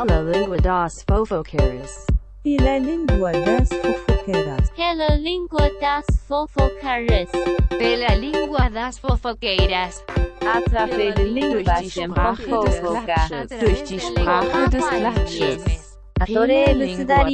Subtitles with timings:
[0.00, 2.06] Hello Língua das Fofoqueiras.
[2.42, 4.70] Pela Língua das Fofoqueiras.
[4.74, 7.28] Pela Língua das Fofoqueiras.
[7.68, 10.02] Pela Língua das Fofoqueiras.
[10.40, 13.48] Através de Língua das Fofoqueiras.
[13.60, 15.98] Durch die Sprache des Klatsches.
[16.18, 17.24] Adorei língua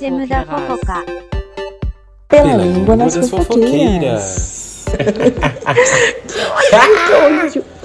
[0.00, 1.04] de muda fofoca.
[2.28, 4.86] Pela Língua das Fofoqueiras.
[7.06, 7.75] que ódio!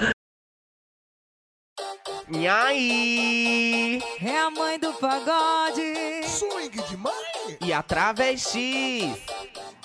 [2.31, 3.99] Nhaí!
[4.23, 6.23] É a mãe do pagode.
[6.23, 7.57] Swing demais!
[7.61, 9.13] E a travesti!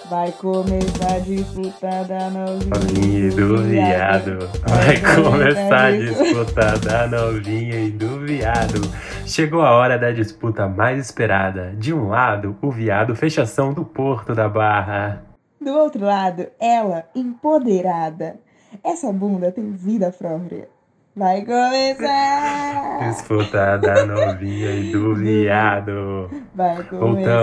[0.09, 2.71] Vai começar a disputa da novinha.
[2.71, 4.39] Novinha e do viado.
[4.65, 8.81] Vai começar a disputa da novinha e do viado.
[9.27, 11.75] Chegou a hora da disputa mais esperada.
[11.77, 15.25] De um lado, o viado fechação do Porto da Barra.
[15.61, 18.39] Do outro lado, ela, empoderada.
[18.85, 20.76] Essa bunda tem vida própria.
[21.17, 23.09] Vai começar!
[23.09, 26.29] Disputa da novinha e do viado.
[26.55, 26.99] Vai começar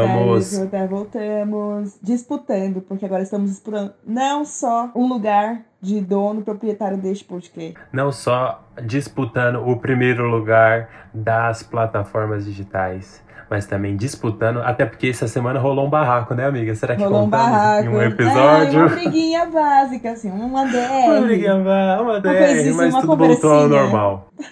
[0.05, 0.49] Voltamos.
[0.51, 1.97] disputa, voltamos.
[1.99, 7.73] Disputando, porque agora estamos disputando não só um lugar de dono proprietário deste podcast.
[7.91, 15.27] Não só disputando o primeiro lugar das plataformas digitais, mas também disputando, até porque essa
[15.27, 16.73] semana rolou um barraco, né, amiga?
[16.75, 17.85] Será que Rolou um barraco.
[17.85, 18.79] em um É, episódio?
[18.79, 20.77] uma briguinha básica, assim, uma DR.
[21.09, 24.29] Uma briguinha, uma, uma DR, coisinha, mas uma tudo voltou ao normal.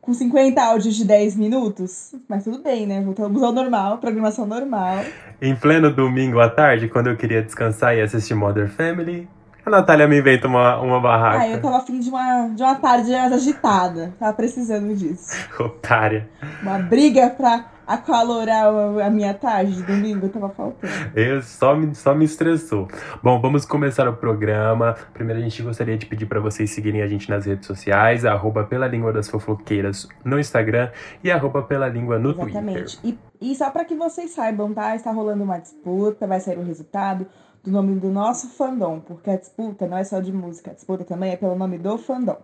[0.00, 2.12] Com 50 áudios de 10 minutos.
[2.28, 3.00] Mas tudo bem, né?
[3.00, 4.98] Voltamos ao normal, programação normal.
[5.40, 9.28] Em pleno domingo à tarde, quando eu queria descansar e assistir Modern Family,
[9.64, 11.38] a Natália me inventa uma, uma barraca.
[11.38, 14.12] Ah, eu tava afim de uma, de uma tarde mais agitada.
[14.18, 15.30] Tava precisando disso.
[15.62, 16.28] Otária.
[16.60, 20.92] Uma briga pra acalorar a a minha tarde de domingo tava faltando.
[21.14, 22.88] Eu só me, só me estressou.
[23.22, 24.94] Bom, vamos começar o programa.
[25.12, 28.64] Primeiro a gente gostaria de pedir para vocês seguirem a gente nas redes sociais, arroba
[28.64, 30.90] pela língua das fofoqueiras no Instagram
[31.22, 33.00] e arroba pela língua no Exatamente.
[33.00, 33.20] Twitter.
[33.40, 34.94] E, e só pra que vocês saibam, tá?
[34.94, 37.26] Está rolando uma disputa, vai sair o resultado
[37.62, 41.04] do nome do nosso fandom, porque a disputa não é só de música, a disputa
[41.04, 42.36] também é pelo nome do fandom.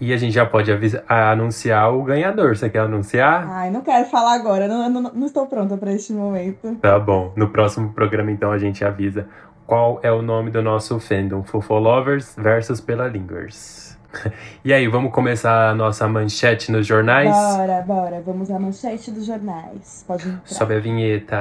[0.00, 2.56] E a gente já pode avisa- a- anunciar o ganhador.
[2.56, 3.46] Você quer anunciar?
[3.48, 6.74] Ai, não quero falar agora, não, não, não estou pronta pra este momento.
[6.80, 7.32] Tá bom.
[7.36, 9.26] No próximo programa, então, a gente avisa
[9.66, 11.42] qual é o nome do nosso fandom.
[11.44, 13.96] Fofolovers versus Pela Lingers.
[14.64, 17.30] E aí, vamos começar a nossa manchete nos jornais?
[17.30, 20.04] Bora, bora, vamos à manchete dos jornais.
[20.06, 20.42] Pode entrar.
[20.44, 21.36] Sobe a vinheta.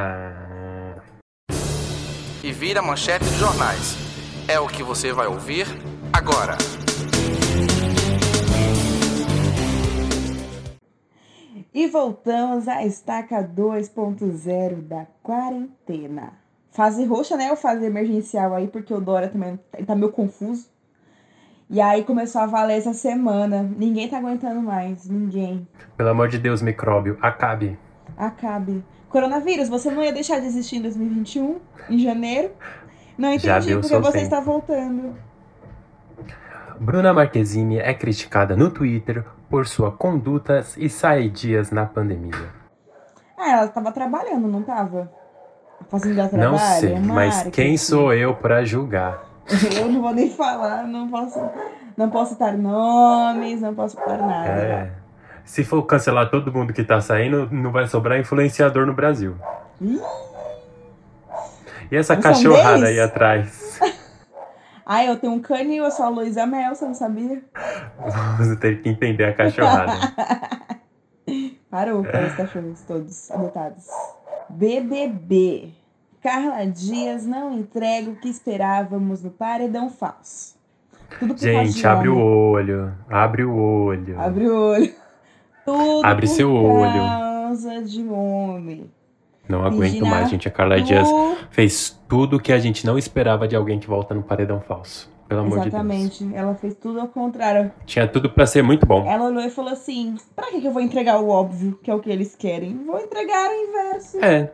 [2.43, 3.97] E vira manchete de jornais.
[4.47, 5.67] É o que você vai ouvir
[6.13, 6.57] agora.
[11.73, 16.33] E voltamos à estaca 2.0 da quarentena.
[16.71, 17.49] Fase roxa, né?
[17.49, 20.69] Ou fase emergencial aí, porque o Dora também tá meio confuso.
[21.69, 23.63] E aí começou a valer essa semana.
[23.63, 25.07] Ninguém tá aguentando mais.
[25.07, 25.65] Ninguém.
[25.95, 27.77] Pelo amor de Deus, micróbio, acabe.
[28.17, 28.83] Acabe.
[29.07, 31.59] Coronavírus, você não ia deixar de existir em 2021?
[31.89, 32.51] Em janeiro?
[33.17, 34.23] Não Já entendi deu porque você tempo.
[34.23, 35.15] está voltando.
[36.79, 42.49] Bruna Marquezine é criticada no Twitter por suas condutas e saidias na pandemia.
[43.37, 45.11] Ah, ela tava trabalhando, não tava?
[45.89, 46.51] Fazendo trabalho?
[46.51, 49.25] Não sei, mas quem sou eu pra julgar?
[49.75, 51.39] Eu não vou nem falar, não posso,
[51.97, 54.49] não posso citar nomes, não posso falar nada.
[54.49, 54.91] É.
[55.43, 59.35] Se for cancelar todo mundo que tá saindo, não vai sobrar influenciador no Brasil.
[59.81, 59.99] Ih.
[61.91, 63.79] E essa Não são cachorrada aí atrás?
[64.85, 67.41] Ah, eu tenho um canil, eu sou a Luísa Mel, você não sabia?
[68.37, 69.93] Vamos ter que entender a cachorrada.
[71.69, 73.85] Parou para os cachorros todos adotados.
[74.49, 75.69] BBB.
[76.21, 80.55] Carla Dias não entrega o que esperávamos no paredão falso.
[81.19, 82.25] Tudo por causa Gente, abre o homem.
[82.25, 82.93] olho.
[83.09, 84.19] Abre o olho.
[84.19, 84.93] Abre o olho.
[85.65, 86.93] Tudo Abre seu olho.
[86.93, 88.91] causa de homem.
[89.49, 90.47] Não aguento Regina, mais, gente.
[90.47, 94.13] A Carla Dias Tu- fez tudo que a gente não esperava de alguém que volta
[94.13, 95.09] no paredão falso.
[95.27, 95.73] Pelo amor de Deus.
[95.73, 96.29] Exatamente.
[96.33, 97.71] Ela fez tudo ao contrário.
[97.85, 99.05] Tinha tudo pra ser muito bom.
[99.09, 101.95] Ela olhou e falou assim: pra que, que eu vou entregar o óbvio, que é
[101.95, 102.83] o que eles querem?
[102.85, 104.17] Vou entregar o inverso.
[104.23, 104.51] É.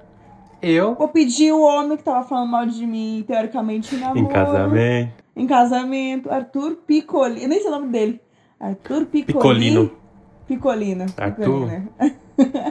[0.61, 4.19] Eu, Vou pedir o homem que tava falando mal de mim, teoricamente, em namoro.
[4.19, 5.13] em casamento.
[5.35, 6.31] Em casamento.
[6.31, 7.41] Arthur Picolino.
[7.41, 8.21] Eu nem sei o nome dele.
[8.59, 9.87] Arthur Picolino.
[9.87, 9.91] Picolino.
[10.47, 11.05] Picolino.
[11.17, 11.69] Arthur.
[11.69, 11.89] Picolino.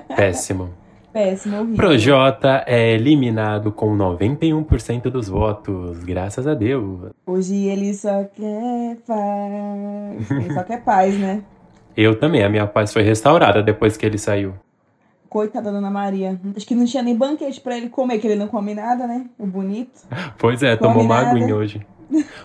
[0.16, 0.70] Péssimo.
[1.16, 1.76] Péssimo, horrível.
[1.76, 6.04] Projota é eliminado com 91% dos votos.
[6.04, 7.10] Graças a Deus.
[7.24, 10.30] Hoje ele só quer paz.
[10.30, 11.42] Ele só quer paz, né?
[11.96, 12.44] Eu também.
[12.44, 14.56] A minha paz foi restaurada depois que ele saiu.
[15.26, 16.38] Coitada da Ana Maria.
[16.54, 19.24] Acho que não tinha nem banquete pra ele comer, que ele não come nada, né?
[19.38, 20.06] O bonito.
[20.36, 21.80] Pois é, Come tomou uma aguinha hoje.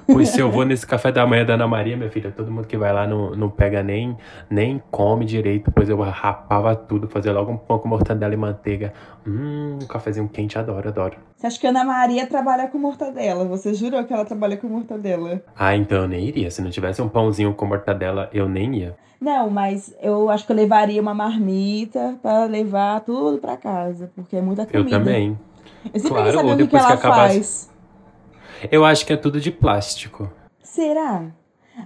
[0.08, 2.68] Pois se eu vou nesse café da manhã da Ana Maria, minha filha, todo mundo
[2.68, 4.18] que vai lá não, não pega nem,
[4.50, 8.94] nem come direito, pois eu rapava tudo, fazia logo um pão com mortadela e manteiga.
[9.26, 11.16] Hum, um cafezinho quente, adoro, adoro.
[11.36, 13.46] Você acha que a Ana Maria trabalha com mortadela?
[13.46, 15.42] Você jurou que ela trabalha com mortadela?
[15.56, 16.50] Ah, então eu nem iria.
[16.52, 18.96] Se não tivesse um pãozinho com mortadela, eu nem ia.
[19.20, 24.36] Não, mas eu acho que eu levaria uma marmita pra levar tudo pra casa, porque
[24.36, 24.80] é muita comida.
[24.80, 25.38] Eu também.
[25.86, 27.71] Eu sempre Claro, saber ou o que, que depois que ela acabasse- faz.
[28.70, 30.32] Eu acho que é tudo de plástico.
[30.62, 31.32] Será?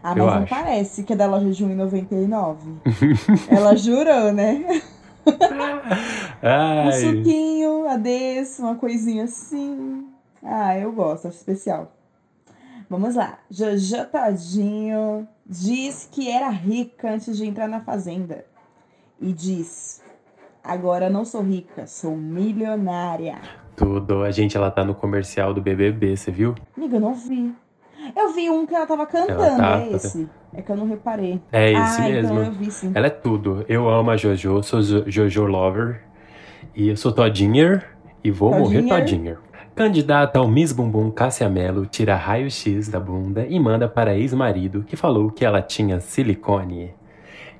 [0.03, 0.49] Ah, mas Eu não acho.
[0.49, 2.57] parece que é da loja de R$1,99.
[3.49, 4.81] ela jurou, né?
[6.43, 10.07] Um suquinho, a desse, uma coisinha assim.
[10.43, 11.91] Ah, eu gosto, acho especial.
[12.89, 13.39] Vamos lá.
[13.49, 18.45] Jojo Todinho diz que era rica antes de entrar na fazenda.
[19.19, 20.01] E diz:
[20.63, 23.39] Agora não sou rica, sou milionária.
[23.75, 24.23] Tudo.
[24.23, 26.55] A gente, ela tá no comercial do BBB, você viu?
[26.75, 27.53] Amiga, eu não vi.
[28.15, 30.29] Eu vi um que ela tava cantando, tá- é esse.
[30.53, 31.41] É que eu não reparei.
[31.51, 32.33] É esse ah, mesmo.
[32.33, 32.91] então eu vi sim.
[32.93, 33.65] Ela é tudo.
[33.67, 36.01] Eu amo a Jojo, sou Jo- Jojo Lover.
[36.75, 37.85] E eu sou Todinher
[38.23, 38.83] e vou morrer.
[38.83, 39.37] Todinher.
[39.75, 44.95] Candidata ao Miss Bumbum Cássia Mello tira raio-x da bunda e manda para ex-marido que
[44.95, 46.93] falou que ela tinha silicone.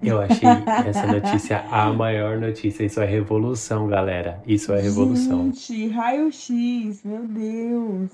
[0.02, 0.48] Eu achei
[0.88, 2.84] essa notícia a maior notícia.
[2.84, 4.42] Isso é revolução, galera.
[4.46, 5.46] Isso é revolução.
[5.46, 8.12] Gente, raio-x, meu Deus.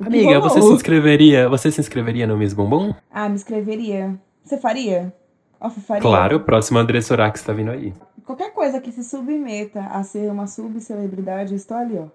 [0.00, 0.42] Amiga, rolou?
[0.42, 1.48] você se inscreveria?
[1.48, 2.94] Você se inscreveria no Miss Bumbum?
[3.10, 4.14] Ah, me inscreveria.
[4.42, 5.12] Você faria?
[5.60, 6.00] Off, faria?
[6.02, 7.92] Claro, o próximo André Sorax tá vindo aí.
[8.24, 12.06] Qualquer coisa que se submeta a ser uma subcelebridade, eu estou ali, ó.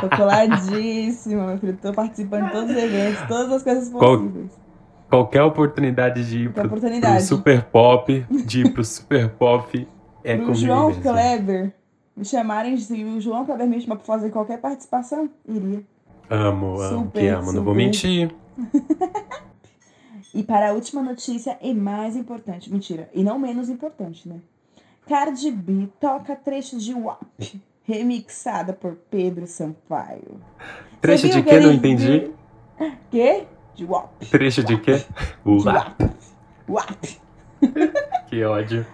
[0.00, 1.78] Tô coladíssima, meu filho.
[1.80, 4.59] Tô participando de todos os eventos, todas as coisas Qual- possíveis.
[5.10, 7.24] Qualquer oportunidade de ir pro, pro oportunidade.
[7.24, 9.88] Super Pop, de ir pro Super Pop,
[10.24, 10.94] é Pro João.
[10.94, 11.74] Kleber
[12.16, 15.82] me chamarem, se o João Kleber me chamar pra fazer qualquer participação, iria.
[16.28, 17.84] Amo, amo, Super, que amo, não vou super.
[17.84, 18.34] mentir.
[20.32, 24.36] E para a última notícia e mais importante, mentira, e não menos importante, né?
[25.08, 30.40] Cardi B toca trechos de WAP, remixada por Pedro Sampaio.
[31.00, 31.58] Trecho de quê?
[31.58, 32.30] Não entendi.
[33.10, 33.44] Quê?
[33.80, 34.10] De WAP.
[34.30, 35.02] Trecho de quê?
[35.42, 36.10] WAP.
[36.68, 37.18] WAP.
[38.28, 38.84] que ódio.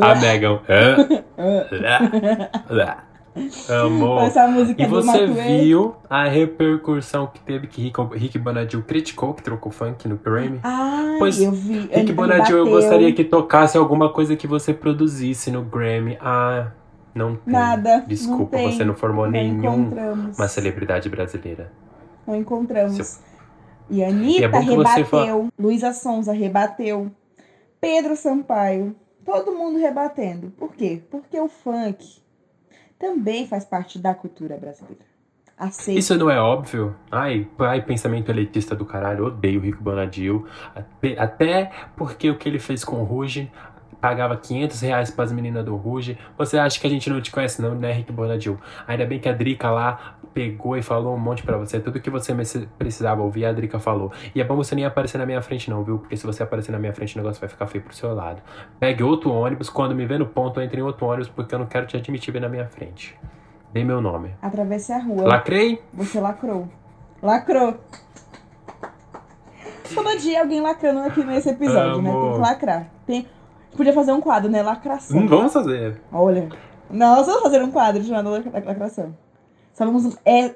[0.00, 0.60] A Megan.
[3.70, 4.24] Amor.
[4.24, 9.42] Essa música E você viu a repercussão que teve que Rick, Rick Bonadil criticou, que
[9.44, 10.58] trocou funk no Grammy?
[10.64, 11.88] Ai, Pois, eu vi.
[11.92, 16.18] Rick Bonadil, eu gostaria que tocasse alguma coisa que você produzisse no Grammy.
[16.20, 16.72] Ah,
[17.14, 17.52] não tem.
[17.52, 18.04] Nada.
[18.06, 18.72] Desculpa, não tem.
[18.72, 20.38] você não formou Não nenhum encontramos.
[20.38, 21.72] uma celebridade brasileira.
[22.26, 22.96] Não encontramos.
[23.06, 23.22] Seu-
[23.90, 25.48] E Anitta E é rebateu.
[25.58, 27.10] Luísa Sonza rebateu.
[27.80, 28.94] Pedro Sampaio.
[29.24, 30.50] Todo mundo rebatendo.
[30.52, 31.02] Por quê?
[31.10, 32.20] Porque o funk
[32.98, 35.04] também faz parte da cultura brasileira.
[35.58, 35.98] Aceita.
[36.00, 36.96] Isso não é óbvio?
[37.10, 40.46] Ai, ai, pensamento elitista do caralho, odeio o Rico Bonadil.
[40.74, 43.50] Até- Até porque o que ele fez com o Ruge,
[44.02, 46.18] pagava 500 reais pras meninas do Ruge.
[46.36, 48.58] Você acha que a gente não te conhece não, né, Rick Bonadil?
[48.86, 51.78] Ainda bem que a Drica lá pegou e falou um monte pra você.
[51.78, 52.34] Tudo que você
[52.76, 54.10] precisava ouvir, a Drica falou.
[54.34, 55.98] E é bom você nem aparecer na minha frente não, viu?
[55.98, 58.42] Porque se você aparecer na minha frente, o negócio vai ficar feio pro seu lado.
[58.80, 61.66] Pegue outro ônibus, quando me vê no ponto, entre em outro ônibus, porque eu não
[61.66, 63.16] quero te admitir ver na minha frente.
[63.72, 64.34] Dê meu nome.
[64.42, 65.28] Atravesse a rua.
[65.28, 65.80] Lacrei?
[65.94, 66.68] Você lacrou.
[67.22, 67.78] Lacrou.
[69.94, 72.10] Todo dia alguém lacrando aqui nesse episódio, né?
[72.10, 72.34] Tem Amor.
[72.34, 72.86] que lacrar.
[73.06, 73.26] Tem...
[73.76, 74.62] Podia fazer um quadro, né?
[74.62, 75.16] Lacração.
[75.18, 76.00] Hum, vamos fazer.
[76.12, 76.48] Olha.
[76.90, 79.16] Nós vamos fazer um quadro lac- lacração.
[79.72, 80.16] Só vamos.
[80.26, 80.54] É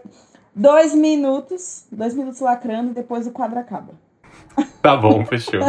[0.54, 1.86] dois minutos.
[1.90, 3.94] Dois minutos lacrando e depois o quadro acaba.
[4.82, 5.60] Tá bom, fechou.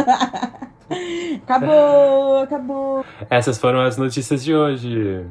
[1.42, 3.04] Acabou, acabou.
[3.28, 5.26] Essas foram as notícias de hoje.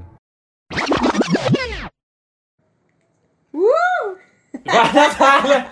[4.65, 5.67] Vai, Natália!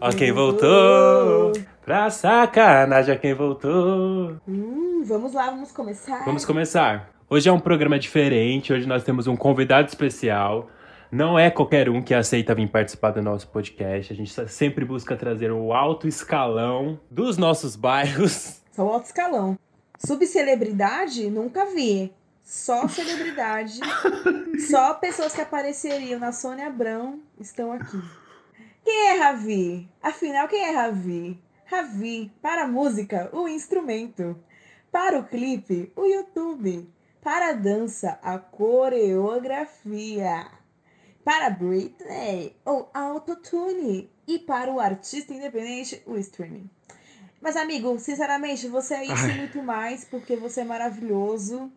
[0.00, 1.52] Ó quem voltou!
[1.84, 4.36] Pra sacanagem, ó quem voltou!
[4.46, 6.24] Hum, vamos lá, vamos começar.
[6.24, 7.10] Vamos começar.
[7.28, 10.68] Hoje é um programa diferente, hoje nós temos um convidado especial.
[11.10, 14.12] Não é qualquer um que aceita vir participar do nosso podcast.
[14.12, 18.60] A gente sempre busca trazer o alto escalão dos nossos bairros.
[18.72, 19.58] Só o alto escalão.
[19.98, 21.30] Subcelebridade?
[21.30, 22.12] Nunca vi.
[22.44, 23.80] Só celebridade.
[24.68, 28.00] Só pessoas que apareceriam na Sônia Abrão estão aqui.
[28.84, 29.88] Quem é Ravi?
[30.02, 31.40] Afinal, quem é Ravi?
[31.70, 34.36] Ravi, para a música, o instrumento.
[34.90, 36.90] Para o clipe, o YouTube.
[37.22, 40.48] Para a dança, a coreografia.
[41.24, 44.10] Para Britney, o autotune.
[44.26, 46.68] E para o artista independente, o streaming.
[47.40, 51.70] Mas, amigo, sinceramente, você é isso e muito mais, porque você é maravilhoso.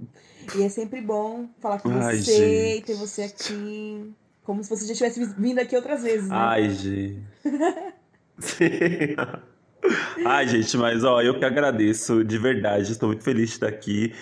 [0.55, 2.85] E é sempre bom falar com Ai, você, gente.
[2.85, 4.11] ter você aqui.
[4.43, 6.35] Como se você já tivesse vindo aqui outras vezes, né?
[6.35, 7.21] Ai, gente.
[10.25, 14.13] Ai, gente, mas ó, eu que agradeço, de verdade, estou muito feliz de estar aqui.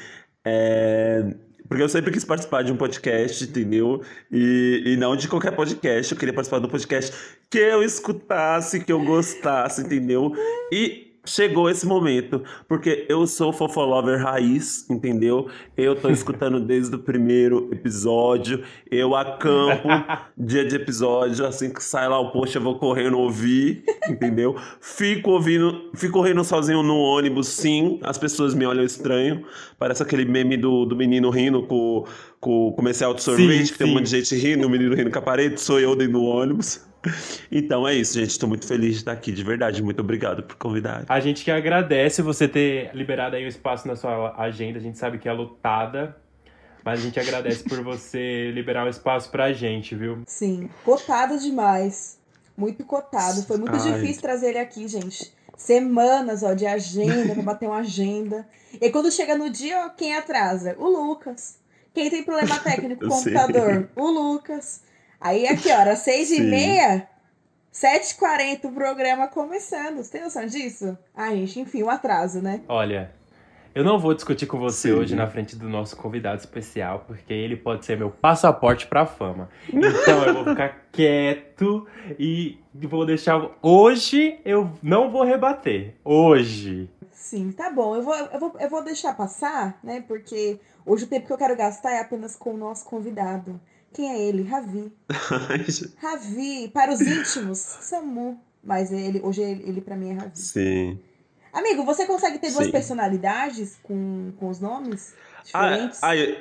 [0.46, 1.24] É,
[1.68, 4.02] Porque eu sempre quis participar de um podcast, entendeu?
[4.32, 7.16] E, e não de qualquer podcast, eu queria participar do podcast
[7.50, 10.34] que eu escutasse, que eu gostasse, entendeu?
[10.72, 15.48] E chegou esse momento, porque eu sou fofolover raiz, entendeu?
[15.78, 19.88] Eu tô escutando desde o primeiro episódio, eu acampo
[20.38, 24.56] dia de episódio, assim que sai lá o post eu vou correndo ouvir, entendeu?
[24.80, 29.46] Fico ouvindo, fico correndo sozinho no ônibus, sim, as pessoas me olham estranho,
[29.78, 32.06] parece aquele meme do, do menino rindo com,
[32.42, 34.96] com o comercial de sorvete, Sim, que tem um monte de gente rindo, o menino
[34.96, 36.82] rindo com a parede, sou eu dentro do ônibus.
[37.52, 38.32] Então é isso, gente.
[38.32, 39.82] Estou muito feliz de estar aqui, de verdade.
[39.82, 41.06] Muito obrigado por convidar.
[41.08, 44.80] A gente que agradece você ter liberado aí um espaço na sua agenda.
[44.80, 46.18] A gente sabe que é lotada,
[46.84, 50.24] mas a gente agradece por você liberar um espaço pra gente, viu?
[50.26, 52.20] Sim, cotado demais.
[52.58, 53.44] Muito cotado.
[53.44, 53.94] Foi muito Ai.
[53.94, 55.32] difícil trazer ele aqui, gente.
[55.58, 58.48] Semanas, ó, de agenda, pra bater uma agenda.
[58.80, 60.76] E quando chega no dia, ó, quem atrasa?
[60.80, 61.61] O Lucas.
[61.94, 63.90] Quem tem problema técnico com o computador?
[63.96, 64.84] O Lucas.
[65.20, 67.08] Aí, aqui, hora, seis e meia,
[67.72, 69.98] sete e quarenta, o programa começando.
[69.98, 70.98] Você tem noção disso?
[71.16, 72.62] Ai, gente, enfim, um atraso, né?
[72.68, 73.12] Olha,
[73.74, 74.96] eu não vou discutir com você Sim.
[74.96, 79.50] hoje na frente do nosso convidado especial, porque ele pode ser meu passaporte pra fama.
[79.70, 81.88] Então eu vou ficar quieto
[82.20, 83.50] e vou deixar.
[83.62, 85.96] Hoje eu não vou rebater.
[86.04, 86.90] Hoje.
[87.32, 87.96] Sim, tá bom.
[87.96, 90.04] Eu vou, eu, vou, eu vou deixar passar, né?
[90.06, 93.58] Porque hoje o tempo que eu quero gastar é apenas com o nosso convidado.
[93.94, 94.44] Quem é ele?
[94.44, 94.92] Ravi.
[95.98, 98.38] Ravi, para os íntimos, Samu.
[98.62, 100.38] Mas ele, hoje ele, ele para mim é Ravi.
[100.38, 101.00] Sim.
[101.54, 102.72] Amigo, você consegue ter duas Sim.
[102.74, 105.14] personalidades com, com os nomes
[105.54, 106.04] Ah, diferentes?
[106.04, 106.38] ah, eu-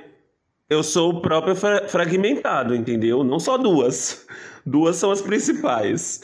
[0.68, 3.22] eu sou o próprio fra- fragmentado, entendeu?
[3.22, 4.26] Não só duas.
[4.66, 6.20] Duas são as principais.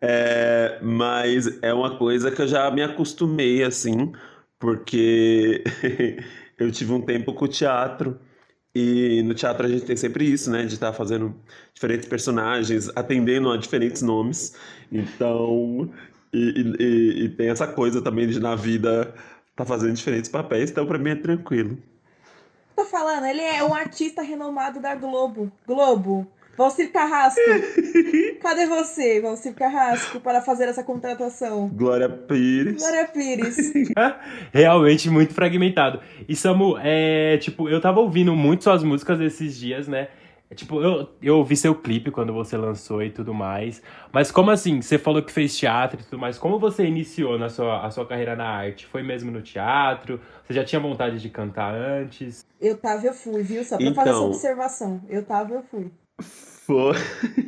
[0.00, 4.12] É, mas é uma coisa que eu já me acostumei, assim,
[4.58, 5.62] porque
[6.58, 8.18] eu tive um tempo com o teatro.
[8.74, 10.64] E no teatro a gente tem sempre isso, né?
[10.64, 11.34] De estar fazendo
[11.74, 14.56] diferentes personagens, atendendo a diferentes nomes.
[14.92, 15.90] Então,
[16.32, 19.12] e, e- e- tem essa coisa também de na vida
[19.50, 21.76] estar fazendo diferentes papéis, então pra mim é tranquilo.
[22.76, 25.50] Tô falando, ele é um artista renomado da Globo.
[25.66, 26.26] Globo.
[26.60, 27.40] Valcir Carrasco.
[28.42, 31.70] Cadê você, Valcir Carrasco, para fazer essa contratação?
[31.70, 32.76] Glória Pires.
[32.76, 33.72] Glória Pires.
[34.52, 36.00] Realmente muito fragmentado.
[36.28, 40.08] E Samu, é tipo, eu tava ouvindo muito suas músicas esses dias, né?
[40.50, 43.80] É, Tipo, eu, eu ouvi seu clipe quando você lançou e tudo mais.
[44.12, 44.82] Mas como assim?
[44.82, 46.36] Você falou que fez teatro e tudo mais.
[46.38, 48.84] Como você iniciou na sua, a sua carreira na arte?
[48.84, 50.20] Foi mesmo no teatro?
[50.44, 52.44] Você já tinha vontade de cantar antes?
[52.60, 53.64] Eu tava, eu fui, viu?
[53.64, 54.26] Só pra fazer essa Então.
[54.26, 55.00] observação.
[55.08, 55.90] Eu tava, eu fui.
[56.22, 56.94] Foi.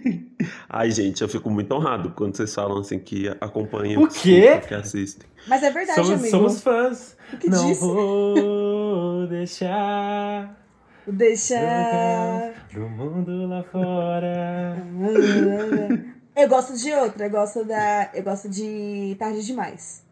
[0.68, 4.02] Ai, gente, eu fico muito honrado quando vocês falam assim que acompanham.
[4.02, 4.60] O quê?
[4.66, 5.28] Que assistem.
[5.46, 6.30] Mas é verdade, somos, amigo.
[6.30, 7.16] somos fãs.
[7.32, 7.80] O que Não disse?
[7.80, 10.58] vou deixar
[11.06, 12.52] Deixar.
[12.72, 14.76] do mundo lá fora.
[16.34, 18.10] Eu gosto de outra, eu gosto da.
[18.14, 20.02] Eu gosto de Tarde Demais.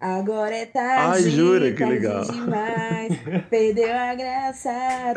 [0.00, 1.24] Agora é tarde.
[1.24, 1.72] Ai, jura?
[1.72, 2.22] Que tarde legal.
[2.24, 3.12] demais.
[3.50, 4.70] Perdeu a graça,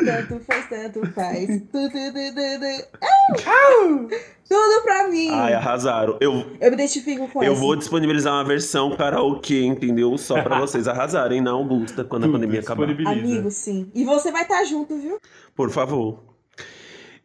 [0.04, 1.46] tanto faz, tanto faz.
[1.46, 3.48] Tu, tu, tu, tu, tu.
[3.48, 4.08] Au!
[4.48, 5.28] Tudo pra mim.
[5.30, 6.18] Ai, arrasaram.
[6.20, 7.60] Eu, Eu me identifico com eu essa.
[7.60, 10.18] vou disponibilizar uma versão karaokê, entendeu?
[10.18, 12.84] Só pra vocês arrasarem na Augusta quando a Tudo, pandemia acabar.
[12.90, 13.90] Amigo, sim.
[13.94, 15.18] E você vai estar junto, viu?
[15.54, 16.22] Por favor.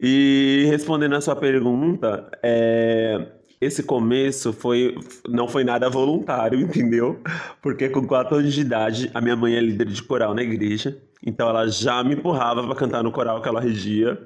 [0.00, 3.26] E respondendo a sua pergunta, é,
[3.60, 4.96] esse começo foi,
[5.28, 7.20] não foi nada voluntário, entendeu?
[7.60, 10.96] Porque com quatro anos de idade, a minha mãe é líder de coral na igreja,
[11.24, 14.18] então ela já me empurrava para cantar no coral que ela regia.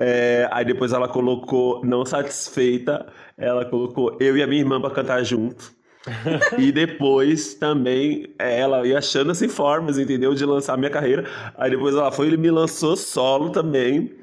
[0.00, 3.06] É, aí depois ela colocou, não satisfeita,
[3.36, 5.76] ela colocou eu e a minha irmã para cantar junto.
[6.58, 10.34] E depois também é, ela ia achando assim formas, entendeu?
[10.34, 11.24] De lançar a minha carreira.
[11.56, 14.17] Aí depois ela foi e me lançou solo também.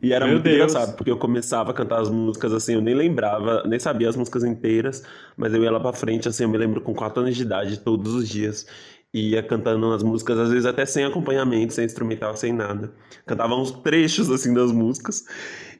[0.00, 0.56] E era Meu muito Deus.
[0.56, 4.16] engraçado, porque eu começava a cantar as músicas assim, eu nem lembrava, nem sabia as
[4.16, 5.02] músicas inteiras,
[5.36, 7.80] mas eu ia lá pra frente, assim, eu me lembro com 4 anos de idade,
[7.80, 8.66] todos os dias.
[9.12, 12.92] Ia cantando as músicas, às vezes até sem acompanhamento, sem instrumental, sem nada.
[13.26, 15.24] Cantava uns trechos assim das músicas.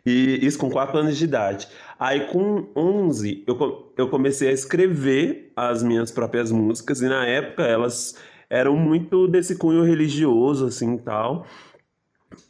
[0.06, 1.68] E isso com 4 anos de idade.
[2.00, 7.64] Aí com 11 eu, eu comecei a escrever as minhas próprias músicas, e na época
[7.64, 8.16] elas
[8.48, 11.46] eram muito desse cunho religioso, assim, tal.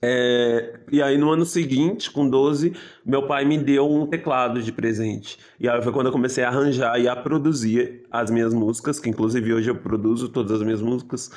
[0.01, 2.73] É, e aí no ano seguinte, com 12,
[3.05, 5.39] meu pai me deu um teclado de presente.
[5.59, 9.09] E aí foi quando eu comecei a arranjar e a produzir as minhas músicas, que
[9.09, 11.31] inclusive hoje eu produzo todas as minhas músicas.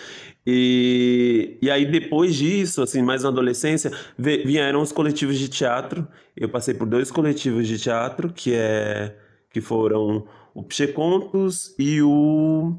[0.46, 6.08] E, e aí depois disso, assim, mais na adolescência, vieram os coletivos de teatro.
[6.36, 9.16] Eu passei por dois coletivos de teatro, que é
[9.52, 12.76] que foram o Pche Contos e o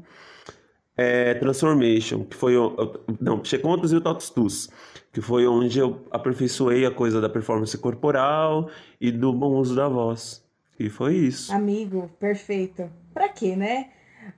[0.97, 2.75] é, Transformation, que foi o,
[3.19, 4.69] não, Pche Contos e o Totus Tus,
[5.13, 8.67] que foi onde eu aperfeiçoei a coisa da performance corporal
[8.99, 10.43] e do bom uso da voz.
[10.79, 11.53] E foi isso.
[11.53, 12.89] Amigo, perfeito.
[13.13, 13.91] Pra quê, né?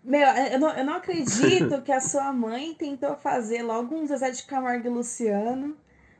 [0.03, 4.32] Meu, eu não, eu não acredito que a sua mãe tentou fazer logo um Zezé
[4.32, 5.77] de Camargo e Luciano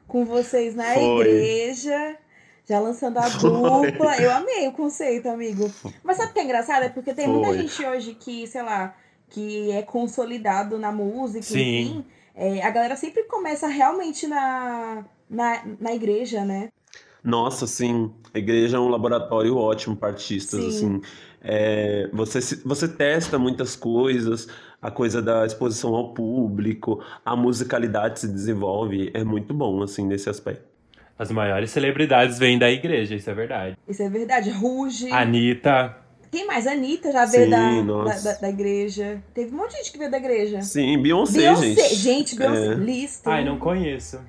[0.08, 1.28] com vocês na Foi.
[1.28, 2.18] igreja,
[2.66, 4.22] já lançando a dupla.
[4.22, 5.70] Eu amei o conceito, amigo.
[6.02, 6.84] Mas sabe o que é engraçado?
[6.84, 7.58] É porque tem muita Foi.
[7.58, 8.96] gente hoje que, sei lá,
[9.30, 11.82] que é consolidado na música, Sim.
[11.82, 12.06] enfim.
[12.36, 16.70] É, a galera sempre começa realmente na, na, na igreja, né?
[17.24, 20.68] Nossa, sim, a igreja é um laboratório ótimo para artistas, Sim.
[20.68, 21.02] assim.
[21.42, 24.48] É, você, você testa muitas coisas,
[24.80, 30.30] a coisa da exposição ao público, a musicalidade se desenvolve, é muito bom, assim, nesse
[30.30, 30.64] aspecto.
[31.18, 33.78] As maiores celebridades vêm da igreja, isso é verdade.
[33.88, 34.52] Isso é verdade.
[34.52, 35.10] Ruge.
[35.12, 35.96] Anitta.
[36.36, 36.68] Quem mais?
[36.68, 39.22] Anitta já veio Sim, da, da, da- da igreja.
[39.34, 40.62] Teve um monte de gente que veio da igreja.
[40.62, 41.96] Sim, Beyoncé, Beyoncé, gente.
[41.96, 42.76] gente, Beyoncé, É.
[42.76, 43.30] listo.
[43.30, 44.20] Ai, não conheço.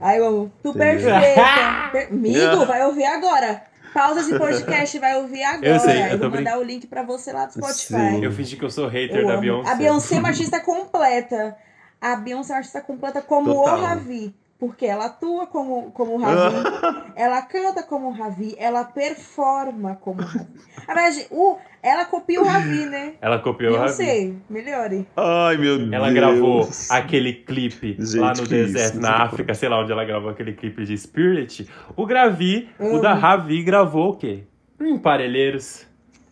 [0.00, 0.52] Ai, eu amo.
[0.62, 1.10] Tu perfeita.
[1.92, 3.62] Per- Amigo, vai ouvir agora.
[3.92, 5.66] Pausa de podcast, vai ouvir agora.
[5.66, 7.86] Eu sei, eu vou brin- mandar o link pra você lá do Spotify.
[8.12, 8.24] Sim.
[8.24, 9.40] Eu fingi que eu sou hater Eu da amo.
[9.42, 9.70] Beyoncé.
[9.70, 11.56] A Beyoncé é uma artista completa.
[12.00, 13.78] A Beyoncé é uma artista completa como Total.
[13.78, 14.32] o Ravi.
[14.60, 16.54] Porque ela atua como, como o Ravi,
[17.16, 20.46] ela canta como o Ravi, ela performa como o Ravi.
[20.86, 23.14] Na verdade, o, ela copia o Ravi, né?
[23.22, 23.96] Ela copiou o Ravi.
[23.96, 25.08] Beyoncé, melhore.
[25.16, 25.90] Ai, meu Deus.
[25.92, 30.04] Ela gravou aquele clipe Gente, lá no deserto, isso, na África, sei lá onde ela
[30.04, 31.66] gravou aquele clipe de Spirit.
[31.96, 34.44] O Gravi, o da Ravi, gravou o quê?
[34.78, 35.86] Em Parelheiros.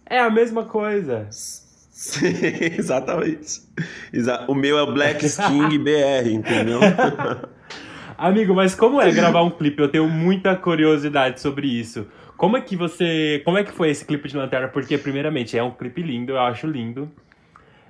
[0.04, 1.26] É a mesma coisa.
[1.30, 2.26] Sim,
[2.78, 3.62] exatamente.
[4.12, 6.78] Exa- O meu é o Black King BR, entendeu?
[8.18, 9.80] Amigo, mas como é gravar um clipe?
[9.80, 12.04] Eu tenho muita curiosidade sobre isso.
[12.36, 13.40] Como é que você.
[13.44, 14.66] Como é que foi esse clipe de lanterna?
[14.66, 17.08] Porque, primeiramente, é um clipe lindo, eu acho lindo.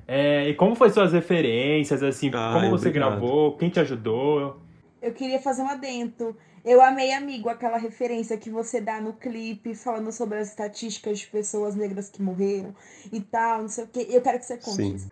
[0.06, 3.12] É, e como foi suas referências, assim, Ai, como você obrigado.
[3.12, 4.61] gravou, quem te ajudou?
[5.00, 6.37] Eu queria fazer um adendo.
[6.62, 11.26] Eu amei, amigo, aquela referência que você dá no clipe, falando sobre as estatísticas de
[11.26, 12.74] pessoas negras que morreram
[13.11, 14.07] e tal, não sei o quê.
[14.11, 15.09] Eu quero que você conte Sim.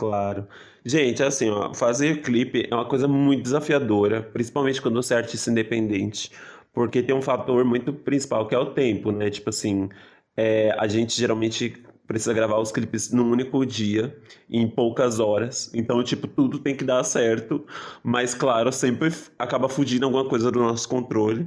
[0.00, 0.46] Claro.
[0.84, 5.50] Gente, assim, ó, fazer clipe é uma coisa muito desafiadora, principalmente quando você é artista
[5.50, 6.32] independente,
[6.72, 9.28] porque tem um fator muito principal que é o tempo, né?
[9.28, 9.90] Tipo assim,
[10.34, 14.16] é, a gente geralmente precisa gravar os clipes num único dia,
[14.48, 17.64] em poucas horas, então, tipo, tudo tem que dar certo,
[18.02, 21.46] mas, claro, sempre acaba fugindo alguma coisa do nosso controle.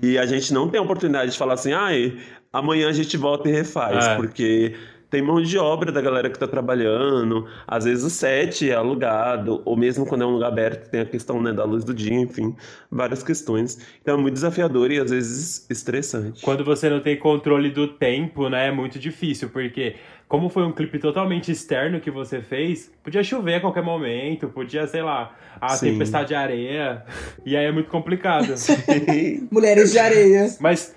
[0.00, 2.16] E a gente não tem a oportunidade de falar assim, ai,
[2.52, 4.14] amanhã a gente volta e refaz, É.
[4.16, 4.76] porque
[5.10, 9.62] tem mão de obra da galera que tá trabalhando, às vezes o set é alugado,
[9.64, 12.14] ou mesmo quando é um lugar aberto, tem a questão, né, da luz do dia,
[12.14, 12.54] enfim,
[12.90, 13.78] várias questões.
[14.02, 16.42] Então é muito desafiador e às vezes estressante.
[16.42, 19.96] Quando você não tem controle do tempo, né, é muito difícil, porque
[20.28, 24.86] como foi um clipe totalmente externo que você fez, podia chover a qualquer momento, podia,
[24.86, 25.92] sei lá, a Sim.
[25.92, 27.02] tempestade de areia,
[27.46, 28.54] e aí é muito complicado.
[29.50, 30.48] Mulheres de areia.
[30.60, 30.94] Mas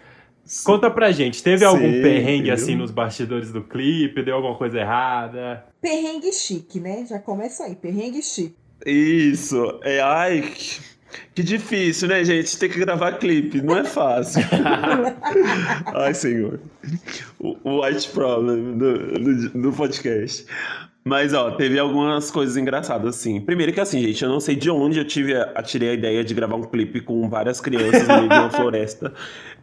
[0.63, 2.53] conta pra gente, teve algum Sim, perrengue viu?
[2.53, 4.21] assim nos bastidores do clipe?
[4.23, 5.65] Deu alguma coisa errada?
[5.81, 7.05] Perrengue chique, né?
[7.07, 8.55] Já começa aí, perrengue chique.
[8.85, 10.51] Isso, é, ai,
[11.33, 12.57] que, difícil, né, gente?
[12.57, 14.41] Ter que gravar clipe, não é fácil.
[15.95, 16.59] ai, senhor.
[17.39, 20.45] O, white problem do, do, do podcast.
[21.03, 23.41] Mas, ó, teve algumas coisas engraçadas, assim.
[23.41, 26.23] Primeiro que, assim, gente, eu não sei de onde eu tive a, tirei a ideia
[26.23, 29.13] de gravar um clipe com várias crianças no meio de uma floresta.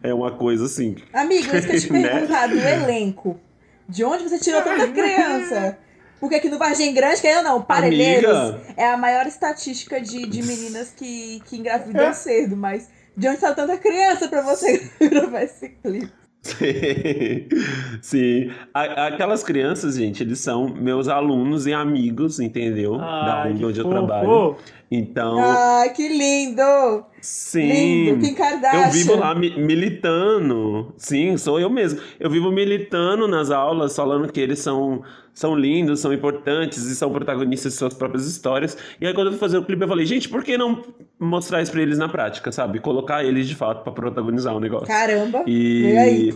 [0.03, 0.97] É uma coisa, assim...
[1.13, 2.09] Amigo, isso que eu te Né?
[2.09, 3.41] perguntar do elenco.
[3.89, 5.79] De onde você tirou tanta criança?
[6.21, 8.61] Porque aqui no Vargem Grande, querendo ou não, Parelheiros Amiga.
[8.77, 13.55] é a maior estatística de, de meninas que, que engravidam cedo, mas de onde saiu
[13.55, 16.11] tanta criança pra você gravar esse clipe?
[18.01, 18.51] Sim.
[18.73, 22.97] A- Aquelas crianças, gente, eles são meus alunos e amigos, entendeu?
[22.97, 23.97] da Ai, que onde eu fofo.
[23.97, 24.57] trabalho.
[24.91, 27.05] Então, Ai, que lindo!
[27.21, 27.67] sim.
[28.07, 28.87] Lindo, Kim Kardashian.
[28.87, 30.95] Eu vivo lá mi- militando.
[30.97, 32.01] Sim, sou eu mesmo.
[32.19, 35.03] Eu vivo militando nas aulas, falando que eles são,
[35.39, 38.77] são lindos, são importantes e são protagonistas de suas próprias histórias.
[39.01, 40.83] E aí, quando eu fui fazer o clipe, eu falei, gente, por que não
[41.17, 42.81] mostrar isso pra eles na prática, sabe?
[42.81, 44.89] Colocar eles de fato pra protagonizar o negócio.
[44.89, 45.45] Caramba!
[45.47, 46.31] Aí.
[46.31, 46.35] E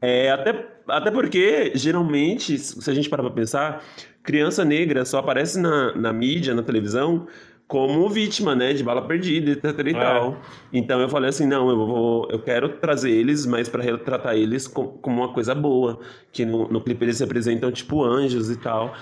[0.00, 3.84] é, até, até porque, geralmente, se a gente parar pra pensar,
[4.22, 7.26] criança negra só aparece na, na mídia, na televisão,
[7.68, 9.92] como vítima, né, de bala perdida, etc e É.
[9.92, 10.36] tal.
[10.72, 14.68] Então eu falei assim, não, eu vou, eu quero trazer eles, mas para retratar eles
[14.68, 15.98] com- como uma coisa boa,
[16.32, 18.94] que no, no clipe eles se apresentam tipo anjos e tal.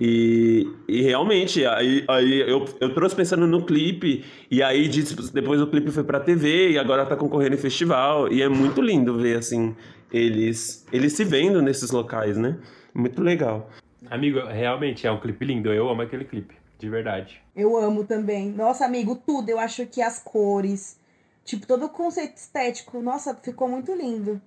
[0.00, 4.90] E, e realmente, aí, aí eu, eu trouxe pensando no clipe, e aí
[5.32, 8.82] depois o clipe foi pra TV, e agora tá concorrendo em festival, e é muito
[8.82, 9.74] lindo ver, assim,
[10.12, 12.58] eles, eles se vendo nesses locais, né?
[12.94, 13.70] Muito legal.
[14.10, 15.72] Amigo, realmente é um clipe lindo.
[15.72, 17.40] Eu amo aquele clipe, de verdade.
[17.54, 18.50] Eu amo também.
[18.50, 19.48] Nossa, amigo, tudo.
[19.48, 20.98] Eu acho que as cores,
[21.44, 24.40] tipo, todo o conceito estético, nossa, ficou muito lindo.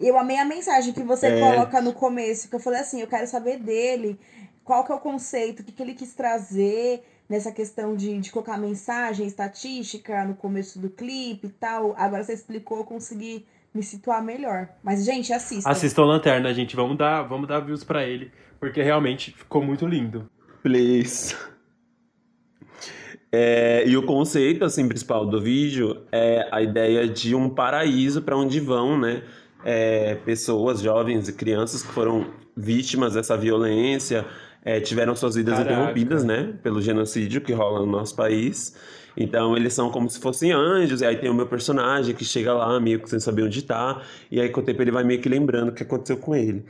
[0.00, 1.40] Eu amei a mensagem que você É.
[1.40, 4.18] coloca no começo, que eu falei assim, eu quero saber dele,
[4.64, 8.30] qual que é o conceito, o que, que ele quis trazer nessa questão de, de
[8.30, 11.94] colocar mensagem estatística no começo do clipe e tal.
[11.96, 14.68] Agora você explicou, eu consegui me situar melhor.
[14.82, 15.68] Mas, gente, assista.
[15.70, 16.76] Assistam Lanterna, gente.
[16.76, 20.28] Vamos dar, vamos dar views pra ele, porque realmente ficou muito lindo.
[20.62, 21.34] Please.
[23.36, 28.36] É, e o conceito assim principal do vídeo é a ideia de um paraíso para
[28.36, 29.24] onde vão, né,
[29.64, 34.24] é, pessoas jovens e crianças que foram vítimas dessa violência,
[34.64, 35.72] é, tiveram suas vidas Caraca.
[35.72, 38.76] interrompidas, né, pelo genocídio que rola no nosso país.
[39.16, 42.54] Então eles são como se fossem anjos, e aí tem o meu personagem que chega
[42.54, 45.20] lá meio que sem saber onde tá, e aí com o tempo ele vai meio
[45.20, 46.64] que lembrando o que aconteceu com ele.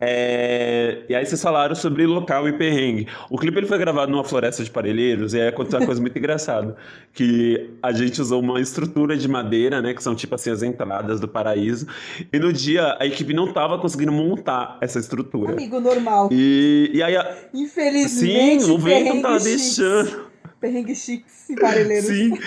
[0.00, 3.08] É, E aí vocês falaram sobre local e perrengue.
[3.28, 6.16] O clipe ele foi gravado numa floresta de parelheiros e aí aconteceu uma coisa muito
[6.18, 6.76] engraçada,
[7.12, 11.18] que a gente usou uma estrutura de madeira, né, que são tipo assim as entradas
[11.20, 11.86] do paraíso,
[12.32, 15.52] e no dia a equipe não tava conseguindo montar essa estrutura.
[15.52, 16.28] Amigo normal.
[16.32, 19.76] E, e aí, a- Infelizmente, sim, o vento tava chiques.
[19.76, 20.28] deixando.
[20.60, 22.06] Perrengue chiques e parelheiros.
[22.08, 22.38] Sim.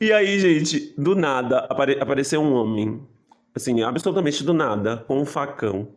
[0.00, 3.00] E aí, gente, do nada apare- apareceu um homem,
[3.54, 5.88] assim, absolutamente do nada, com um facão.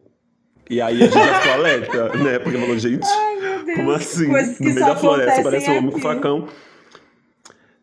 [0.69, 2.39] E aí a gente já ficou alerta, né?
[2.39, 3.75] Porque falou, gente, Deus.
[3.75, 4.29] como assim?
[4.29, 6.47] Coisas no meio da floresta aparece um homem com facão.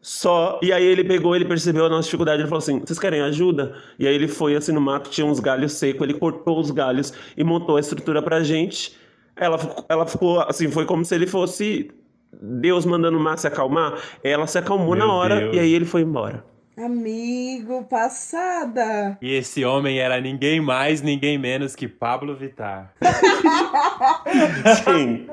[0.01, 3.21] Só, e aí ele pegou, ele percebeu a nossa dificuldade, ele falou assim, vocês querem
[3.23, 3.77] ajuda?
[3.97, 7.13] E aí ele foi assim no mato, tinha uns galhos secos, ele cortou os galhos
[7.37, 8.97] e montou a estrutura pra gente.
[9.37, 11.89] Ela, ficou- ela ficou assim, foi como se ele fosse
[12.33, 13.95] Deus mandando o mar se acalmar.
[14.25, 15.55] Ela se acalmou Meu na hora Deus.
[15.57, 16.45] e aí ele foi embora.
[16.77, 19.19] Amigo, passada.
[19.21, 22.93] E esse homem era ninguém mais, ninguém menos que Pablo Vittar.
[24.85, 25.27] Sim.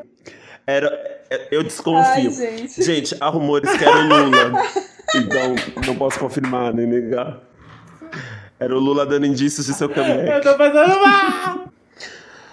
[0.67, 0.88] Era,
[1.30, 2.04] é, eu desconfio.
[2.04, 2.84] Ai, gente.
[2.84, 4.63] Gente, há rumores que era o Lula.
[5.15, 5.56] Então,
[5.88, 7.39] não posso confirmar nem negar.
[8.60, 10.30] Era o Lula dando indícios de seu comeback.
[10.30, 11.69] Eu tô passando mal!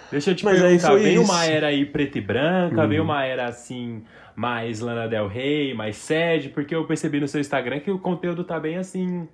[0.09, 1.31] Deixa eu te Mas aí perguntar, veio isso.
[1.31, 2.87] uma era aí preta e branca, Hum.
[2.87, 4.03] veio uma era assim,
[4.37, 8.43] mais Lana Del Rey, mais sede, porque eu percebi no seu Instagram que o conteúdo
[8.43, 9.27] tá bem assim,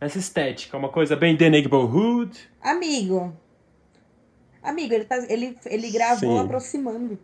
[0.00, 2.48] nessa estética, uma coisa bem The Neighborhood.
[2.62, 3.36] Amigo.
[4.62, 6.44] Amigo, ele, tá, ele, ele gravou Sim.
[6.44, 7.18] aproximando.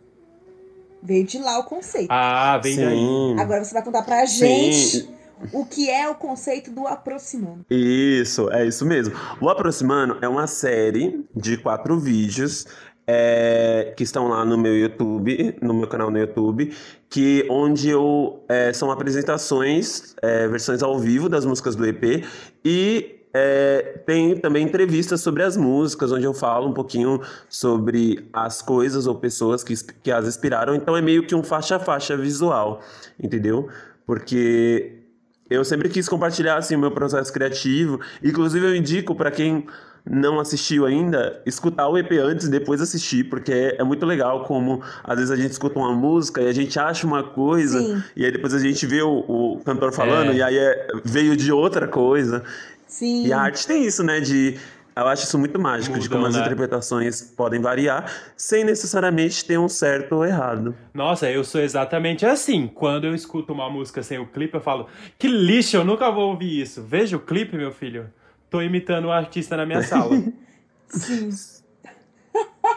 [1.01, 2.09] Veio de lá o conceito.
[2.09, 3.39] Ah, vem daí.
[3.39, 4.71] Agora você vai contar pra Sim.
[4.73, 5.09] gente
[5.53, 7.65] o que é o conceito do aproximando.
[7.69, 9.15] Isso, é isso mesmo.
[9.39, 12.65] O Aproximando é uma série de quatro vídeos
[13.05, 16.73] é, que estão lá no meu YouTube, no meu canal no YouTube,
[17.13, 22.25] que onde eu é, são apresentações, é, versões ao vivo das músicas do EP
[22.65, 28.63] e é, tem também entrevistas sobre as músicas, onde eu falo um pouquinho sobre as
[28.63, 30.73] coisas ou pessoas que, que as inspiraram.
[30.73, 32.81] Então é meio que um faixa a faixa visual,
[33.21, 33.69] entendeu?
[34.07, 35.03] Porque
[35.51, 37.99] eu sempre quis compartilhar assim o meu processo criativo.
[38.23, 39.67] Inclusive eu indico para quem
[40.05, 44.81] não assistiu ainda, escutar o EP antes e depois assistir, porque é, muito legal como
[45.03, 48.03] às vezes a gente escuta uma música e a gente acha uma coisa Sim.
[48.15, 50.35] e aí depois a gente vê o, o cantor falando É.
[50.35, 52.43] e aí é- veio de outra coisa.
[52.85, 53.25] Sim.
[53.27, 54.57] E a arte tem isso, né, de
[54.95, 56.41] eu acho isso muito mágico, de como as né?
[56.41, 60.75] interpretações podem variar, sem necessariamente ter um certo ou errado.
[60.93, 62.67] Nossa, eu sou exatamente assim.
[62.67, 64.85] Quando eu escuto uma música sem o clipe, eu falo,
[65.17, 66.83] que lixo, eu nunca vou ouvir isso.
[66.83, 68.05] Veja o clipe, meu filho.
[68.53, 70.11] Tô imitando o artista na minha sala.
[70.87, 71.31] Sim.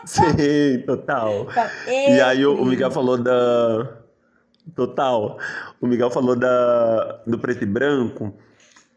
[0.06, 1.44] Sim, total.
[1.54, 1.70] Tá.
[1.86, 3.98] E aí o, o Miguel falou da.
[4.74, 5.38] Total.
[5.78, 8.34] O Miguel falou da, do preto e branco.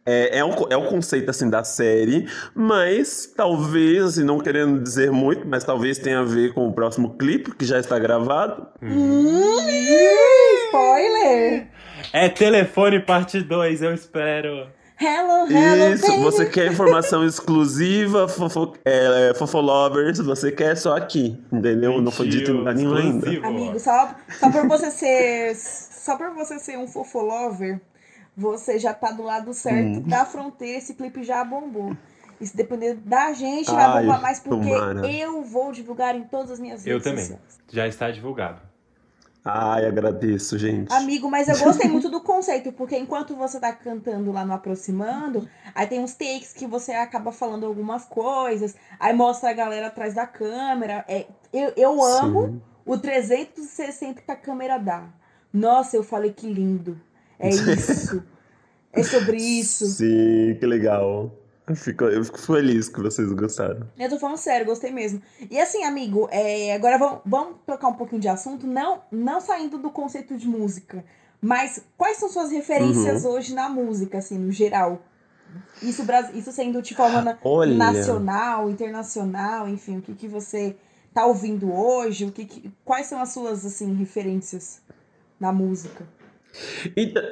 [0.06, 5.12] É, é, um, é o conceito assim da série, mas talvez, assim, não querendo dizer
[5.12, 8.66] muito, mas talvez tenha a ver com o próximo clipe que já está gravado.
[8.82, 9.58] Hum,
[10.68, 11.68] spoiler!
[12.14, 14.79] é Telefone Parte 2, eu espero.
[15.02, 16.24] Hello, hello, Isso, baby.
[16.24, 22.02] você quer informação exclusiva, fofo, é, fofolovers, você quer só aqui, entendeu?
[22.02, 23.48] não foi dito em lugar nenhum ainda.
[23.48, 25.56] Amigo, só, só por você ser.
[25.56, 27.80] Só por você ser um fofolover,
[28.36, 30.02] você já tá do lado certo Hum.
[30.02, 31.96] da fronteira, esse clipe já bombou.
[32.42, 35.12] E se depender da gente, vai Ai, bombar mais porque tomara.
[35.12, 37.24] eu vou divulgar em todas as minhas Eu redes também.
[37.26, 37.60] sociais.
[37.72, 38.62] Já está divulgado.
[39.44, 40.92] Ai, agradeço, gente.
[40.94, 45.48] Amigo, mas eu gostei muito do conceito, porque enquanto você tá cantando lá no Aproximando,
[45.74, 50.14] aí tem uns takes que você acaba falando algumas coisas, aí mostra a galera atrás
[50.14, 51.06] da câmera.
[51.08, 52.62] É, eu, eu amo Sim.
[52.86, 55.08] o 360 que a câmera dá.
[55.54, 57.00] Nossa, eu falei que lindo.
[57.40, 58.24] É isso.
[58.92, 59.86] é sobre isso.
[59.86, 61.39] Sim, que legal.
[61.70, 63.88] Eu fico, eu fico feliz que vocês gostaram.
[63.98, 65.22] Eu tô falando sério, gostei mesmo.
[65.52, 69.78] E assim, amigo, é, agora vamos, vamos trocar um pouquinho de assunto, não, não saindo
[69.78, 71.06] do conceito de música,
[71.40, 73.32] mas quais são suas referências Uhum.
[73.32, 75.02] hoje na música, assim, no geral?
[75.82, 76.04] Isso,
[76.34, 77.76] isso sendo de forma na- Olha.
[77.76, 80.76] nacional, internacional, enfim, o que, que você
[81.14, 82.26] tá ouvindo hoje?
[82.26, 84.82] O que que- quais são as suas, assim, referências
[85.40, 86.04] na música?
[86.98, 87.24] Então,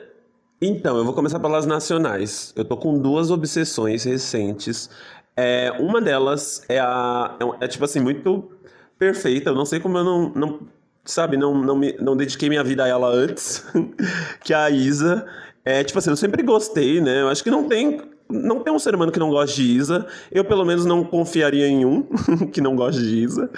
[0.62, 2.52] então, eu vou começar pelas nacionais.
[2.56, 4.89] Eu tô com duas obsessões recentes.
[5.36, 7.38] É, uma delas é a.
[7.39, 8.52] É, é, tipo assim, muito
[8.98, 9.52] perfeita.
[9.52, 10.30] Eu não sei como eu não.
[10.34, 10.60] não
[11.06, 13.63] sabe, não, não, me, não dediquei minha vida a ela antes.
[14.43, 15.28] que é a Isa.
[15.63, 17.22] É, tipo assim, eu sempre gostei, né?
[17.22, 18.02] Eu acho que não tem.
[18.30, 20.06] Não tem um ser humano que não goste de Isa.
[20.32, 22.04] Eu, pelo menos, não confiaria em um
[22.52, 23.50] que não goste de Isa.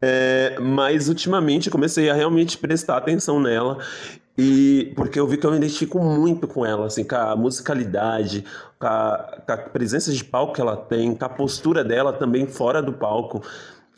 [0.00, 3.78] É, mas, ultimamente, comecei a realmente prestar atenção nela.
[4.36, 8.44] E porque eu vi que eu me identifico muito com ela, assim, com a musicalidade,
[8.78, 12.46] com a, com a presença de palco que ela tem, com a postura dela também
[12.46, 13.42] fora do palco,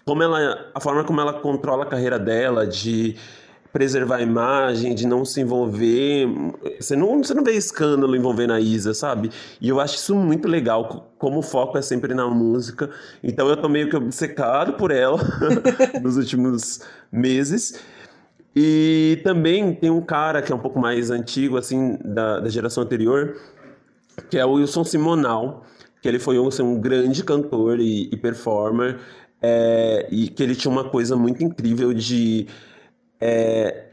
[0.05, 3.17] como ela, a forma como ela controla a carreira dela, de
[3.73, 6.29] preservar a imagem, de não se envolver.
[6.81, 9.31] Você não, você não vê escândalo envolvendo a Isa, sabe?
[9.61, 12.91] E eu acho isso muito legal, co- como o foco é sempre na música.
[13.23, 15.19] Então eu tô meio que obcecado por ela
[16.03, 17.75] nos últimos meses.
[18.55, 22.85] E também tem um cara que é um pouco mais antigo, assim, da, da geração
[22.85, 23.37] anterior,
[24.31, 25.65] que é o Wilson Simonal,
[26.01, 28.99] que ele foi um, assim, um grande cantor e, e performer,
[29.43, 32.47] é, e que ele tinha uma coisa muito incrível de,
[33.21, 33.87] é,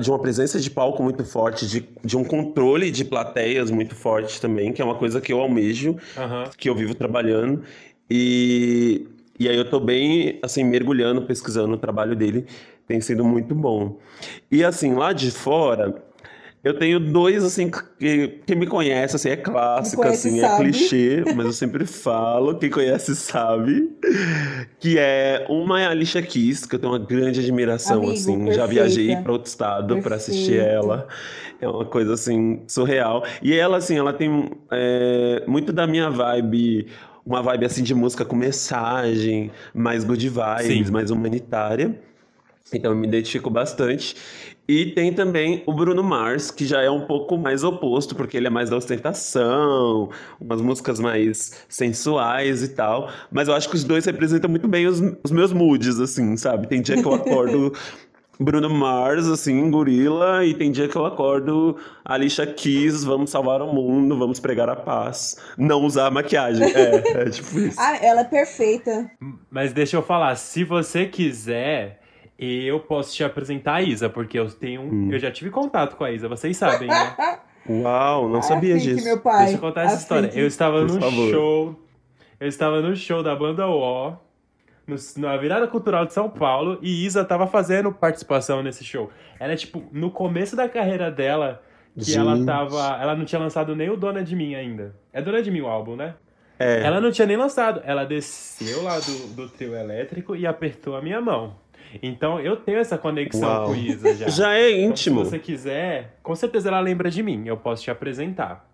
[0.00, 4.40] de uma presença de palco muito forte, de, de um controle de plateias muito forte
[4.40, 5.96] também, que é uma coisa que eu almejo,
[6.58, 7.62] que eu vivo trabalhando.
[8.10, 9.06] E,
[9.38, 12.46] e aí eu tô bem, assim, mergulhando, pesquisando o trabalho dele.
[12.92, 13.96] Tem sido muito bom.
[14.50, 15.94] E assim, lá de fora,
[16.62, 20.64] eu tenho dois, assim, que, que me conhece, assim, é clássico, conhece assim, é sabe.
[20.64, 23.90] clichê, mas eu sempre falo, quem conhece sabe.
[24.78, 28.52] Que é uma é a Alicia Keys, que eu tenho uma grande admiração, Amigo, assim.
[28.52, 28.66] Já perfeita.
[28.66, 31.08] viajei para outro estado para assistir ela.
[31.58, 33.24] É uma coisa, assim, surreal.
[33.40, 36.88] E ela, assim, ela tem é, muito da minha vibe
[37.24, 40.92] uma vibe assim de música com mensagem, mais good vibes, Sim.
[40.92, 41.96] mais humanitária.
[42.72, 44.16] Então eu me identifico bastante.
[44.68, 48.46] E tem também o Bruno Mars, que já é um pouco mais oposto, porque ele
[48.46, 50.08] é mais da ostentação,
[50.40, 53.10] umas músicas mais sensuais e tal.
[53.30, 56.68] Mas eu acho que os dois representam muito bem os, os meus moods, assim, sabe?
[56.68, 57.72] Tem dia que eu acordo
[58.38, 63.72] Bruno Mars, assim, gorila, e tem dia que eu acordo Alicia Keys, vamos salvar o
[63.72, 66.64] mundo, vamos pregar a paz, não usar maquiagem.
[66.72, 67.80] É, é tipo isso.
[67.80, 69.10] Ah, ela é perfeita.
[69.50, 72.01] Mas deixa eu falar, se você quiser,
[72.44, 74.82] eu posso te apresentar a Isa, porque eu tenho.
[74.82, 75.08] Hum.
[75.12, 77.16] Eu já tive contato com a Isa, vocês sabem, né?
[77.68, 79.04] Uau, não sabia Fique, disso.
[79.04, 79.44] meu pai.
[79.44, 80.28] Deixa eu contar essa história.
[80.28, 80.40] Fique.
[80.40, 81.30] Eu estava Por no favor.
[81.30, 81.80] show.
[82.40, 84.16] Eu estava no show da banda O,
[84.86, 89.10] no- na virada cultural de São Paulo, e Isa estava fazendo participação nesse show.
[89.38, 91.62] Era tipo, no começo da carreira dela,
[91.96, 92.46] que ela Gente.
[92.46, 92.98] tava.
[93.00, 94.96] Ela não tinha lançado nem o Dona de Mim ainda.
[95.12, 96.14] É Dona de Mim o álbum, né?
[96.58, 96.82] É.
[96.82, 97.80] Ela não tinha nem lançado.
[97.84, 101.54] Ela desceu lá do, do trio elétrico e apertou a minha mão.
[102.02, 103.66] Então eu tenho essa conexão Uau.
[103.68, 104.28] com Isa já.
[104.30, 105.24] Já é Então, íntimo.
[105.24, 107.42] se você quiser, com certeza ela lembra de mim.
[107.46, 108.64] Eu posso te apresentar.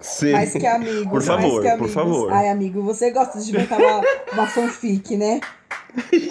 [0.00, 0.32] Sim.
[0.32, 1.04] Mais que amigos.
[1.04, 1.92] Por mais favor, que por amigos.
[1.94, 2.32] favor.
[2.32, 4.02] Ai, amigo, você gosta de inventar uma,
[4.34, 5.40] uma fanfic, né?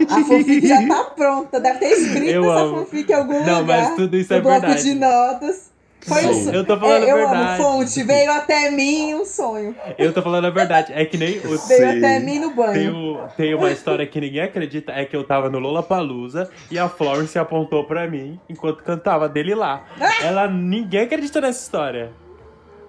[0.10, 1.60] A fanfic já tá pronta.
[1.60, 2.78] Deve ter escrito Eu essa amo.
[2.86, 3.64] fanfic em algum Não, lugar.
[3.88, 4.84] mas tudo isso é bloco verdade.
[4.84, 5.73] de notas.
[6.08, 6.56] Foi um sonho.
[6.56, 7.62] Eu tô falando É, eu a verdade.
[7.62, 8.04] amo fonte.
[8.04, 9.76] Veio até mim um sonho.
[9.98, 10.92] Eu tô falando a verdade.
[10.94, 11.58] É que nem o.
[11.68, 12.96] Veio até mim no Tem, banho.
[12.96, 16.88] o- tem uma história que ninguém acredita, é que eu tava no Lollapalooza e a
[16.90, 19.84] Florence apontou pra mim enquanto cantava dele lá.
[20.22, 22.12] Ela, ninguém acredita nessa história.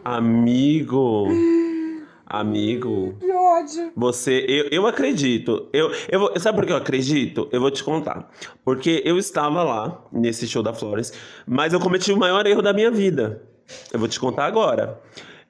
[0.05, 1.29] Amigo.
[2.41, 3.15] Amigo.
[3.21, 3.93] Que ódio.
[3.97, 5.69] Você, eu, eu acredito.
[5.73, 7.49] Eu, eu vou- sabe por que eu acredito?
[7.53, 8.31] Eu vou te contar.
[8.65, 11.13] Porque eu estava lá, nesse show da Flores,
[11.47, 13.43] mas eu cometi o maior erro da minha vida.
[13.93, 15.01] Eu vou te contar agora.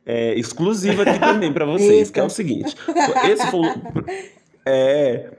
[0.06, 2.76] É, exclusiva aqui também pra vocês, que é o seguinte.
[3.30, 3.74] Esse foi o,
[4.66, 5.30] é,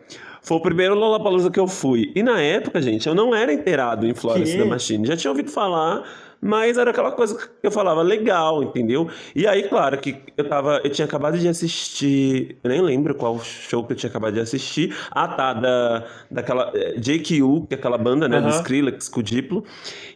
[0.42, 2.12] foi o primeiro Lollapalooza que eu fui.
[2.16, 4.58] E na época, gente, eu não era inteirado em Florence Que?
[4.58, 5.08] da Machine.
[5.08, 6.04] Já tinha ouvido falar,
[6.42, 9.10] Mas era aquela coisa que eu falava legal, entendeu?
[9.36, 10.80] E aí, claro, que eu tava.
[10.84, 12.58] Eu tinha acabado de assistir.
[12.64, 14.96] Eu nem lembro qual show que eu tinha acabado de assistir.
[15.12, 16.72] Ah, tá, da, daquela.
[16.76, 18.40] eh, JQ, que é aquela banda, né?
[18.40, 18.58] Do Aham.
[18.58, 19.64] Skrillex com o Diplo.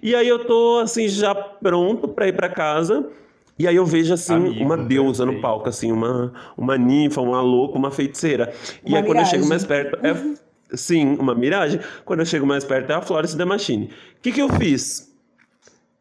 [0.03, 3.09] E aí eu tô assim, já pronto pra ir pra casa.
[3.57, 7.41] E aí eu vejo assim Amigo, uma deusa no palco, assim, uma, uma ninfa, uma
[7.41, 8.53] louca, uma feiticeira.
[8.85, 9.49] E Uma aí quando eu chego miragem.
[9.49, 9.99] mais perto.
[10.05, 11.81] É, sim, uma miragem.
[12.05, 13.85] Quando eu chego mais perto é a Florence The Machine.
[14.17, 15.08] O que, que eu fiz?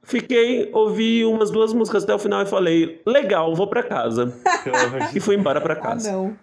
[0.08, 4.34] Fiquei, ouvi umas duas músicas até o final e falei, legal, vou pra casa.
[5.14, 6.10] e fui embora pra Ah, casa.
[6.10, 6.34] não.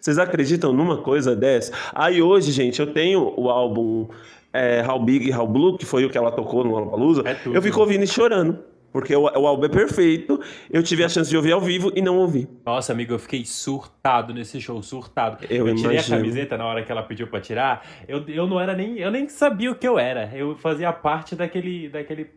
[0.00, 1.72] Vocês acreditam numa coisa dessa?
[1.94, 4.08] Aí hoje, gente, eu tenho o álbum
[4.52, 7.22] é, How Big e How Blue, que foi o que ela tocou no Lollapalooza.
[7.24, 7.54] É tudo.
[7.54, 8.58] eu fico ouvindo e chorando.
[8.92, 10.40] Porque o, o álbum é perfeito,
[10.70, 12.48] eu tive a chance de ouvir ao vivo e não ouvi.
[12.64, 15.44] Nossa, amigo, eu fiquei surtado nesse show, surtado.
[15.50, 16.16] Eu tirei imagino.
[16.16, 17.86] a camiseta na hora que ela pediu pra tirar.
[18.08, 18.98] Eu, eu não era nem.
[18.98, 20.30] Eu nem sabia o que eu era.
[20.34, 21.88] Eu fazia parte daquele.
[21.88, 22.30] daquele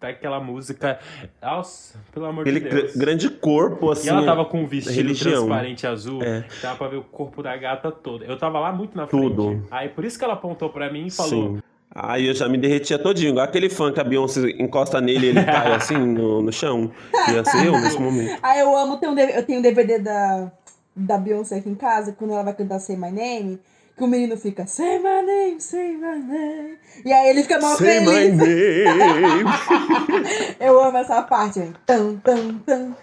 [0.00, 0.98] daquela música.
[1.42, 2.96] Nossa, pelo amor Aquele de Deus.
[2.96, 4.06] grande corpo, assim.
[4.06, 5.32] E ela tava com um vestido religião.
[5.46, 6.42] transparente azul, É.
[6.42, 8.24] que dava pra ver o corpo da gata toda.
[8.24, 9.22] Eu tava lá muito na frente.
[9.22, 9.66] Tudo.
[9.70, 11.62] Aí por isso que ela apontou pra mim e falou: Sim.
[11.92, 13.30] Aí eu já me derretia todinho.
[13.30, 16.90] Igual aquele fã que a Beyoncé encosta nele e ele cai assim no, no chão.
[17.32, 18.38] Ia ser eu nesse momento.
[18.42, 20.52] Ah, eu amo um eu tenho um DVD da,
[20.94, 23.58] da Beyoncé aqui em casa, quando ela vai cantar Say My Name,
[24.00, 26.78] que o menino fica Say My Name, Say My Name.
[27.04, 28.36] E aí ele fica mal Say my feliz.
[28.38, 29.44] name.
[30.58, 31.74] Eu amo essa parte, hein?
[31.86, 32.94] Tum, tum, tum.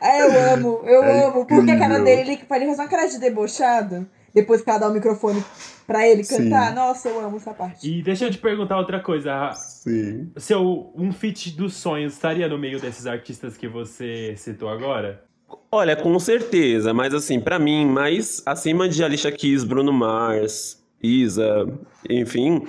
[0.00, 1.44] É, eu amo, eu É amo.
[1.46, 2.04] Porque a cara incrível.
[2.04, 4.06] dele, ele, ele faz uma cara de debochado.
[4.34, 5.42] Depois que ela dá o microfone
[5.86, 6.44] pra ele Sim.
[6.44, 6.74] cantar.
[6.74, 7.88] Nossa, eu amo essa parte.
[7.90, 9.52] E deixa eu te perguntar outra coisa.
[9.52, 10.30] Sim.
[10.36, 15.22] Seu um feat dos sonhos estaria no meio desses artistas que você citou agora?
[15.70, 21.68] Olha, com certeza, mas assim, pra mim, mais acima de Alicia Keys, Bruno Mars, Isa,
[22.08, 22.62] enfim,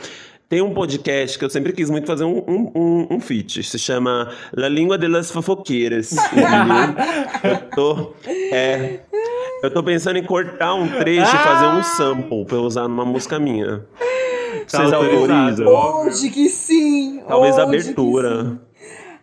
[0.49, 3.63] tem um podcast que eu sempre quis muito fazer um, um, um, um feat.
[3.63, 6.15] Se chama La Língua de las Fofoqueiras.
[7.43, 8.13] eu tô.
[8.25, 9.01] É.
[9.61, 13.03] Eu tô pensando em cortar um trecho e fazer um sample pra eu usar numa
[13.03, 13.85] música minha.
[14.71, 15.67] Tá Vocês autorizam?
[15.67, 17.21] Hoje que sim!
[17.27, 18.59] Talvez a hoje que abertura.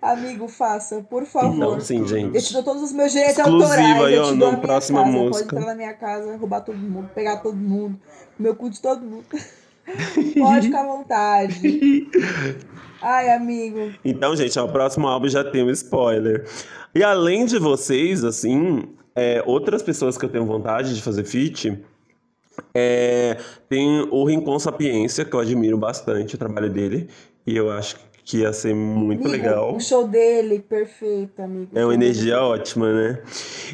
[0.04, 1.54] Amigo, faça, por favor.
[1.54, 2.42] Então, sim, Eu gente.
[2.42, 4.02] te dou todos os meus direitos Exclusivo autorais.
[4.04, 5.12] aí, eu ó, te dou próxima casa.
[5.12, 5.44] música.
[5.46, 7.98] Pode entrar na minha casa, roubar todo mundo, pegar todo mundo,
[8.38, 9.24] meu cu de todo mundo.
[10.38, 12.06] Pode ficar à vontade.
[13.00, 13.92] Ai, amigo.
[14.04, 16.46] Então, gente, ó, o próximo álbum já tem um spoiler.
[16.94, 18.82] E além de vocês, assim,
[19.14, 21.82] é, outras pessoas que eu tenho vontade de fazer feat,
[22.74, 23.38] é,
[23.68, 27.08] tem o Rincon Sapiência, que eu admiro bastante o trabalho dele.
[27.46, 29.76] E eu acho que ia ser muito Amigo, legal.
[29.76, 31.70] O show dele, perfeito, amigo.
[31.74, 33.22] É uma energia ótima, né?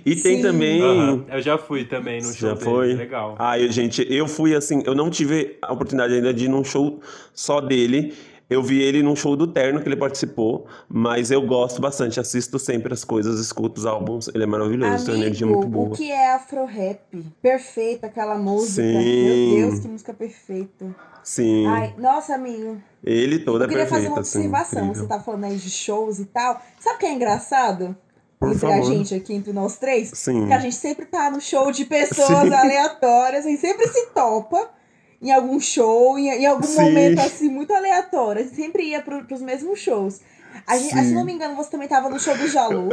[0.04, 0.42] E tem Sim.
[0.42, 0.82] também.
[0.82, 2.94] Aham, Eu já fui também no show Já dele, foi?
[2.94, 3.36] Legal.
[3.38, 6.64] Ah, eu, gente, eu fui assim, eu não tive a oportunidade ainda de ir num
[6.64, 7.00] show
[7.32, 8.12] só dele.
[8.48, 12.58] Eu vi ele num show do Terno que ele participou, mas eu gosto bastante, assisto
[12.58, 15.88] sempre as coisas, escuto os álbuns, ele é maravilhoso, tem uma energia muito Amigo, boa.
[15.90, 17.24] o que é afro-rap?
[17.40, 18.82] Perfeita aquela música.
[18.82, 19.24] Sim.
[19.24, 20.86] Meu Deus, que música perfeita.
[21.22, 22.82] Sim, Ai, nossa, amigo.
[23.04, 24.84] Ele todo Eu é queria fazer perfeito, uma assim, observação.
[24.84, 25.02] incrível.
[25.02, 26.60] Você tá falando aí de shows e tal.
[26.78, 27.96] Sabe o que é engraçado?
[28.38, 28.84] Por entre a favor.
[28.84, 30.10] gente aqui, entre nós três?
[30.14, 30.46] Sim.
[30.46, 32.54] Que a gente sempre tá no show de pessoas Sim.
[32.54, 33.44] aleatórias.
[33.44, 34.70] A gente sempre se topa
[35.20, 36.80] em algum show, em, em algum Sim.
[36.82, 38.40] momento assim, muito aleatório.
[38.40, 40.20] A gente sempre ia pro, pros mesmos shows.
[40.66, 41.04] A gente, Sim.
[41.04, 42.88] se não me engano, você também tava no show do Jalu.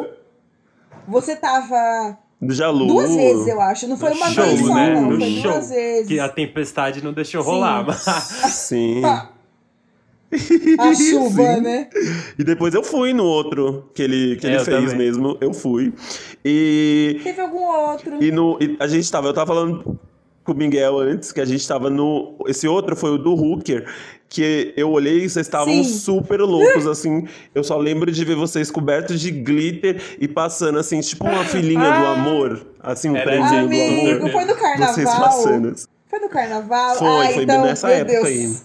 [1.07, 2.85] Você tava Do Jalu.
[2.87, 3.87] duas vezes, eu acho.
[3.87, 4.93] Não foi uma show, vez só, né?
[4.95, 5.11] não.
[5.11, 5.51] No Foi show.
[5.51, 6.07] duas vezes.
[6.07, 7.49] Que a tempestade não deixou Sim.
[7.49, 8.01] rolar, mas...
[8.53, 9.01] Sim.
[10.79, 11.61] A chuva, Sim.
[11.61, 11.87] né?
[12.37, 14.97] E depois eu fui no outro que ele, que É, ele eu fez também.
[14.97, 15.93] mesmo, eu fui.
[16.43, 18.21] E Teve algum outro.
[18.23, 19.97] E, no, e a gente tava, eu tava falando
[20.43, 22.35] com o Miguel antes, que a gente tava no.
[22.47, 23.85] Esse outro foi o do Hooker,
[24.29, 27.25] que eu olhei e vocês estavam super loucos, assim.
[27.55, 31.79] Eu só lembro de ver vocês cobertos de glitter e passando, assim, tipo uma filhinha
[31.79, 32.13] do Ah.
[32.13, 32.67] amor.
[32.81, 33.75] Assim, um trenzinho do
[34.21, 34.31] amor.
[34.31, 34.93] foi no carnaval.
[34.93, 35.75] Vocês passando.
[36.09, 36.95] Foi no carnaval?
[36.97, 38.25] Foi, ah, foi então, nessa época Deus.
[38.25, 38.55] aí.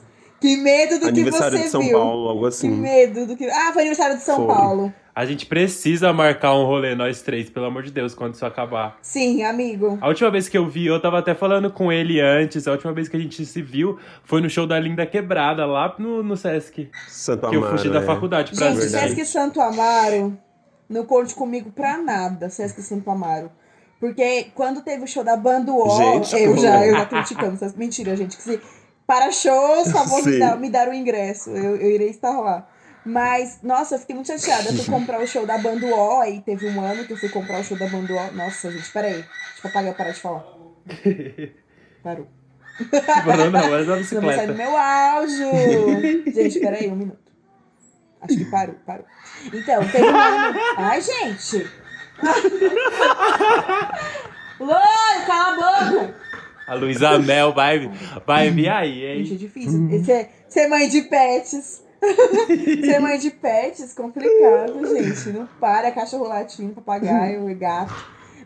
[0.42, 1.96] Que medo do Aniversário que você de São viu.
[1.96, 2.68] Paulo, algo Que assim.
[2.68, 3.48] medo do que.
[3.48, 4.46] Ah, foi aniversário de São Foi.
[4.48, 4.92] Paulo.
[5.14, 8.98] A gente precisa marcar um rolê, nós três, pelo amor de Deus, quando isso acabar.
[9.02, 9.98] Sim, amigo.
[10.00, 12.92] A última vez que eu vi, eu tava até falando com ele antes, a última
[12.92, 16.36] vez que a gente se viu foi no show da Linda Quebrada, lá no, no
[16.36, 16.90] Sesc.
[17.06, 18.02] Santo que eu Amaro, fugi da é.
[18.02, 18.88] faculdade pra Gente.
[18.88, 20.36] Sesc Santo Amaro,
[20.88, 23.48] não conte comigo pra nada, Sesc Santo Amaro.
[24.00, 27.56] Porque quando teve o show da Banda O, Gente, eu já, eu já criticando.
[27.76, 28.36] Mentira, gente.
[28.36, 28.60] Que se,
[29.06, 31.50] para shows, favor, me dar, me dar o ingresso.
[31.50, 32.66] Eu, eu irei estar lá.
[33.04, 34.70] Mas, nossa, eu fiquei muito chateada.
[34.70, 37.28] Eu fui comprar o show da Banda O, aí teve um ano que eu fui
[37.28, 38.32] comprar o show da Banda O.
[38.32, 39.14] Nossa, gente, peraí.
[39.14, 39.28] Deixa
[39.64, 40.44] eu apagar parar de falar.
[42.02, 42.26] Parou.
[43.24, 44.54] Parou não, da Senão vai sair do bicicleta.
[44.54, 45.50] meu áudio.
[46.32, 47.20] Gente, peraí, um minuto.
[48.20, 49.04] Acho que parou, parou.
[49.52, 50.58] Então, teve um ano.
[50.76, 51.68] Ai, gente!
[54.60, 55.56] Loi, cala a
[55.90, 56.14] boca!
[56.72, 57.90] A Luísa Mel vai,
[58.26, 59.24] vai vir aí, hein?
[59.24, 60.04] Gente, é difícil.
[60.04, 61.82] Ser, ser mãe de pets.
[62.82, 65.28] ser mãe de pets, complicado, gente.
[65.30, 67.94] Não para, cachorro latindo, papagaio e gato.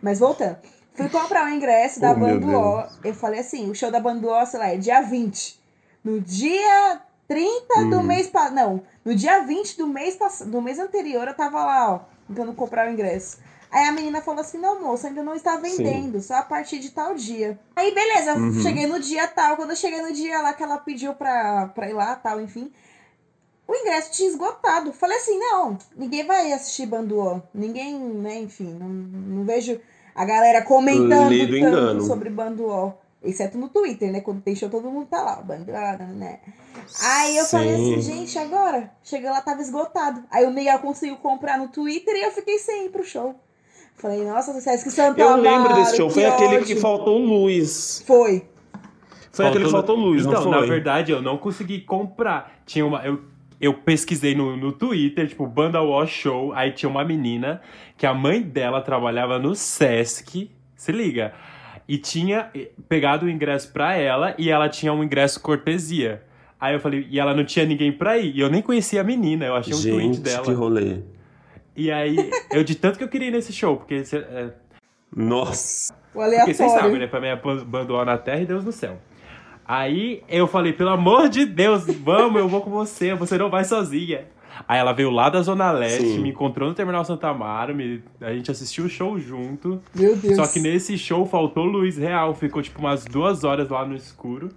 [0.03, 0.57] Mas voltando.
[0.95, 3.07] Fui comprar o ingresso da Oh, O.
[3.07, 5.61] Eu falei assim, o show da Banda O, sei lá, é dia 20.
[6.03, 8.03] No dia 30 do Hum.
[8.03, 8.55] mês passado.
[8.57, 12.89] Não, no dia 20 do mês, do mês anterior eu tava lá, ó, tentando comprar
[12.89, 13.39] o ingresso.
[13.77, 16.91] Aí a menina falou assim: não, moça, ainda não está vendendo, só a partir de
[16.93, 17.59] tal dia.
[17.77, 18.63] Aí, beleza, Uhum.
[18.63, 19.55] cheguei no dia tal.
[19.55, 22.73] Quando eu cheguei no dia lá que ela pediu pra, pra ir lá, tal, enfim.
[23.69, 24.95] O ingresso tinha esgotado.
[24.95, 27.43] Falei assim: não, ninguém vai assistir Banduó.
[27.53, 29.79] Ninguém, né, enfim, não, não vejo
[30.15, 32.01] a galera comentando Lê do tanto engano.
[32.01, 32.95] sobre Banduó.
[33.23, 34.23] Exceto no Twitter, né?
[34.23, 35.37] Quando tem show, todo mundo tá lá.
[35.43, 35.75] Banduó,
[36.17, 36.39] né?
[37.03, 38.01] Aí eu falei assim, Sim.
[38.01, 38.91] gente, agora?
[39.03, 40.25] Chega lá, tava esgotado.
[40.31, 43.35] Aí o Miguel conseguiu comprar no Twitter e eu fiquei sem ir pro show.
[43.97, 46.09] Falei, nossa, sucesso que Santa Eu lembro desse show.
[46.09, 46.67] que Foi aquele ódio.
[46.67, 48.03] que faltou luz.
[48.07, 48.45] Foi.
[49.33, 50.61] Foi aquele que faltou luz, então, não foi?
[50.61, 52.53] na verdade, eu não consegui comprar.
[52.67, 53.05] Tinha uma.
[53.05, 53.21] Eu,
[53.61, 56.53] eu pesquisei no, no Twitter, tipo, Banda Wash Show.
[56.53, 57.61] Aí tinha uma menina
[57.97, 60.51] que a mãe dela trabalhava no Sesc.
[60.75, 61.33] Se liga.
[61.89, 66.23] E tinha eh, pegado o ingresso pra ela e ela tinha um ingresso cortesia.
[66.61, 68.35] Aí eu falei, e ela não tinha ninguém pra ir.
[68.35, 70.45] E eu nem conhecia a menina, eu achei um tweet Gente, dela.
[70.45, 70.99] que rolê.
[71.77, 74.51] E aí, eu de tanto que eu queria ir nesse show, porque, cê- é,
[75.15, 75.93] Nossa.
[76.15, 76.99] O porque vocês sabem, aleatório.
[76.99, 77.07] né?
[77.07, 78.99] Pra mim é Banduó na terra e Deus no céu.
[79.65, 83.65] Aí eu falei, pelo amor de Deus, vamos, eu vou com você, você não vai
[83.65, 84.27] sozinha.
[84.67, 86.21] Aí ela veio lá da Zona Leste, Sim.
[86.21, 89.83] me encontrou no Terminal Santa Amaro, me- a gente assistiu o show junto.
[89.95, 90.37] Meu Deus.
[90.37, 94.49] Só que nesse show faltou luz real, ficou tipo umas duas horas lá no escuro.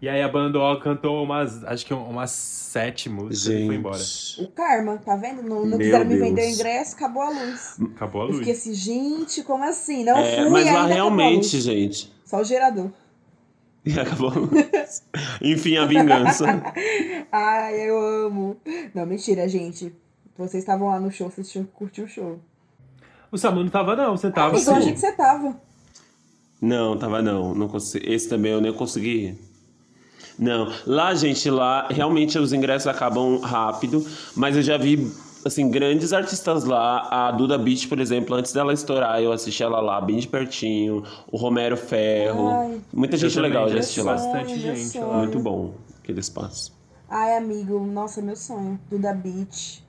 [0.00, 3.98] E aí a banda ó, cantou umas, acho que umas sete músicas e foi embora.
[3.98, 4.42] Gente.
[4.44, 5.42] O karma, tá vendo?
[5.42, 7.76] Não, não quiseram me vender o ingresso, acabou a luz.
[7.96, 8.38] Acabou a Eu luz.
[8.38, 10.04] fiquei assim, gente, como assim?
[10.04, 11.64] Não É, fui mas lá realmente, luz.
[11.64, 12.12] gente.
[12.24, 12.90] Só o gerador.
[13.84, 14.32] E acabou.
[15.42, 16.44] Enfim, a vingança.
[17.32, 18.56] Ai, eu amo.
[18.94, 19.92] Não, mentira, gente.
[20.36, 22.38] Vocês estavam lá no show, vocês tinham que curtir o show.
[23.32, 24.78] O Samu não tava não, você tava Amigo, eu sim.
[24.80, 25.60] achei que você tava.
[26.60, 27.52] Não, tava não.
[27.54, 28.12] não consegui.
[28.12, 29.36] Esse também eu nem consegui.
[30.38, 30.72] Não.
[30.86, 35.10] Lá, gente, lá realmente os ingressos acabam rápido, mas eu já vi
[35.44, 37.08] assim grandes artistas lá.
[37.10, 41.02] A Duda Beat, por exemplo, antes dela estourar, eu assisti ela lá bem de pertinho.
[41.32, 42.48] O Romero Ferro.
[42.48, 44.32] Ai, Muita gente legal já já assisti assisti lá.
[44.32, 45.08] bastante gente sonho.
[45.08, 45.16] lá.
[45.18, 46.72] Muito bom aquele espaço.
[47.10, 48.78] Ai, amigo, nossa, meu sonho.
[48.90, 49.82] Duda Beach.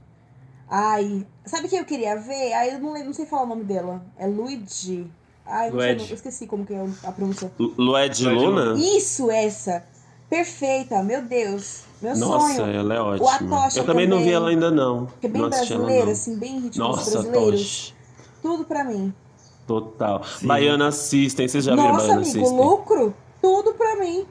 [0.69, 2.53] Ai, sabe quem eu queria ver?
[2.53, 4.03] Ai, eu não, lembro, não sei falar o nome dela.
[4.17, 5.05] É Luigi.
[5.45, 6.09] Ai, não sei, Lued.
[6.09, 7.51] eu esqueci como que é a pronúncia.
[7.57, 8.75] Lu- Lued Lued Luna?
[8.79, 9.83] Isso, essa.
[10.29, 11.83] Perfeita, meu Deus.
[12.01, 12.71] Meu Nossa, sonho.
[12.77, 13.57] ela é O ótima.
[13.65, 14.35] Atocha Eu também não vi também.
[14.35, 15.07] ela ainda não.
[15.19, 16.11] Que é bem não ela, brasileira, não.
[16.11, 17.61] assim, bem ritmos Nossa, brasileiros.
[17.61, 17.95] Tosh.
[18.41, 19.13] Tudo pra mim.
[19.67, 20.21] Total.
[20.43, 22.57] Baiana System, vocês já viram Nossa, Baiana amigo, System?
[22.57, 23.13] lucro.
[23.41, 24.25] Tudo pra mim.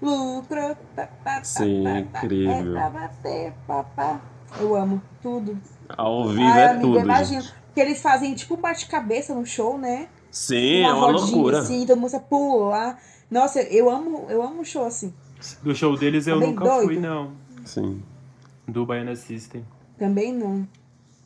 [0.00, 0.76] Lucro.
[0.94, 2.76] Tá, tá, tá, Sim, tá, tá, incrível.
[2.76, 4.20] É bater, papá.
[4.60, 5.58] Eu amo tudo.
[5.96, 6.98] Ao vivo Ai, é amigo, tudo.
[7.00, 7.40] imagina.
[7.40, 7.54] gente.
[7.66, 10.08] Porque eles fazem tipo um bate-cabeça no show, né?
[10.30, 11.58] Sim, é uma rodinha, loucura.
[11.60, 12.96] Assim, todo mundo se pula.
[13.32, 15.10] Nossa, eu amo, eu amo show assim.
[15.62, 16.84] Do show deles eu bem nunca doido?
[16.84, 17.32] fui, não.
[17.64, 18.02] Sim.
[18.68, 19.64] Do Baiana System.
[19.98, 20.68] Também não.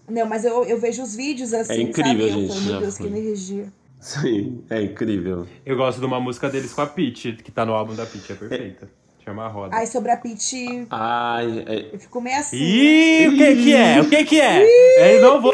[0.08, 2.30] Não, mas eu, eu vejo os vídeos assim, É incrível, sabe?
[2.30, 3.72] Eu gente, falo, meu já Deus, que energia.
[3.98, 5.48] Sim, é incrível.
[5.66, 8.30] Eu gosto de uma música deles com a Peach, que tá no álbum da Peach,
[8.30, 8.88] é perfeita.
[9.24, 9.74] Chama a Roda.
[9.74, 12.56] Ai, sobre a Pete, Ai, é- eu fico meio assim.
[12.56, 14.00] Ih, o que que é?
[14.00, 15.16] O que que é?
[15.16, 15.52] Eu não vou...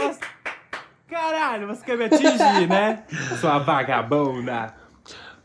[1.09, 3.05] Caralho, você quer me atingir, né?
[3.41, 4.82] Sua vagabunda.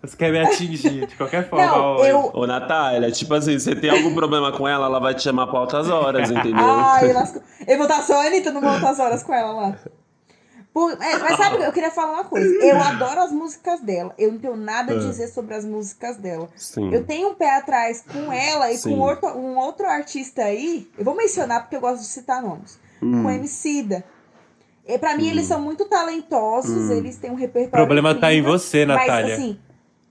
[0.01, 1.65] Você quer me atingir de qualquer forma.
[1.65, 5.23] Não, eu- Ô, Natália, tipo assim, você tem algum problema com ela, ela vai te
[5.23, 6.55] chamar pra altas horas, entendeu?
[6.63, 7.41] Ai, lasco...
[7.67, 9.75] eu vou estar só a Anitta, não vou estar as horas com ela lá.
[10.73, 12.47] Por- é, mas sabe, eu queria falar uma coisa.
[12.63, 14.13] Eu adoro as músicas dela.
[14.19, 14.99] Eu não tenho nada a Ah.
[14.99, 16.47] dizer sobre as músicas dela.
[16.55, 16.93] Sim.
[16.93, 18.91] Eu tenho um pé atrás com ela e Sim.
[18.91, 20.87] com outro, um outro artista aí.
[20.95, 22.79] Eu vou mencionar porque eu gosto de citar nomes.
[23.01, 23.23] Hum.
[23.23, 24.03] Com Emicida.
[24.87, 26.93] E pra mim, eles são muito talentosos, Hum.
[26.93, 27.83] eles têm um repertório.
[27.83, 29.29] O problema tá em incrível, você, Natália.
[29.29, 29.59] Mas assim,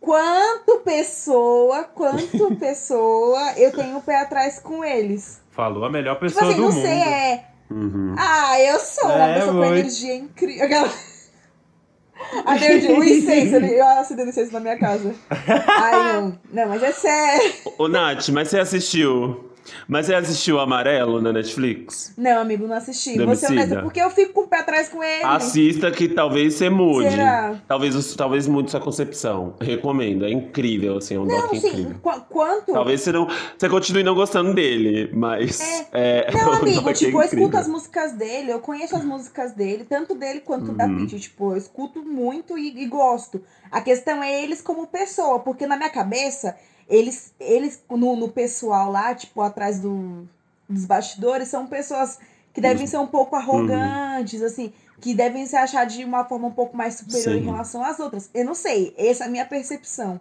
[0.06, 5.40] quanto pessoa, quanto pessoa eu tenho um pé atrás com eles.
[5.50, 6.80] Falou a melhor Tipo pessoa assim, do não mundo.
[6.82, 7.44] sei, é.
[7.68, 8.14] Uhum.
[8.16, 9.72] Ah, eu sou uma É, pessoa com muito.
[9.78, 10.64] energia incrível.
[10.64, 10.88] Aquela...
[12.46, 15.12] A energia, o incenso, eu acendendo incenso na minha casa.
[15.68, 16.38] Ai, não.
[16.50, 17.52] Não, mas é sério.
[17.76, 19.50] Ô, Nath, mas você assistiu
[19.88, 22.12] Mas você assistiu Amarelo na Netflix?
[22.16, 23.18] Não, amigo, não assisti.
[23.18, 25.22] Vou ser honesta, porque eu fico com o pé atrás com ele.
[25.24, 27.10] Assista que talvez você mude.
[27.10, 27.54] Será?
[27.66, 29.54] Talvez, talvez mude sua concepção.
[29.60, 31.96] Recomendo, é incrível, assim, é um Não, doc sim, incrível.
[32.02, 32.72] qu- quanto?
[32.72, 33.28] Talvez você não.
[33.56, 35.60] Você continue não gostando dele, mas.
[35.92, 37.22] É, Não, um amigo, tipo, eu incrível.
[37.22, 40.98] escuto as músicas dele, eu conheço as músicas dele, tanto dele quanto da Uhum.
[40.98, 41.20] Pitty.
[41.20, 43.40] Tipo, eu escuto muito e, e gosto.
[43.70, 46.56] A questão é eles como pessoa, porque na minha cabeça,
[46.88, 50.28] eles, eles no, no pessoal lá, tipo, atrás do,
[50.68, 52.18] dos bastidores, são pessoas
[52.52, 56.52] que devem ser um pouco arrogantes, assim, que devem se achar de uma forma um
[56.52, 57.46] pouco mais superior em Sim.
[57.46, 58.30] relação às outras.
[58.32, 60.18] Eu não sei, essa é a minha percepção.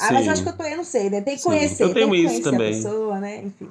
[0.00, 0.26] Ah, mas Sim.
[0.28, 1.20] eu acho que eu tô, eu não sei, né?
[1.20, 1.48] Tem que Sim.
[1.50, 2.70] conhecer, Eu tenho tem que isso também.
[2.72, 3.42] a pessoa, né?
[3.44, 3.68] Enfim,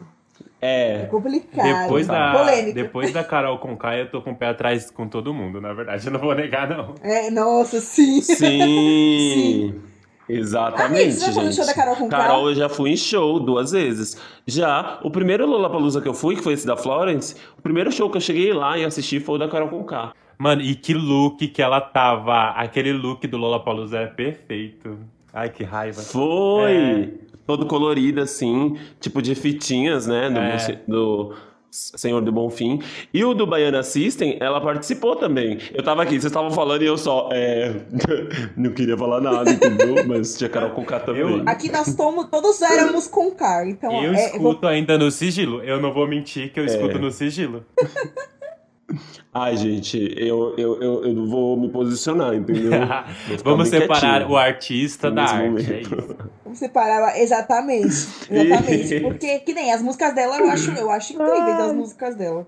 [0.62, 1.02] É.
[1.02, 1.82] é complicado.
[1.82, 2.74] Depois da, Polêmico.
[2.76, 5.74] depois da Carol com K, eu tô com o pé atrás com todo mundo, na
[5.74, 6.06] verdade.
[6.06, 6.94] Eu não vou negar, não.
[7.02, 8.22] É, nossa, sim.
[8.22, 9.82] Sim.
[10.34, 11.56] Exatamente, Amigo, você já foi no gente.
[11.58, 12.18] show da Carol Conká?
[12.18, 14.18] Carol, eu já fui em show duas vezes.
[14.48, 18.10] Já, o primeiro Lollapalooza que eu fui, que foi esse da Florence, o primeiro show
[18.10, 20.14] que eu cheguei lá e assisti foi o da Carol Conká.
[20.38, 22.50] Mano, e que look que ela tava.
[22.52, 24.98] Aquele look do Lollapalooza é perfeito.
[25.34, 26.02] Ai, que raiva.
[26.02, 27.14] Foi!
[27.46, 30.30] Todo colorido, assim, tipo de fitinhas, né?
[30.30, 30.82] Do, É.
[30.88, 31.34] Do
[31.72, 32.82] Senhor do Bonfim.
[33.14, 35.58] E o do Baiana System, ela participou também.
[35.74, 37.30] Eu tava aqui, vocês estavam falando e eu só.
[37.32, 37.74] É...
[38.58, 40.06] não queria falar nada, entendeu?
[40.06, 41.44] Mas tinha Carol Conká também.
[41.46, 45.64] Aqui nós tomos, todos éramos com car, então Eu é, escuto ainda no sigilo.
[45.64, 47.66] Eu não vou mentir que eu escuto no sigilo.
[49.34, 52.72] Ai, gente, eu, eu, eu, eu vou me posicionar, entendeu?
[53.46, 55.46] Vamos separar quietinho o artista da arte.
[55.50, 55.72] momento.
[55.72, 56.18] É isso.
[56.44, 57.88] Vamos separar exatamente.
[58.30, 59.00] Exatamente.
[59.00, 62.46] Porque, que nem as músicas dela, eu acho, eu acho incríveis as músicas dela.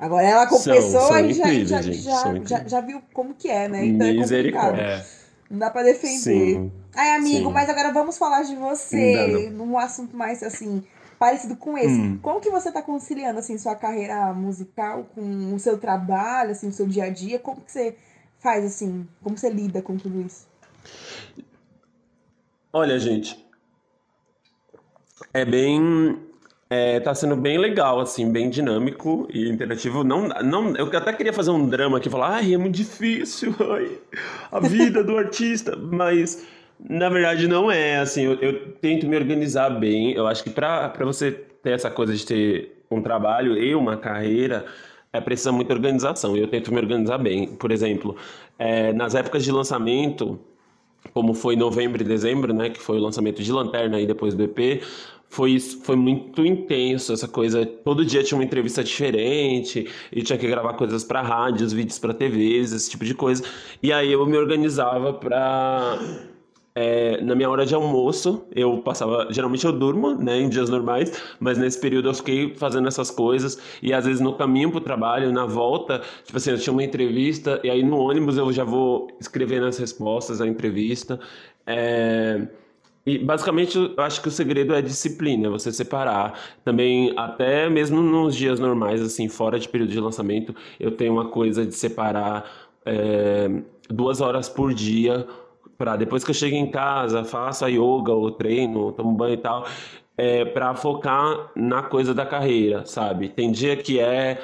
[0.00, 2.80] Agora, ela como São- pessoa, são a gente já, incríveis, já, gente, já, já, já
[2.80, 3.84] viu como que é, né?
[3.84, 4.20] Então é complicado.
[4.20, 5.06] Misericórdia.
[5.50, 6.18] Não dá pra defender.
[6.18, 6.72] Sim.
[6.96, 7.52] Ai, amigo, Sim.
[7.52, 10.82] mas agora vamos falar de você, Não num assunto mais, assim,
[11.22, 12.00] parecido com esse.
[12.00, 12.18] Hum.
[12.20, 16.72] Como que você tá conciliando, assim, sua carreira musical com o seu trabalho, assim, o
[16.72, 17.38] seu dia a dia?
[17.38, 17.96] Como que você
[18.40, 20.48] faz, assim, como você lida com tudo isso?
[22.72, 23.38] Olha, gente,
[25.32, 26.18] é bem.
[26.68, 30.02] É, tá sendo bem legal, assim, bem dinâmico e interativo.
[30.02, 33.96] Não, não, eu até queria fazer um drama aqui, falar, ai, é muito difícil, ai,
[34.50, 36.44] a vida do artista, mas
[36.88, 40.12] na verdade não é, assim, eu, eu tento me organizar bem.
[40.12, 44.66] Eu acho que pra você ter essa coisa de ter um trabalho e uma carreira,
[45.12, 46.36] é precisa muita organização.
[46.36, 47.46] Eu tento me organizar bem.
[47.48, 48.16] Por exemplo,
[48.58, 50.38] é, nas épocas de lançamento,
[51.12, 54.80] como foi novembro e dezembro, né, que foi o lançamento de Lanterna e depois EP,
[55.28, 57.64] foi, isso- foi muito intenso essa coisa.
[57.64, 62.12] Todo dia tinha uma entrevista diferente e tinha que gravar coisas para rádios, vídeos para
[62.12, 63.42] TVs, esse tipo de coisa.
[63.82, 65.98] E aí eu me organizava para
[66.74, 69.28] é, na minha hora de almoço, eu passava.
[69.30, 73.58] Geralmente eu durmo, né, em dias normais, mas nesse período eu fiquei fazendo essas coisas.
[73.82, 77.60] E às vezes no caminho pro trabalho, na volta, tipo assim, eu tinha uma entrevista,
[77.62, 81.20] e aí no ônibus eu já vou escrevendo as respostas da entrevista.
[81.66, 82.48] É,
[83.04, 86.38] e basicamente eu acho que o segredo é disciplina, você separar.
[86.64, 91.28] Também, até mesmo nos dias normais, assim, fora de período de lançamento, eu tenho uma
[91.28, 92.50] coisa de separar
[92.86, 93.50] é,
[93.90, 95.26] duas horas por dia
[95.82, 99.36] para depois que eu chego em casa, faço a yoga, ou treino, tomo banho e
[99.36, 99.66] tal,
[100.16, 103.28] é, para focar na coisa da carreira, sabe?
[103.28, 104.40] Tem dia que é,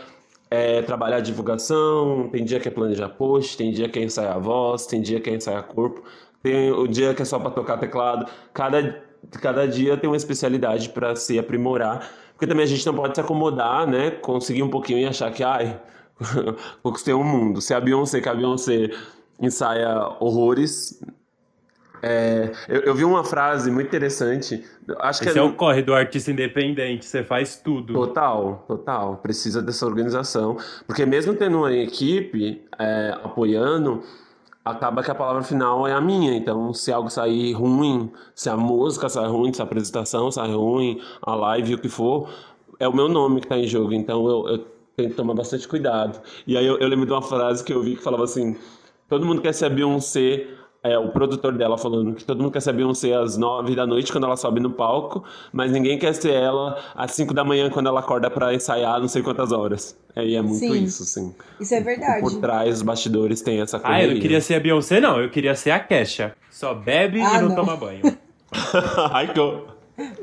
[0.50, 4.84] é trabalhar divulgação, tem dia que é planejar post, tem dia que é ensaiar voz,
[4.86, 6.02] tem dia que é ensaiar corpo,
[6.42, 8.28] tem o dia que é só para tocar teclado.
[8.52, 9.00] Cada,
[9.40, 13.20] cada dia tem uma especialidade para se aprimorar, porque também a gente não pode se
[13.20, 14.10] acomodar, né?
[14.10, 15.80] Conseguir um pouquinho e achar que, ai,
[16.82, 17.60] conquistei o mundo.
[17.60, 18.90] Se a Beyoncé, que a Beyoncé
[19.40, 21.00] ensaia horrores.
[22.02, 24.64] É, eu, eu vi uma frase muito interessante.
[25.00, 27.92] Acho que Esse é o corre do artista independente, você faz tudo.
[27.92, 29.16] Total, total.
[29.18, 30.56] Precisa dessa organização.
[30.86, 34.02] Porque mesmo tendo uma equipe é, apoiando,
[34.64, 36.34] acaba que a palavra final é a minha.
[36.34, 41.00] Então, se algo sair ruim, se a música sair ruim, se a apresentação sair ruim,
[41.22, 42.28] a live, o que for,
[42.78, 43.92] é o meu nome que está em jogo.
[43.92, 44.58] Então, eu, eu
[44.96, 46.20] tenho que tomar bastante cuidado.
[46.46, 48.56] E aí, eu, eu lembro de uma frase que eu vi que falava assim:
[49.08, 50.46] todo mundo quer ser a Beyoncé.
[50.92, 53.86] É, o produtor dela falando que todo mundo quer ser a Beyoncé às nove da
[53.86, 57.68] noite quando ela sobe no palco, mas ninguém quer ser ela às cinco da manhã
[57.70, 59.96] quando ela acorda pra ensaiar não sei quantas horas.
[60.14, 60.84] É, e é muito Sim.
[60.84, 61.34] isso, assim.
[61.60, 62.20] Isso é verdade.
[62.20, 63.96] Por trás dos bastidores tem essa coisa.
[63.96, 65.20] Ah, eu não queria ser a Beyoncé, não.
[65.20, 66.34] Eu queria ser a Kesha.
[66.50, 67.56] Só bebe Ah, e não, não.
[67.56, 68.02] toma banho.
[69.12, 69.38] Ai, que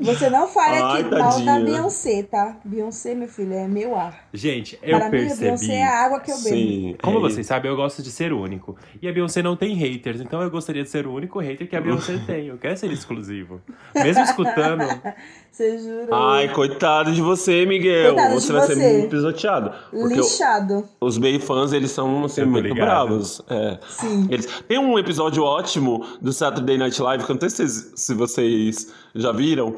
[0.00, 1.60] Você não fale Ai, aqui mal da.
[1.60, 2.56] Beyoncé, tá?
[2.64, 4.26] Beyoncé, meu filho, é meu ar.
[4.32, 5.40] Gente, eu Para mim, a percebi.
[5.40, 6.48] Beyoncé é a água que eu bebo.
[6.48, 6.96] Sim.
[7.02, 8.76] Como é, vocês sabem, eu gosto de ser único.
[9.02, 11.76] E a Beyoncé não tem haters, então eu gostaria de ser o único hater que
[11.76, 12.46] a Beyoncé tem.
[12.46, 13.60] Eu quero ser exclusivo.
[13.94, 14.84] Mesmo escutando.
[15.56, 16.08] Você jura?
[16.12, 18.12] Ai, coitado de você, Miguel.
[18.12, 18.74] Coitado você de vai você.
[18.74, 19.72] ser muito pisoteado.
[19.90, 20.84] Lixado.
[21.00, 22.84] os Bay fãs, eles são assim, muito ligado.
[22.84, 23.40] bravos.
[23.48, 23.78] É.
[23.88, 24.28] Sim.
[24.30, 24.46] Eles...
[24.68, 28.92] Tem um episódio ótimo do Saturday Night Live, que eu não sei se, se vocês
[29.16, 29.74] já viram,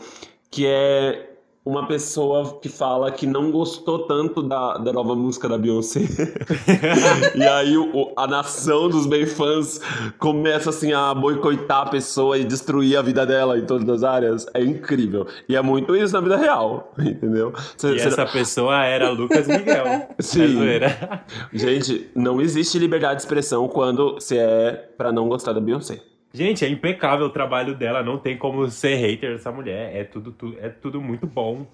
[0.50, 1.24] que é
[1.64, 6.00] uma pessoa que fala que não gostou tanto da, da nova música da Beyoncé.
[7.36, 9.78] e aí o- a nação dos Bay fãs
[10.18, 14.46] começa assim a boicotar a pessoa e destruir a vida dela em todas as áreas.
[14.54, 15.26] É incrível.
[15.46, 17.52] E é muito isso na vida real, entendeu?
[17.76, 20.08] Cê- E cê- essa pessoa era Lucas Miguel.
[20.20, 20.44] Sim.
[20.44, 21.24] É zoeira.
[21.52, 26.00] Gente, não existe liberdade de expressão quando se é pra não gostar da Beyoncé.
[26.32, 28.02] Gente, é impecável o trabalho dela.
[28.02, 29.96] Não tem como ser hater dessa mulher.
[29.96, 31.66] É tudo, tu- é tudo muito bom.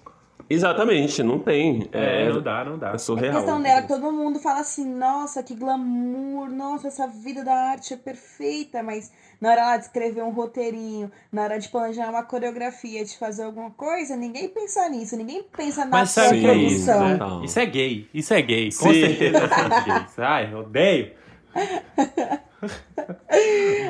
[0.49, 1.87] Exatamente, não tem.
[1.91, 2.89] É, não dá, não dá.
[2.91, 3.33] É A surreal.
[3.35, 7.53] questão dela é que todo mundo fala assim, nossa, que glamour, nossa, essa vida da
[7.71, 12.09] arte é perfeita, mas na hora lá de escrever um roteirinho, na hora de planejar
[12.11, 16.41] uma coreografia, de fazer alguma coisa, ninguém pensa nisso, ninguém pensa na Mas sabe o
[16.41, 17.07] que é isso, produção.
[17.09, 17.17] né?
[17.17, 17.43] Não.
[17.43, 18.09] Isso é gay.
[18.13, 18.65] Isso é gay.
[18.65, 19.01] Com Sim.
[19.01, 20.19] certeza gays.
[20.19, 21.11] Ai, odeio.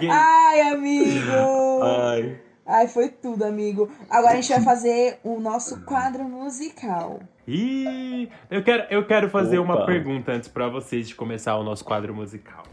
[0.09, 1.82] Ai, amigo!
[1.84, 2.39] Ai.
[2.66, 3.89] Ai, foi tudo, amigo.
[4.09, 7.20] Agora a gente vai fazer o nosso quadro musical.
[7.47, 9.86] Ih, eu quero, eu quero fazer uma Opa.
[9.86, 12.63] pergunta antes pra vocês de começar o nosso quadro musical.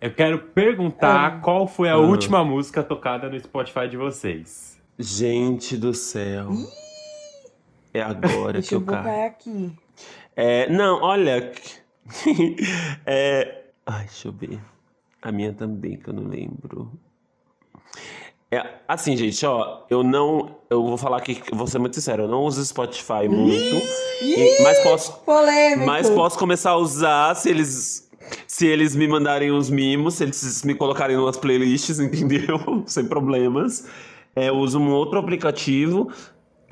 [0.00, 1.98] Eu quero perguntar qual foi a Ah.
[1.98, 4.80] última música tocada no Spotify de vocês.
[4.98, 6.50] Gente do céu.
[7.92, 9.26] É agora Deixa que eu caio.
[9.26, 9.72] aqui.
[10.36, 11.50] É, não, olha.
[13.04, 14.60] é, ai, deixa eu ver.
[15.22, 16.90] A minha também, que eu não lembro.
[18.50, 20.56] É, assim, gente, ó, eu não.
[20.68, 23.54] Eu vou falar aqui, vou ser muito sincero, eu não uso Spotify muito.
[24.22, 25.12] e- mas posso.
[25.20, 25.86] Polêmico.
[25.86, 28.08] Mas posso começar a usar se eles.
[28.46, 32.82] Se eles me mandarem uns mimos, se eles me colocarem umas playlists, entendeu?
[32.86, 33.86] Sem problemas.
[34.36, 36.10] É, eu uso um outro aplicativo.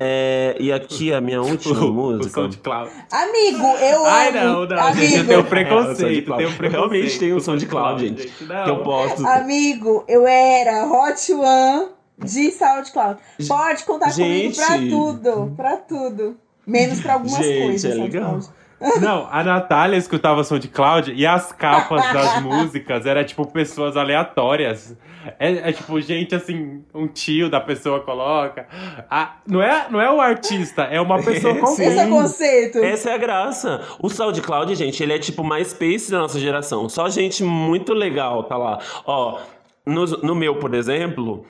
[0.01, 2.29] É, e aqui a minha última O música.
[2.41, 2.89] SoundCloud.
[3.11, 4.39] Amigo, eu Ai, amo.
[4.39, 6.35] não, não, amigo, gente, eu tenho É, o preconceito.
[6.37, 6.71] Tenho preconceito.
[6.71, 8.43] realmente tenho um com SoundCloud, gente.
[8.45, 8.63] não.
[8.63, 9.27] Que eu posto.
[9.27, 11.87] Amigo, eu era Hot One
[12.23, 13.19] de SoundCloud.
[13.47, 14.89] Pode contar comigo pra Gente.
[14.89, 16.37] tudo, pra tudo.
[16.65, 17.91] Menos pra algumas Gente, coisas.
[17.91, 18.29] é legal.
[18.31, 18.58] SoundCloud.
[19.01, 24.95] Não, a Natália escutava SoundCloud e as capas das músicas era tipo pessoas aleatórias.
[25.37, 28.67] É, é tipo gente assim, um tio da pessoa coloca.
[29.09, 31.59] Ah, não, é, não é o artista, é uma pessoa Sim.
[31.59, 32.77] com Esse é o conceito.
[32.79, 33.81] Essa é a graça.
[33.99, 36.87] O SoundCloud, gente, ele é tipo MySpace da nossa geração.
[36.87, 38.79] Só gente muito legal tá lá.
[39.05, 39.39] Ó,
[39.85, 41.45] no, no meu, por exemplo,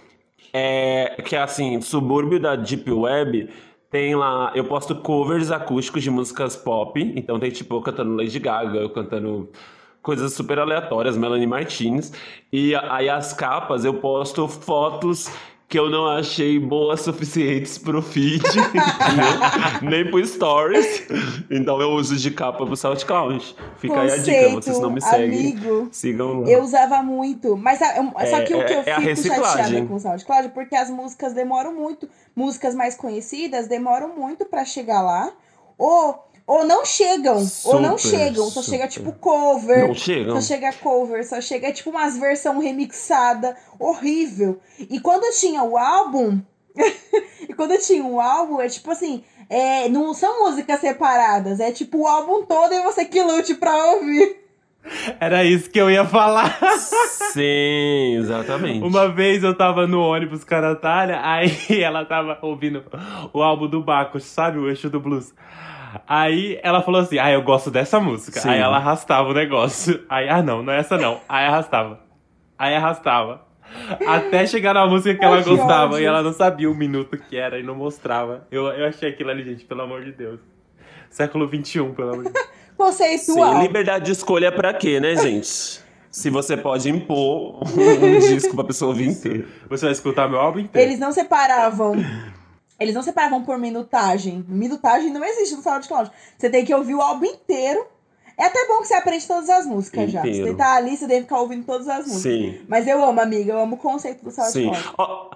[0.53, 3.49] é que é assim, subúrbio da Deep Web,
[3.89, 7.01] tem lá, eu posto covers acústicos de músicas pop.
[7.15, 9.49] Então tem tipo eu cantando Lady Gaga, eu cantando
[10.01, 12.13] coisas super aleatórias, Melanie Martins.
[12.51, 15.31] E aí as capas eu posto fotos
[15.69, 19.89] que eu não achei boas suficientes pro feed, entendeu?
[19.89, 21.03] nem pro stories.
[21.49, 23.55] Então eu uso de capa pro SoundCloud.
[23.77, 25.25] Fica aí a dica, Conceito, vocês não me seguem.
[25.27, 25.87] amigo.
[25.91, 26.49] Sigam lá.
[26.49, 29.35] Eu usava muito, mas a- eu- só É, que o que eu é a fico
[29.35, 34.65] chateada com o SoundCloud porque as músicas demoram muito, músicas mais conhecidas demoram muito pra
[34.65, 35.31] chegar lá,
[35.77, 38.77] ou ou não chegam, ou não Super, chegam, só super.
[38.77, 40.35] chega tipo cover, Não chegam.
[40.35, 44.59] só chega cover, só chega tipo umas versão remixada, horrível.
[44.79, 46.41] E quando tinha o álbum,
[47.47, 51.99] e quando tinha um álbum, é tipo assim, é, não são músicas separadas, é tipo
[51.99, 54.37] o álbum todo e você que lute pra ouvir.
[55.19, 56.57] Era isso que eu ia falar.
[57.31, 58.83] Sim, exatamente.
[58.83, 62.83] Uma vez eu tava no ônibus com a Natália, aí ela tava ouvindo
[63.31, 64.57] o álbum do Baco, sabe?
[64.57, 65.31] O eixo do blues.
[66.07, 68.39] Aí ela falou assim: Ah, eu gosto dessa música.
[68.39, 68.49] Sim.
[68.49, 70.03] Aí ela arrastava o negócio.
[70.09, 71.19] Aí, ah, não, não é essa não.
[71.27, 71.99] Aí arrastava.
[72.57, 73.47] Aí arrastava.
[74.07, 75.99] Até chegar na música que Ai, ela que gostava ódio.
[75.99, 78.47] e ela não sabia o minuto que era e não mostrava.
[78.51, 80.39] Eu, eu achei aquilo ali, gente, pelo amor de Deus.
[81.09, 82.47] Século XXI, pelo amor de Deus.
[82.75, 83.55] Conceitual.
[83.55, 85.81] Sim, liberdade de escolha pra quê, né, gente?
[86.11, 89.47] Se você pode impor um disco pra pessoa ouvir inteiro.
[89.69, 90.89] Você vai escutar meu álbum inteiro.
[90.89, 91.93] Eles não separavam.
[92.79, 94.45] Eles não separavam por minutagem.
[94.47, 96.11] Minutagem não existe no SoundCloud.
[96.37, 97.85] Você tem que ouvir o álbum inteiro.
[98.37, 100.21] É até bom que você aprende todas as músicas já.
[100.21, 100.47] Inteiro.
[100.47, 102.21] Você tá ali, você deve ficar ouvindo todas as músicas.
[102.21, 102.61] Sim.
[102.67, 103.51] Mas eu amo, amiga.
[103.51, 104.41] Eu amo o conceito do Sim.
[104.41, 104.93] SoundCloud.
[104.97, 105.29] Ó,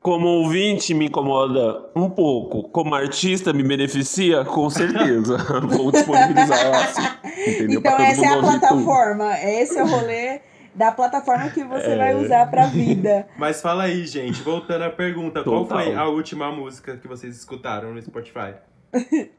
[0.00, 2.68] como ouvinte me incomoda um pouco.
[2.68, 5.38] Como artista me beneficia, com certeza.
[5.68, 7.80] Vou disponibilizar assim, entendeu?
[7.80, 9.38] Então essa é a plataforma.
[9.42, 10.40] Esse é o rolê
[10.78, 11.96] da plataforma que você É.
[11.96, 13.26] vai usar pra vida.
[13.36, 15.82] Mas fala aí, gente, voltando à pergunta, qual Total.
[15.84, 18.54] foi a última música que vocês escutaram no Spotify?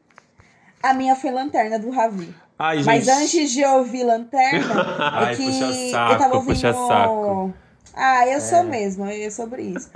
[0.84, 2.34] A minha foi Lanterna do Ravi.
[2.58, 3.18] Ai, Mas gente.
[3.18, 4.74] antes de ouvir Lanterna,
[5.22, 6.54] é Ai, que puxa eu saco, tava ouvindo...
[6.54, 7.54] puxa saco.
[7.94, 8.64] Ah, eu sou É.
[8.64, 9.90] mesmo, é sobre isso.